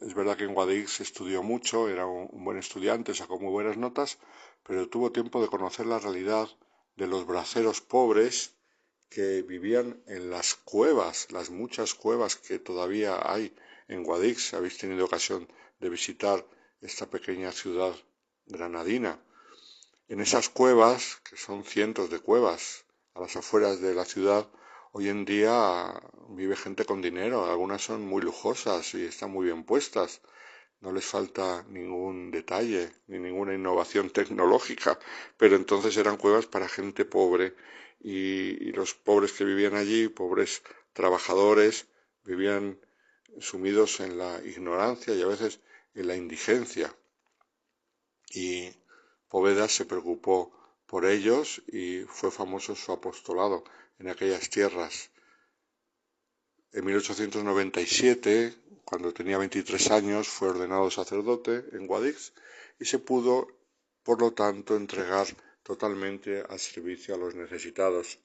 [0.00, 3.76] Es verdad que en Guadix estudió mucho, era un, un buen estudiante, sacó muy buenas
[3.76, 4.20] notas,
[4.62, 6.48] pero tuvo tiempo de conocer la realidad
[6.96, 8.54] de los braceros pobres
[9.08, 13.54] que vivían en las cuevas, las muchas cuevas que todavía hay
[13.88, 14.54] en Guadix.
[14.54, 15.48] Habéis tenido ocasión
[15.80, 16.44] de visitar
[16.80, 17.94] esta pequeña ciudad
[18.46, 19.18] granadina.
[20.08, 22.84] En esas cuevas, que son cientos de cuevas
[23.14, 24.48] a las afueras de la ciudad,
[24.92, 25.92] hoy en día
[26.30, 27.50] vive gente con dinero.
[27.50, 30.20] Algunas son muy lujosas y están muy bien puestas.
[30.84, 34.98] No les falta ningún detalle ni ninguna innovación tecnológica,
[35.38, 37.54] pero entonces eran cuevas para gente pobre
[38.00, 40.62] y, los pobres que vivían allí, pobres
[40.92, 41.86] trabajadores,
[42.24, 42.78] vivían
[43.40, 45.60] sumidos en la ignorancia y a veces
[45.94, 46.94] en la indigencia.
[48.34, 48.70] Y
[49.30, 50.52] Poveda se preocupó
[50.86, 53.64] por ellos y fue famoso su apostolado
[53.98, 55.10] en aquellas tierras.
[56.76, 58.52] En 1897,
[58.84, 62.32] cuando tenía 23 años, fue ordenado sacerdote en Guadix
[62.80, 63.46] y se pudo,
[64.02, 65.28] por lo tanto, entregar
[65.62, 68.18] totalmente al servicio a los necesitados.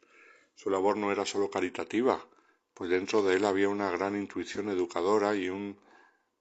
[0.56, 2.26] Su labor no era solo caritativa,
[2.74, 5.80] pues dentro de él había una gran intuición educadora y un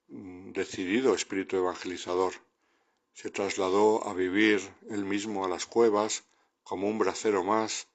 [0.09, 2.33] mm, decidido espíritu evangelizador.
[3.13, 6.25] Se trasladó a vivir él mismo a las cuevas
[6.63, 7.87] como un bracero más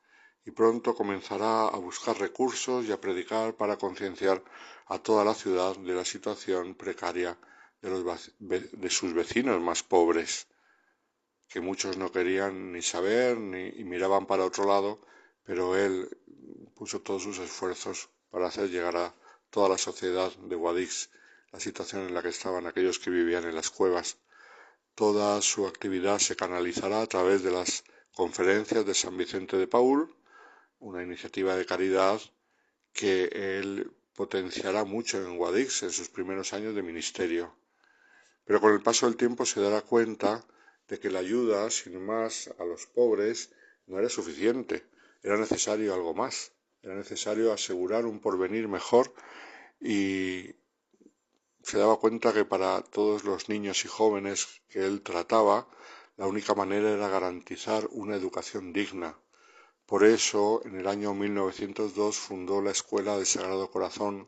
[0.46, 4.44] y pronto comenzará a buscar recursos y a predicar para concienciar
[4.88, 7.38] a toda la ciudad de la situación precaria
[7.82, 10.48] de, los, de sus vecinos más pobres,
[11.48, 15.02] que muchos no querían ni saber ni miraban para otro lado,
[15.44, 16.10] pero él
[16.76, 19.14] puso todos sus esfuerzos para hacer llegar a
[19.50, 21.10] toda la sociedad de Guadix
[21.52, 24.18] la situación en la que estaban aquellos que vivían en las cuevas.
[24.96, 27.84] Toda su actividad se canalizará a través de las
[28.16, 30.16] conferencias de San Vicente de Paul,
[30.84, 32.20] una iniciativa de caridad
[32.92, 33.30] que
[33.60, 37.56] él potenciará mucho en Guadix en sus primeros años de ministerio.
[38.46, 40.46] Pero con el paso del tiempo se dará cuenta
[40.90, 43.52] de que la ayuda, sin más, a los pobres
[43.88, 44.86] no era suficiente,
[45.24, 46.52] era necesario algo más,
[46.82, 49.14] era necesario asegurar un porvenir mejor
[49.80, 50.54] y
[51.64, 55.70] se daba cuenta que para todos los niños y jóvenes que él trataba,
[56.18, 59.18] la única manera era garantizar una educación digna,
[59.94, 64.28] por eso, en el año 1902 fundó la Escuela del Sagrado Corazón,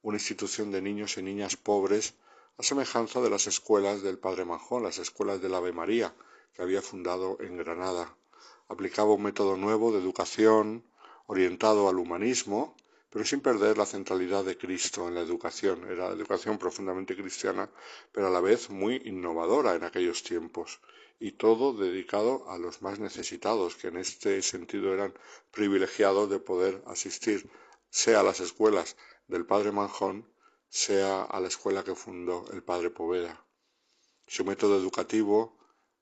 [0.00, 2.14] una institución de niños y niñas pobres,
[2.56, 6.14] a semejanza de las escuelas del Padre Manjón, las escuelas del Ave María,
[6.54, 8.14] que había fundado en Granada.
[8.68, 10.84] Aplicaba un método nuevo de educación
[11.26, 12.76] orientado al humanismo,
[13.10, 15.84] pero sin perder la centralidad de Cristo en la educación.
[15.90, 17.68] Era educación profundamente cristiana,
[18.12, 20.78] pero a la vez muy innovadora en aquellos tiempos
[21.22, 25.14] y todo dedicado a los más necesitados, que en este sentido eran
[25.52, 27.48] privilegiados de poder asistir
[27.90, 28.96] sea a las escuelas
[29.28, 30.26] del padre Manjón,
[30.68, 33.46] sea a la escuela que fundó el padre Poveda.
[34.26, 35.56] Su método educativo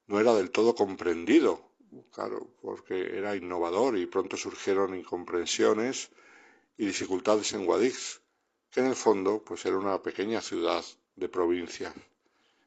[0.06, 1.70] no era del todo comprendido,
[2.14, 6.08] claro, porque era innovador y pronto surgieron incomprensiones
[6.78, 8.22] y dificultades en Guadix,
[8.70, 10.82] que en el fondo pues era una pequeña ciudad
[11.14, 11.92] de provincia.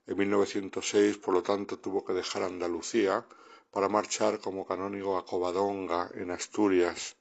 [0.05, 3.25] En 1906, por lo tanto, tuvo que dejar Andalucía
[3.71, 7.15] para marchar como canónigo a Covadonga, en Asturias.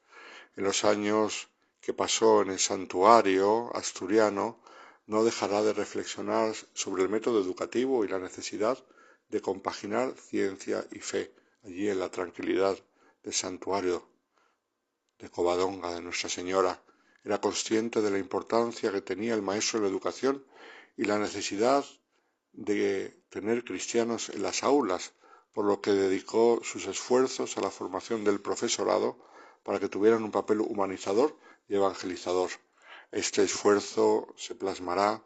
[0.56, 1.48] En los años
[1.80, 4.60] que pasó en el santuario asturiano,
[5.06, 8.78] no dejará de reflexionar sobre el método educativo y la necesidad
[9.28, 11.32] de compaginar ciencia y fe
[11.64, 12.76] allí en la tranquilidad
[13.22, 14.06] del santuario
[15.18, 16.82] de Covadonga de Nuestra Señora.
[17.24, 20.44] Era consciente de la importancia que tenía el maestro de la educación
[20.96, 21.84] y la necesidad
[22.52, 25.12] de tener cristianos en las aulas,
[25.52, 29.18] por lo que dedicó sus esfuerzos a la formación del profesorado
[29.62, 31.36] para que tuvieran un papel humanizador
[31.68, 32.50] y evangelizador.
[33.10, 35.22] Este esfuerzo se plasmará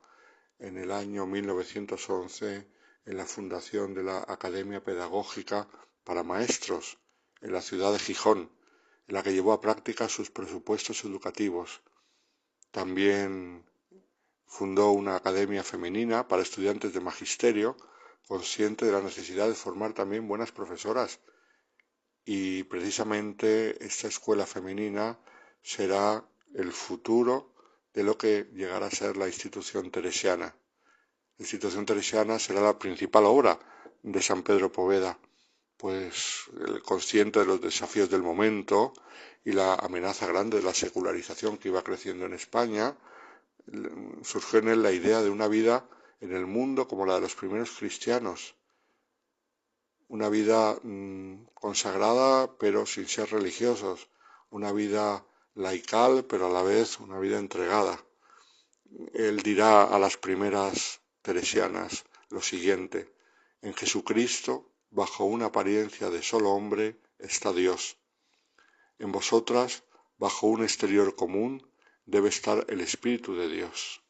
[0.59, 2.67] en el año 1911
[3.07, 5.69] en la fundación de la Academia Pedagógica
[6.05, 6.99] para maestros
[7.41, 8.51] en la ciudad de Gijón,
[9.07, 11.83] en la que llevó a práctica sus presupuestos educativos.
[12.73, 13.65] También
[14.47, 17.77] fundó una academia femenina para estudiantes de magisterio,
[18.27, 21.21] consciente de la necesidad de formar también buenas profesoras.
[22.25, 25.19] Y precisamente esta escuela femenina
[25.63, 26.25] será
[26.55, 27.53] el futuro
[27.93, 30.55] de lo que llegará a ser la institución teresiana.
[31.39, 33.59] La institución teresiana será la principal obra
[34.03, 35.19] de San Pedro Poveda,
[35.77, 36.45] pues
[36.85, 38.95] consciente de los desafíos del momento
[39.45, 42.97] y la amenaza grande de la secularización que iba creciendo en España,
[44.23, 45.89] surgió en él la idea de una vida
[46.21, 48.55] en el mundo como la de los primeros cristianos,
[50.09, 54.09] una vida mmm, consagrada pero sin ser religiosos,
[54.51, 58.01] una vida laical pero a la vez una vida entregada.
[59.15, 63.13] Él dirá a las primeras teresianas lo siguiente,
[63.63, 67.97] en Jesucristo, bajo una apariencia de solo hombre, está Dios.
[68.99, 69.83] En vosotras,
[70.19, 71.69] bajo un exterior común,
[72.07, 74.01] debe estar el Espíritu de Dios.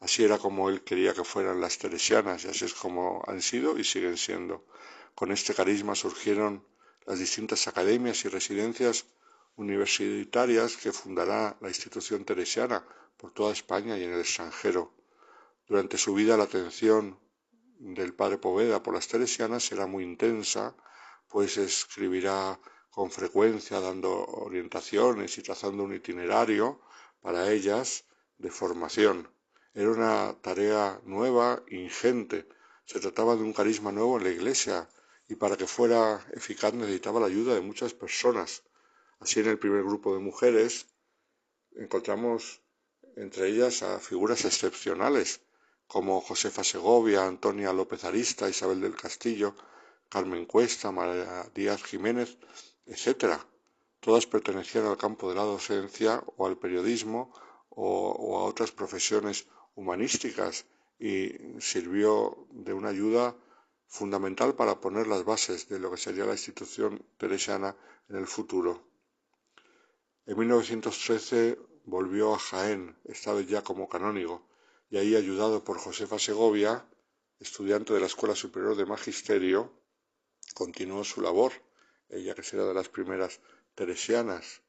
[0.00, 3.78] Así era como él quería que fueran las teresianas y así es como han sido
[3.78, 4.66] y siguen siendo.
[5.14, 6.66] Con este carisma surgieron
[7.06, 9.06] las distintas academias y residencias
[9.54, 12.84] universitarias que fundará la institución teresiana
[13.16, 14.92] por toda España y en el extranjero.
[15.68, 17.20] Durante su vida la atención
[17.78, 20.74] del padre Poveda por las teresianas será muy intensa,
[21.28, 22.58] pues escribirá
[22.92, 26.82] con frecuencia dando orientaciones y trazando un itinerario
[27.22, 28.04] para ellas
[28.36, 29.28] de formación.
[29.72, 32.46] Era una tarea nueva, ingente.
[32.84, 34.88] Se trataba de un carisma nuevo en la Iglesia
[35.26, 38.62] y para que fuera eficaz necesitaba la ayuda de muchas personas.
[39.20, 40.86] Así en el primer grupo de mujeres
[41.74, 42.60] encontramos
[43.16, 45.40] entre ellas a figuras excepcionales
[45.86, 49.54] como Josefa Segovia, Antonia López Arista, Isabel del Castillo,
[50.10, 52.36] Carmen Cuesta, María Díaz Jiménez,
[52.86, 53.38] etc.
[54.00, 57.32] Todas pertenecían al campo de la docencia o al periodismo
[57.70, 60.66] o, o a otras profesiones humanísticas
[60.98, 63.36] y sirvió de una ayuda
[63.86, 67.76] fundamental para poner las bases de lo que sería la institución teresiana
[68.08, 68.82] en el futuro.
[70.24, 74.46] En 1913 volvió a Jaén, esta vez ya como canónigo,
[74.88, 76.86] y ahí ayudado por Josefa Segovia,
[77.40, 79.72] estudiante de la Escuela Superior de Magisterio,
[80.54, 81.52] continuó su labor,
[82.12, 83.40] ella que será de las primeras
[83.74, 84.62] teresianas.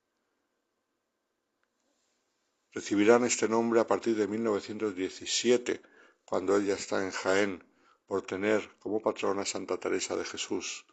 [2.72, 5.82] Recibirán este nombre a partir de 1917,
[6.26, 7.64] cuando ella está en Jaén,
[8.07, 10.86] por tener como patrona Santa Teresa de Jesús.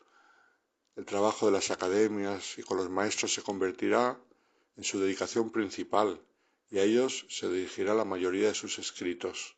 [0.96, 4.20] El trabajo de las academias y con los maestros se convertirá
[4.76, 6.20] en su dedicación principal
[6.70, 9.56] y a ellos se dirigirá la mayoría de sus escritos.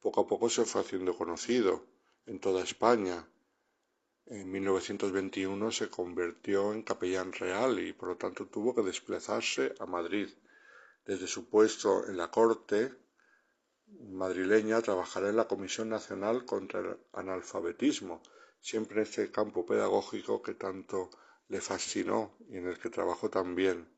[0.00, 1.86] Poco a poco se fue haciendo conocido
[2.26, 3.26] en toda España.
[4.32, 9.86] En 1921 se convirtió en capellán real y por lo tanto tuvo que desplazarse a
[9.86, 10.28] Madrid.
[11.04, 12.94] Desde su puesto en la corte
[13.88, 18.22] madrileña trabajará en la Comisión Nacional contra el Analfabetismo,
[18.60, 21.10] siempre en este campo pedagógico que tanto
[21.48, 23.88] le fascinó y en el que trabajó también.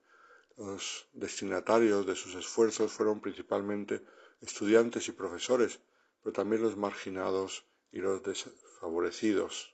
[0.56, 4.02] Los destinatarios de sus esfuerzos fueron principalmente
[4.40, 5.78] estudiantes y profesores,
[6.22, 9.71] pero también los marginados y los desfavorecidos.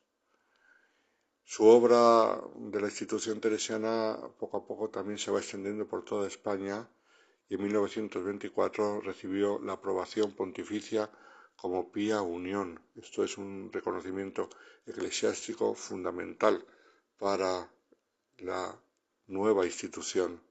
[1.50, 6.28] Su obra de la institución teresiana poco a poco también se va extendiendo por toda
[6.28, 6.86] España
[7.48, 11.10] y en 1924 recibió la aprobación pontificia
[11.56, 12.78] como Pía Unión.
[12.96, 14.50] Esto es un reconocimiento
[14.84, 16.66] eclesiástico fundamental
[17.16, 17.72] para
[18.36, 18.78] la
[19.28, 20.42] nueva institución.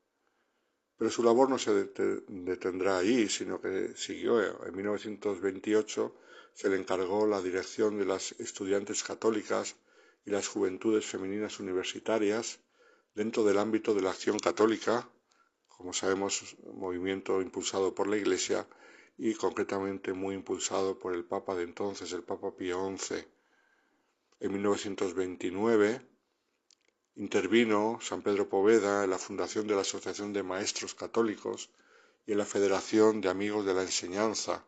[0.97, 1.75] Pero su labor no se
[2.27, 4.65] detendrá ahí, sino que siguió.
[4.65, 6.15] En 1928
[6.55, 9.75] se le encargó la dirección de las estudiantes católicas
[10.27, 12.59] y las juventudes femeninas universitarias
[13.15, 15.09] dentro del ámbito de la acción católica,
[15.69, 18.67] como sabemos, movimiento impulsado por la Iglesia
[19.17, 23.25] y concretamente muy impulsado por el Papa de entonces, el Papa Pío XI.
[24.41, 26.01] En 1929
[27.15, 31.71] Intervino San Pedro Poveda en la fundación de la Asociación de Maestros Católicos
[32.25, 34.65] y en la Federación de Amigos de la Enseñanza,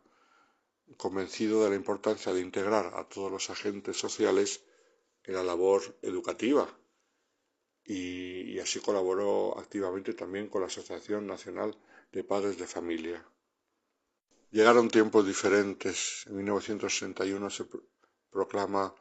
[0.96, 4.64] convencido de la importancia de integrar a todos los agentes sociales
[5.30, 6.68] en la labor educativa.
[7.86, 11.78] Y, así colaboró activamente también con la Asociación Nacional
[12.12, 13.24] de Padres de Familia.
[14.50, 16.26] Llegaron tiempos diferentes.
[16.26, 17.66] En 1961 se
[18.32, 18.96] proclama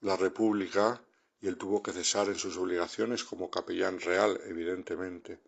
[0.00, 1.00] la República
[1.40, 5.40] y él tuvo que cesar en sus obligaciones como capellán real, evidentemente,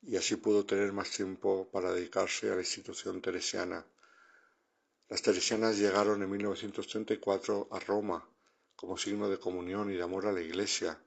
[0.00, 3.84] y así pudo tener más tiempo para dedicarse a la institución teresiana.
[5.10, 8.26] Las teresianas llegaron en 1934 a Roma
[8.78, 11.02] como signo de comunión y de amor a la Iglesia.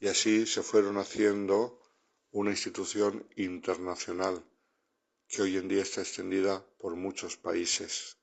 [0.00, 1.78] Y así se fueron haciendo
[2.30, 4.42] una institución internacional
[5.28, 8.16] que hoy en día está extendida por muchos países.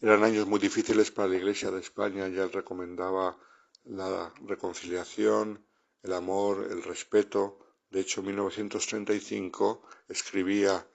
[0.00, 3.38] Eran años muy difíciles para la Iglesia de España, ya recomendaba
[3.84, 5.62] la reconciliación,
[6.02, 7.58] el amor, el respeto.
[7.90, 10.88] De hecho, en 1935 escribía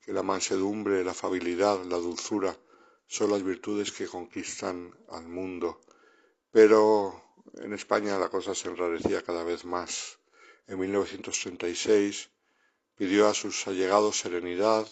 [0.00, 2.56] que la mansedumbre, la afabilidad, la dulzura
[3.06, 5.80] son las virtudes que conquistan al mundo.
[6.50, 7.22] Pero
[7.54, 10.18] en España la cosa se enrarecía cada vez más.
[10.66, 12.30] En 1936
[12.94, 14.86] pidió a sus allegados serenidad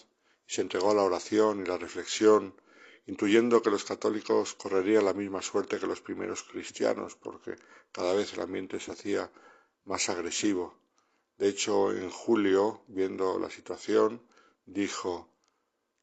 [0.47, 2.59] y se entregó a la oración y la reflexión,
[3.05, 7.55] intuyendo que los católicos correrían la misma suerte que los primeros cristianos, porque
[7.91, 9.31] cada vez el ambiente se hacía
[9.85, 10.77] más agresivo.
[11.37, 14.21] De hecho, en julio, viendo la situación,
[14.69, 15.29] dijo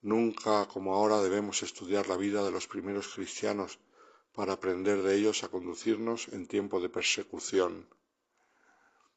[0.03, 3.79] Nunca como ahora debemos estudiar la vida de los primeros cristianos
[4.33, 7.89] para aprender de ellos a conducirnos en tiempo de persecución.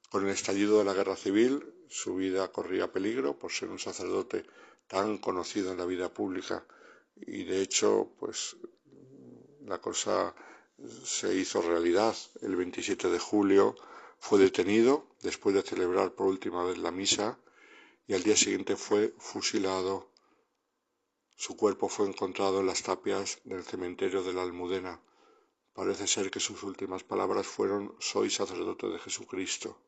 [0.09, 4.45] Con el estallido de la guerra civil, su vida corría peligro por ser un sacerdote
[4.87, 6.65] tan conocido en la vida pública
[7.15, 8.55] y de hecho, pues
[9.65, 10.33] la cosa
[11.03, 12.15] se hizo realidad.
[12.41, 13.75] El 27 de julio
[14.17, 17.37] fue detenido después de celebrar por última vez la misa
[18.09, 20.09] y al día siguiente fue fusilado.
[21.35, 24.99] Su cuerpo fue encontrado en las tapias del cementerio de la Almudena.
[25.73, 29.79] Parece ser que sus últimas palabras fueron Soy sacerdote de Jesucristo.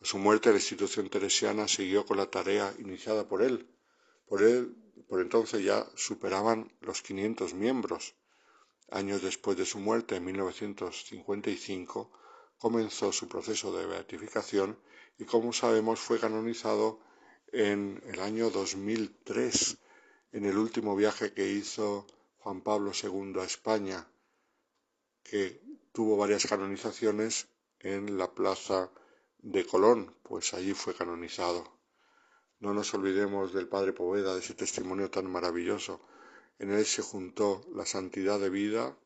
[0.00, 3.68] A su muerte la institución teresiana siguió con la tarea iniciada por él.
[4.28, 4.76] Por él,
[5.08, 8.14] por entonces ya superaban los 500 miembros.
[8.92, 12.12] Años después de su muerte, en 1955,
[12.58, 14.78] comenzó su proceso de beatificación
[15.18, 17.07] y, como sabemos, fue canonizado
[17.52, 19.78] en el año 2003,
[20.32, 22.06] en el último viaje que hizo
[22.38, 24.06] Juan Pablo II a España,
[25.22, 25.60] que
[25.92, 27.48] tuvo varias canonizaciones
[27.80, 28.90] en la plaza
[29.38, 31.78] de Colón, pues allí fue canonizado.
[32.60, 36.00] No nos olvidemos del Padre Poveda, de ese testimonio tan maravilloso.
[36.58, 38.96] En él se juntó la santidad de vida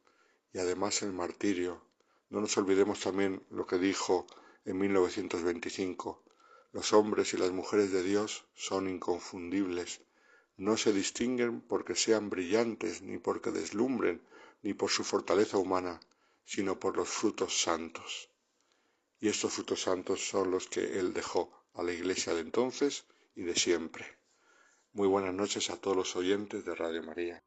[0.53, 1.83] y además el martirio.
[2.31, 4.27] No nos olvidemos también lo que dijo
[4.65, 6.22] en 1925.
[6.73, 10.01] Los hombres y las mujeres de Dios son inconfundibles.
[10.57, 14.27] No se distinguen porque sean brillantes, ni porque deslumbren,
[14.63, 16.01] ni por su fortaleza humana,
[16.45, 18.31] sino por los frutos santos.
[19.21, 23.05] Y estos frutos santos son los que Él dejó a la iglesia de entonces
[23.35, 24.07] y de siempre.
[24.93, 27.43] Muy buenas noches a todos los oyentes de Radio María.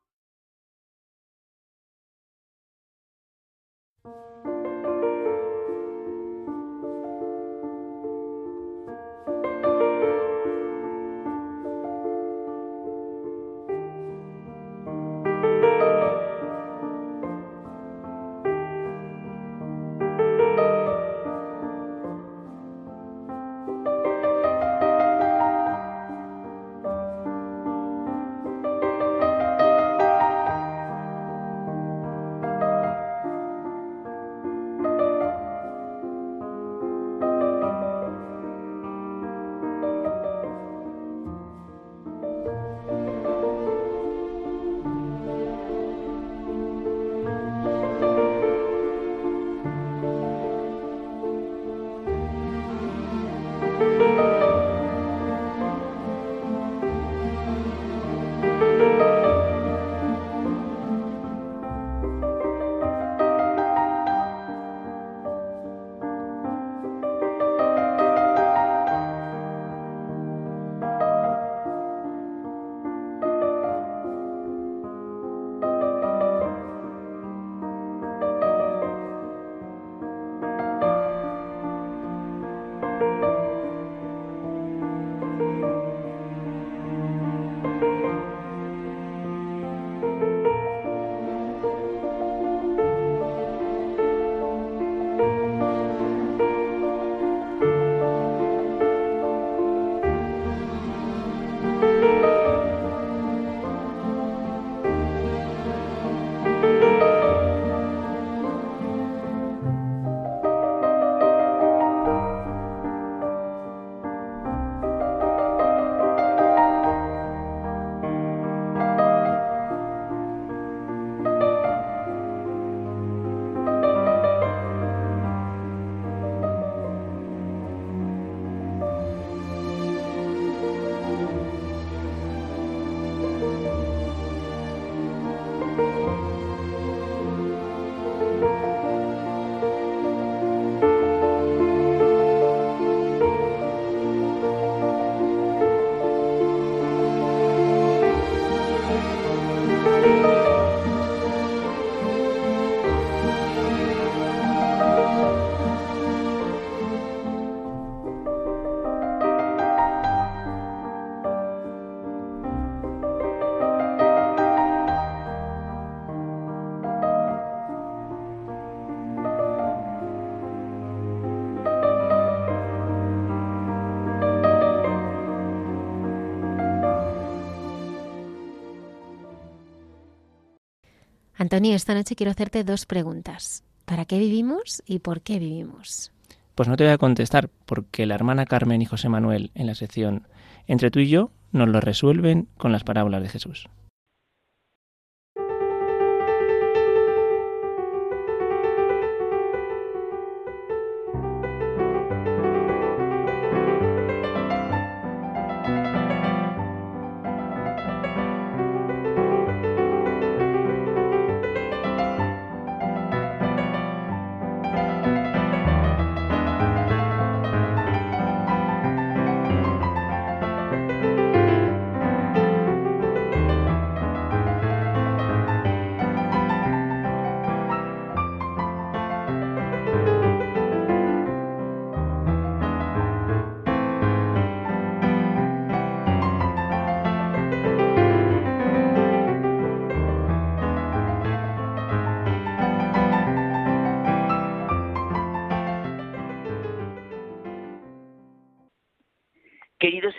[181.45, 183.63] Antonio, esta noche quiero hacerte dos preguntas.
[183.85, 186.11] ¿Para qué vivimos y por qué vivimos?
[186.55, 189.75] Pues no te voy a contestar, porque la hermana Carmen y José Manuel en la
[189.75, 190.27] sección
[190.65, 193.69] Entre tú y yo nos lo resuelven con las parábolas de Jesús.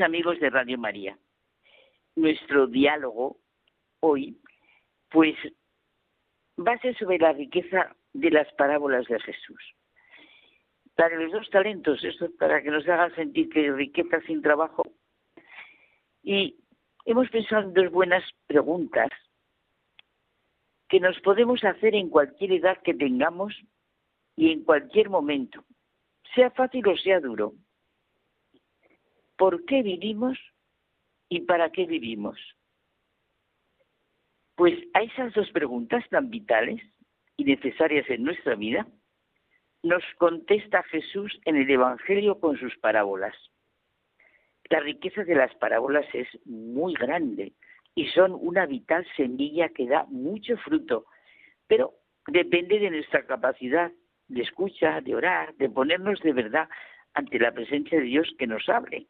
[0.07, 1.19] Amigos de Radio María,
[2.15, 3.39] nuestro diálogo
[3.99, 4.41] hoy,
[5.11, 5.35] pues,
[6.57, 9.61] va a ser sobre la riqueza de las parábolas de Jesús.
[10.97, 14.85] De los dos talentos, esto para que nos haga sentir que riqueza sin trabajo.
[16.23, 16.57] Y
[17.05, 19.11] hemos pensado en dos buenas preguntas
[20.89, 23.53] que nos podemos hacer en cualquier edad que tengamos
[24.37, 25.65] y en cualquier momento,
[26.33, 27.55] sea fácil o sea duro
[29.37, 30.39] por qué vivimos
[31.29, 32.39] y para qué vivimos.
[34.55, 36.83] Pues a esas dos preguntas tan vitales
[37.37, 38.87] y necesarias en nuestra vida,
[39.83, 43.35] nos contesta Jesús en el Evangelio con sus parábolas.
[44.71, 47.53] La riqueza de las parábolas es muy grande
[47.95, 51.07] y son una vital semilla que da mucho fruto,
[51.67, 51.95] pero
[52.27, 53.93] depende de nuestra capacidad
[54.29, 56.69] de escucha, de orar, de ponernos de verdad
[57.15, 59.07] ante la presencia de Dios que nos hable.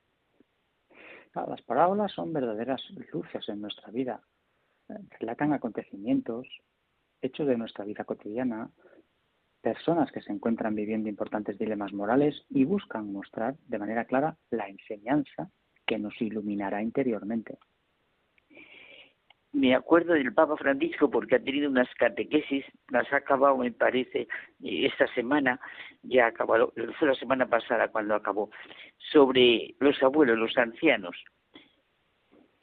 [1.45, 2.83] Las parábolas son verdaderas
[3.13, 4.23] luces en nuestra vida.
[5.21, 6.47] Relatan acontecimientos,
[7.21, 8.71] hechos de nuestra vida cotidiana,
[9.61, 14.69] personas que se encuentran viviendo importantes dilemas morales y buscan mostrar de manera clara la
[14.69, 15.51] enseñanza
[15.85, 17.59] que nos iluminará interiormente.
[19.57, 24.29] Me acuerdo del Papa Francisco porque ha tenido unas catequesis, las ha acabado, me parece,
[24.63, 25.59] esta semana,
[26.03, 28.51] ya ha acabado, fue la semana pasada cuando acabó,
[28.99, 31.17] sobre los abuelos, los ancianos,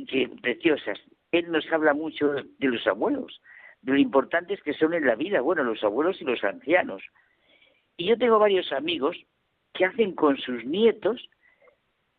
[0.08, 1.00] que preciosas.
[1.32, 3.42] Él nos habla mucho de los abuelos,
[3.82, 7.02] de lo importantes que son en la vida, bueno, los abuelos y los ancianos.
[7.98, 9.18] Y yo tengo varios amigos
[9.74, 11.28] que hacen con sus nietos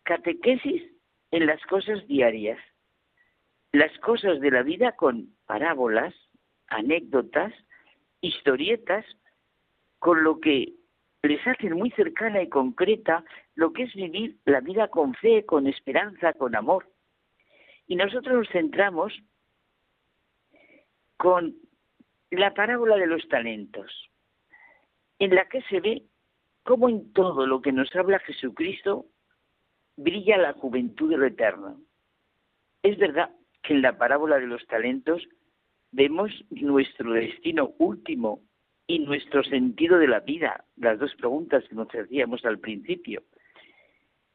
[0.02, 0.82] catequesis
[1.30, 2.58] en las cosas diarias
[3.74, 6.14] las cosas de la vida con parábolas,
[6.68, 7.52] anécdotas,
[8.20, 9.04] historietas,
[9.98, 10.74] con lo que
[11.24, 13.24] les hacen muy cercana y concreta
[13.56, 16.88] lo que es vivir la vida con fe, con esperanza, con amor.
[17.88, 19.12] Y nosotros nos centramos
[21.16, 21.56] con
[22.30, 23.90] la parábola de los talentos,
[25.18, 26.04] en la que se ve
[26.62, 29.06] cómo en todo lo que nos habla Jesucristo
[29.96, 31.80] brilla la juventud de lo eterno.
[32.84, 33.30] Es verdad
[33.64, 35.26] que en la parábola de los talentos
[35.90, 38.40] vemos nuestro destino último
[38.86, 43.22] y nuestro sentido de la vida, las dos preguntas que nos hacíamos al principio.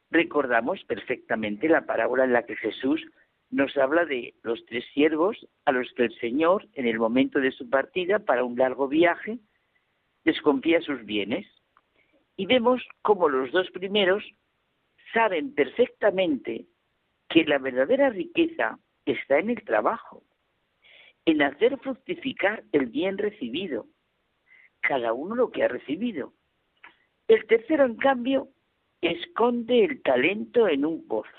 [0.10, 3.06] Recordamos perfectamente la parábola en la que Jesús
[3.52, 7.52] nos habla de los tres siervos a los que el Señor, en el momento de
[7.52, 9.38] su partida para un largo viaje,
[10.26, 11.46] desconfía sus bienes.
[12.36, 14.24] Y vemos cómo los dos primeros
[15.14, 16.66] saben perfectamente
[17.28, 18.80] que la verdadera riqueza
[19.12, 20.24] está en el trabajo,
[21.26, 23.88] en hacer fructificar el bien recibido,
[24.82, 26.34] cada uno lo que ha recibido.
[27.28, 28.50] El tercero, en cambio,
[29.02, 31.30] esconde el talento en un pozo.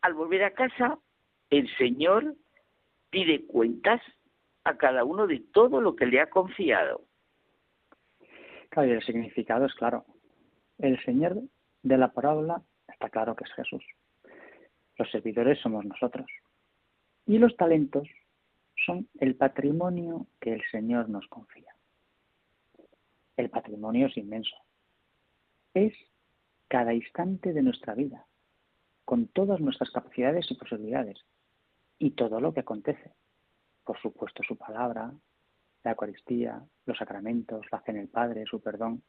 [0.00, 0.98] Al volver a casa,
[1.50, 2.34] el Señor
[3.10, 4.00] pide cuentas
[4.64, 7.02] a cada uno de todo lo que le ha confiado.
[8.70, 10.04] Claro, y el significado es claro.
[10.78, 11.36] El Señor
[11.82, 13.84] de la parábola está claro que es Jesús.
[14.96, 16.26] Los servidores somos nosotros.
[17.26, 18.08] Y los talentos
[18.84, 21.74] son el patrimonio que el Señor nos confía.
[23.36, 24.56] El patrimonio es inmenso.
[25.72, 25.92] Es
[26.68, 28.26] cada instante de nuestra vida,
[29.04, 31.18] con todas nuestras capacidades y posibilidades,
[31.98, 33.12] y todo lo que acontece.
[33.84, 35.12] Por supuesto, su palabra,
[35.82, 39.02] la Eucaristía, los sacramentos, la fe en el Padre, su perdón,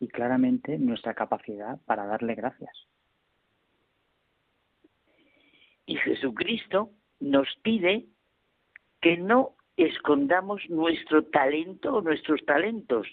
[0.00, 2.88] y claramente nuestra capacidad para darle gracias.
[5.88, 8.04] Y Jesucristo nos pide
[9.00, 13.08] que no escondamos nuestro talento o nuestros talentos,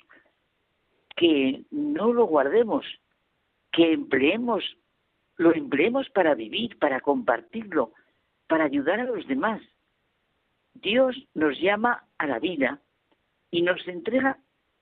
[1.16, 2.86] que no lo guardemos,
[3.72, 4.62] que empleemos,
[5.38, 7.94] lo empleemos para vivir, para compartirlo,
[8.48, 9.62] para ayudar a los demás.
[10.74, 12.82] Dios nos llama a la vida
[13.52, 14.38] y nos entrega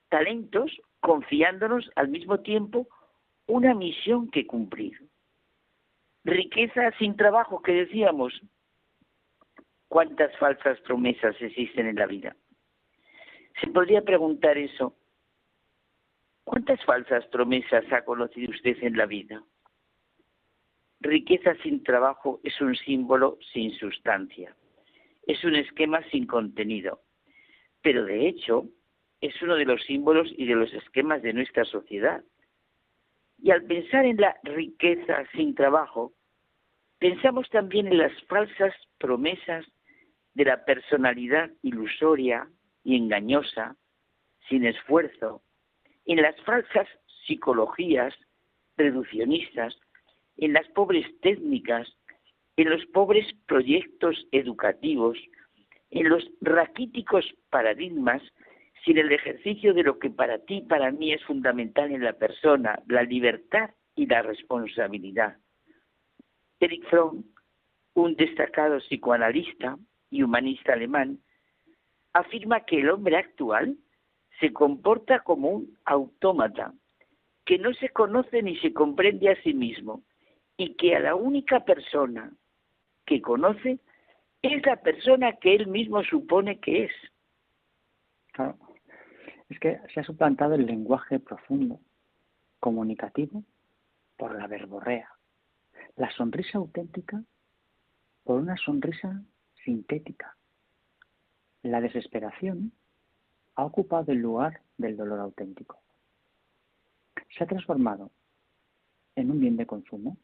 [0.10, 2.88] talentos confiándonos al mismo tiempo
[3.46, 5.13] una misión que cumplir.
[6.24, 8.34] Riqueza sin trabajo, que decíamos.
[9.88, 12.36] ¿Cuántas falsas promesas existen en la vida?
[13.62, 14.96] Se podría preguntar eso.
[16.44, 19.44] ¿Cuántas falsas promesas ha conocido usted en la vida?
[21.00, 24.56] Riqueza sin trabajo es un símbolo sin sustancia,
[25.28, 27.02] es un esquema sin contenido,
[27.82, 28.70] pero de hecho
[29.20, 32.24] es uno de los símbolos y de los esquemas de nuestra sociedad.
[33.44, 36.14] Y al pensar en la riqueza sin trabajo,
[36.98, 39.66] pensamos también en las falsas promesas
[40.34, 42.48] de la personalidad ilusoria
[42.86, 43.76] y engañosa,
[44.48, 45.42] sin esfuerzo,
[46.06, 46.88] en las falsas
[47.28, 48.14] psicologías
[48.78, 49.76] reduccionistas,
[50.38, 51.94] en las pobres técnicas,
[52.56, 55.18] en los pobres proyectos educativos,
[55.92, 58.22] en los raquíticos paradigmas,
[58.84, 62.82] sin el ejercicio de lo que para ti, para mí es fundamental en la persona,
[62.88, 65.38] la libertad y la responsabilidad.
[66.60, 67.24] Eric Fromm,
[67.94, 69.78] un destacado psicoanalista
[70.10, 71.20] y humanista alemán,
[72.14, 73.78] afirma que el hombre actual
[74.40, 76.74] se comporta como un autómata,
[77.46, 80.04] que no se conoce ni se comprende a sí mismo
[80.58, 82.32] y que a la única persona
[83.06, 83.80] que conoce
[84.42, 86.92] es la persona que él mismo supone que es.
[89.50, 91.80] Es que se ha suplantado el lenguaje profundo,
[92.60, 93.44] comunicativo,
[94.18, 95.10] por la verborrea.
[95.96, 97.24] La sonrisa auténtica
[98.24, 99.22] por una sonrisa
[99.64, 100.36] sintética.
[101.62, 102.72] La desesperación
[103.56, 105.80] ha ocupado el lugar del dolor auténtico.
[107.38, 108.12] Se ha transformado
[109.16, 110.18] en un bien de consumo.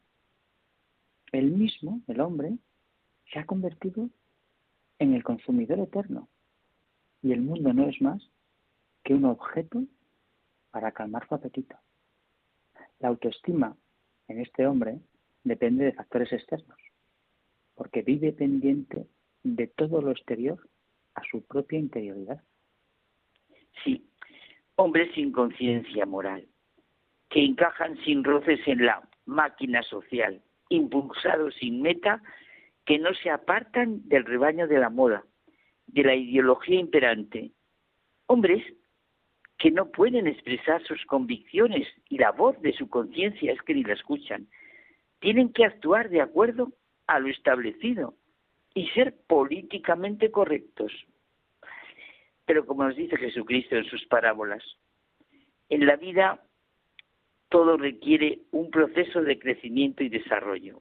[1.32, 2.58] El mismo, el hombre,
[3.32, 4.10] se ha convertido
[4.98, 6.28] en el consumidor eterno.
[7.22, 8.22] Y el mundo no es más
[9.02, 9.84] que un objeto
[10.70, 11.76] para calmar su apetito.
[12.98, 13.76] La autoestima
[14.28, 15.00] en este hombre
[15.44, 16.78] depende de factores externos,
[17.74, 19.06] porque vive pendiente
[19.42, 20.68] de todo lo exterior
[21.14, 22.42] a su propia interioridad.
[23.82, 24.06] Sí,
[24.76, 26.46] hombres sin conciencia moral,
[27.28, 32.22] que encajan sin roces en la máquina social, impulsados sin meta,
[32.84, 35.24] que no se apartan del rebaño de la moda,
[35.86, 37.52] de la ideología imperante.
[38.26, 38.62] Hombres
[39.60, 43.84] que no pueden expresar sus convicciones y la voz de su conciencia es que ni
[43.84, 44.48] la escuchan.
[45.18, 46.72] Tienen que actuar de acuerdo
[47.06, 48.14] a lo establecido
[48.74, 50.90] y ser políticamente correctos.
[52.46, 54.64] Pero como nos dice Jesucristo en sus parábolas,
[55.68, 56.42] en la vida
[57.50, 60.80] todo requiere un proceso de crecimiento y desarrollo.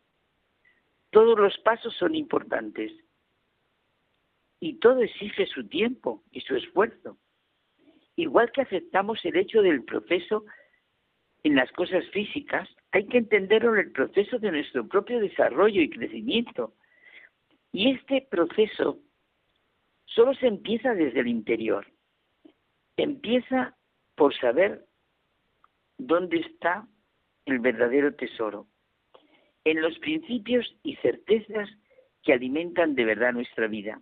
[1.09, 2.93] Todos los pasos son importantes
[4.61, 7.17] y todo exige su tiempo y su esfuerzo.
[8.19, 10.43] Igual que aceptamos el hecho del proceso
[11.43, 15.89] en las cosas físicas, hay que entenderlo en el proceso de nuestro propio desarrollo y
[15.89, 16.73] crecimiento.
[17.71, 18.99] Y este proceso
[20.03, 21.87] solo se empieza desde el interior.
[22.97, 23.77] Empieza
[24.15, 24.83] por saber
[25.97, 26.85] dónde está
[27.45, 28.67] el verdadero tesoro,
[29.63, 31.69] en los principios y certezas
[32.23, 34.01] que alimentan de verdad nuestra vida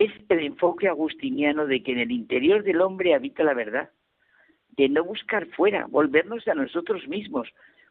[0.00, 3.90] es el enfoque agustiniano de que en el interior del hombre habita la verdad,
[4.70, 7.46] de no buscar fuera, volvernos a nosotros mismos,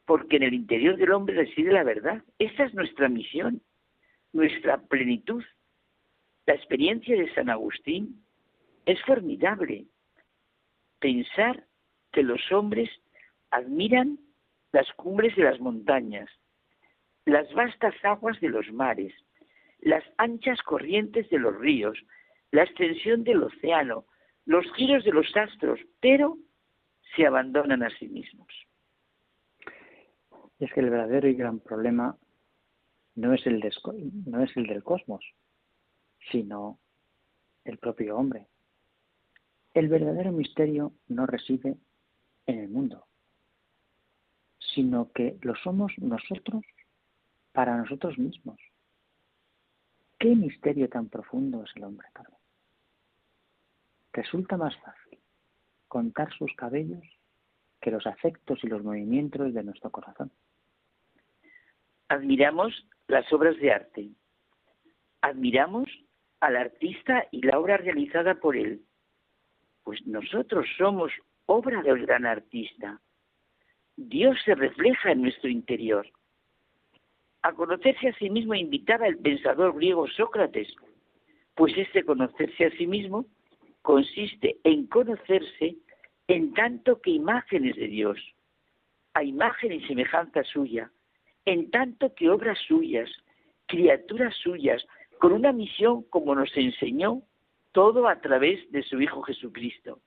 [0.05, 2.23] porque en el interior del hombre reside la verdad.
[2.39, 3.61] Esa es nuestra misión,
[4.33, 5.43] nuestra plenitud.
[6.47, 8.25] La experiencia de San Agustín
[8.87, 9.85] es formidable.
[10.97, 11.63] Pensar
[12.11, 12.89] que los hombres
[13.51, 14.17] admiran
[14.71, 16.27] las cumbres de las montañas,
[17.25, 19.13] las vastas aguas de los mares,
[19.81, 21.97] las anchas corrientes de los ríos,
[22.51, 24.05] la extensión del océano,
[24.45, 26.37] los giros de los astros, pero
[27.15, 28.47] se abandonan a sí mismos.
[30.59, 32.17] Es que el verdadero y gran problema
[33.15, 33.61] no es el,
[34.25, 35.23] no es el del cosmos,
[36.31, 36.79] sino
[37.65, 38.47] el propio hombre.
[39.73, 41.77] El verdadero misterio no reside
[42.47, 43.05] en el mundo,
[44.73, 46.63] sino que lo somos nosotros
[47.51, 48.59] para nosotros mismos.
[50.19, 52.37] ¿Qué misterio tan profundo es el hombre, Carlos?
[54.11, 55.17] Resulta más fácil
[55.87, 57.03] contar sus cabellos
[57.79, 60.29] que los afectos y los movimientos de nuestro corazón.
[62.09, 64.09] Admiramos las obras de arte,
[65.21, 65.87] admiramos
[66.41, 68.83] al artista y la obra realizada por él.
[69.83, 71.13] Pues nosotros somos
[71.45, 72.99] obra del gran artista.
[73.95, 76.07] Dios se refleja en nuestro interior.
[77.41, 80.67] A conocerse a sí mismo invitaba el pensador griego Sócrates,
[81.55, 83.25] pues este conocerse a sí mismo
[83.81, 85.77] consiste en conocerse
[86.27, 88.19] en tanto que imágenes de Dios,
[89.13, 90.91] a imagen y semejanza suya,
[91.45, 93.09] en tanto que obras suyas,
[93.67, 94.85] criaturas suyas,
[95.19, 97.23] con una misión como nos enseñó
[97.71, 99.99] todo a través de su Hijo Jesucristo.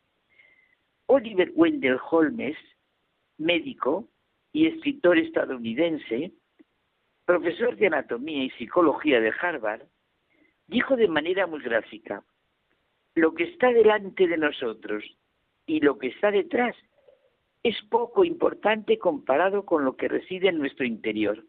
[1.06, 2.56] Oliver Wendell Holmes,
[3.38, 4.08] médico
[4.52, 6.32] y escritor estadounidense,
[7.32, 9.84] profesor de anatomía y psicología de Harvard,
[10.66, 12.22] dijo de manera muy gráfica,
[13.14, 15.02] lo que está delante de nosotros
[15.64, 16.76] y lo que está detrás
[17.62, 21.42] es poco importante comparado con lo que reside en nuestro interior.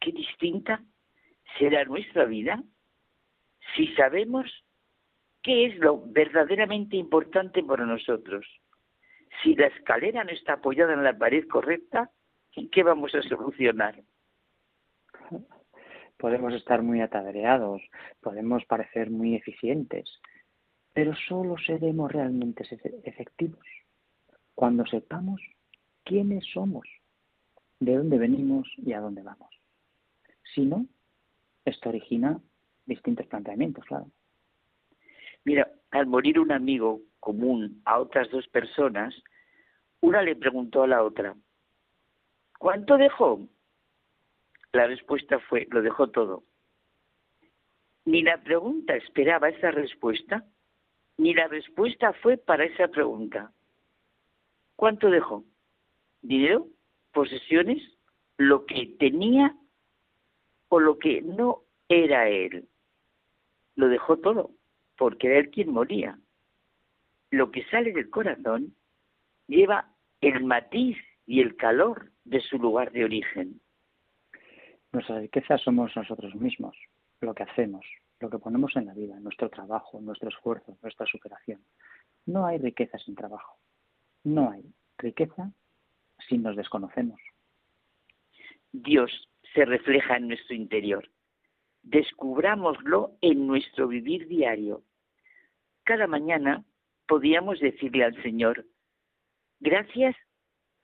[0.00, 0.82] ¿Qué distinta
[1.56, 2.64] será nuestra vida
[3.76, 4.50] si sabemos
[5.40, 8.44] qué es lo verdaderamente importante para nosotros?
[9.44, 12.10] Si la escalera no está apoyada en la pared correcta,
[12.72, 14.02] ¿qué vamos a solucionar?
[16.18, 17.82] Podemos estar muy atareados,
[18.20, 20.08] podemos parecer muy eficientes,
[20.92, 22.64] pero solo seremos realmente
[23.04, 23.66] efectivos
[24.54, 25.40] cuando sepamos
[26.04, 26.86] quiénes somos,
[27.80, 29.50] de dónde venimos y a dónde vamos.
[30.54, 30.86] Si no,
[31.64, 32.40] esto origina
[32.86, 34.06] distintos planteamientos, claro.
[35.44, 39.14] Mira, al morir un amigo común a otras dos personas,
[40.00, 41.34] una le preguntó a la otra,
[42.58, 43.40] ¿cuánto dejó?
[44.72, 46.44] La respuesta fue, lo dejó todo.
[48.04, 50.44] Ni la pregunta esperaba esa respuesta,
[51.16, 53.52] ni la respuesta fue para esa pregunta.
[54.76, 55.44] ¿Cuánto dejó?
[56.22, 56.66] ¿Dinero?
[57.12, 57.80] ¿Posesiones?
[58.36, 59.54] ¿Lo que tenía
[60.68, 62.68] o lo que no era él?
[63.76, 64.50] Lo dejó todo,
[64.96, 66.18] porque era él quien moría.
[67.30, 68.74] Lo que sale del corazón
[69.46, 69.88] lleva
[70.20, 70.96] el matiz
[71.26, 73.60] y el calor de su lugar de origen.
[74.92, 76.76] Nuestra riqueza somos nosotros mismos,
[77.20, 77.84] lo que hacemos,
[78.20, 81.64] lo que ponemos en la vida, nuestro trabajo, nuestro esfuerzo, nuestra superación.
[82.26, 83.58] No hay riqueza sin trabajo.
[84.22, 84.64] No hay
[84.98, 85.52] riqueza
[86.28, 87.20] si nos desconocemos.
[88.72, 91.10] Dios se refleja en nuestro interior.
[91.82, 94.82] Descubrámoslo en nuestro vivir diario.
[95.84, 96.64] Cada mañana
[97.06, 98.64] podíamos decirle al Señor,
[99.60, 100.16] gracias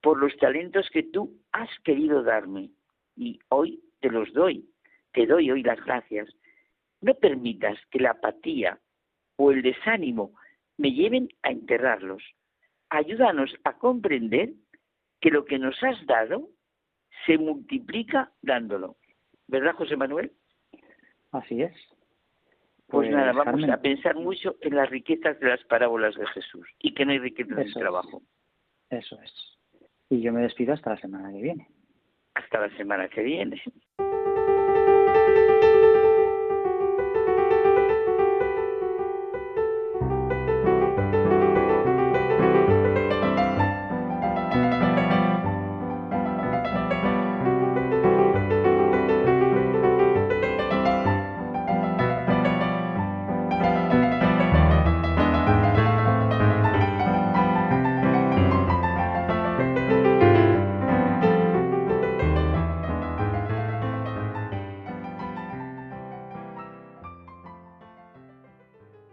[0.03, 2.71] por los talentos que tú has querido darme
[3.17, 4.69] y hoy te los doy,
[5.13, 6.29] te doy hoy las gracias.
[7.01, 8.79] No permitas que la apatía
[9.37, 10.35] o el desánimo
[10.77, 12.23] me lleven a enterrarlos.
[12.91, 14.51] Ayúdanos a comprender
[15.21, 16.49] que lo que nos has dado
[17.27, 18.97] se multiplica dándolo.
[19.49, 20.33] ¿Verdad, José Manuel?
[21.33, 21.73] Así es.
[22.87, 23.71] Pues, Pues, nada, vamos Carmen.
[23.71, 27.19] a pensar mucho en las riquezas de las parábolas de Jesús y que no hay
[27.19, 27.83] riqueza en el Eso es.
[27.83, 28.23] trabajo.
[28.91, 29.59] Eso es.
[30.11, 31.69] Y yo me despido hasta la semana que viene.
[32.35, 33.63] Hasta la semana que viene.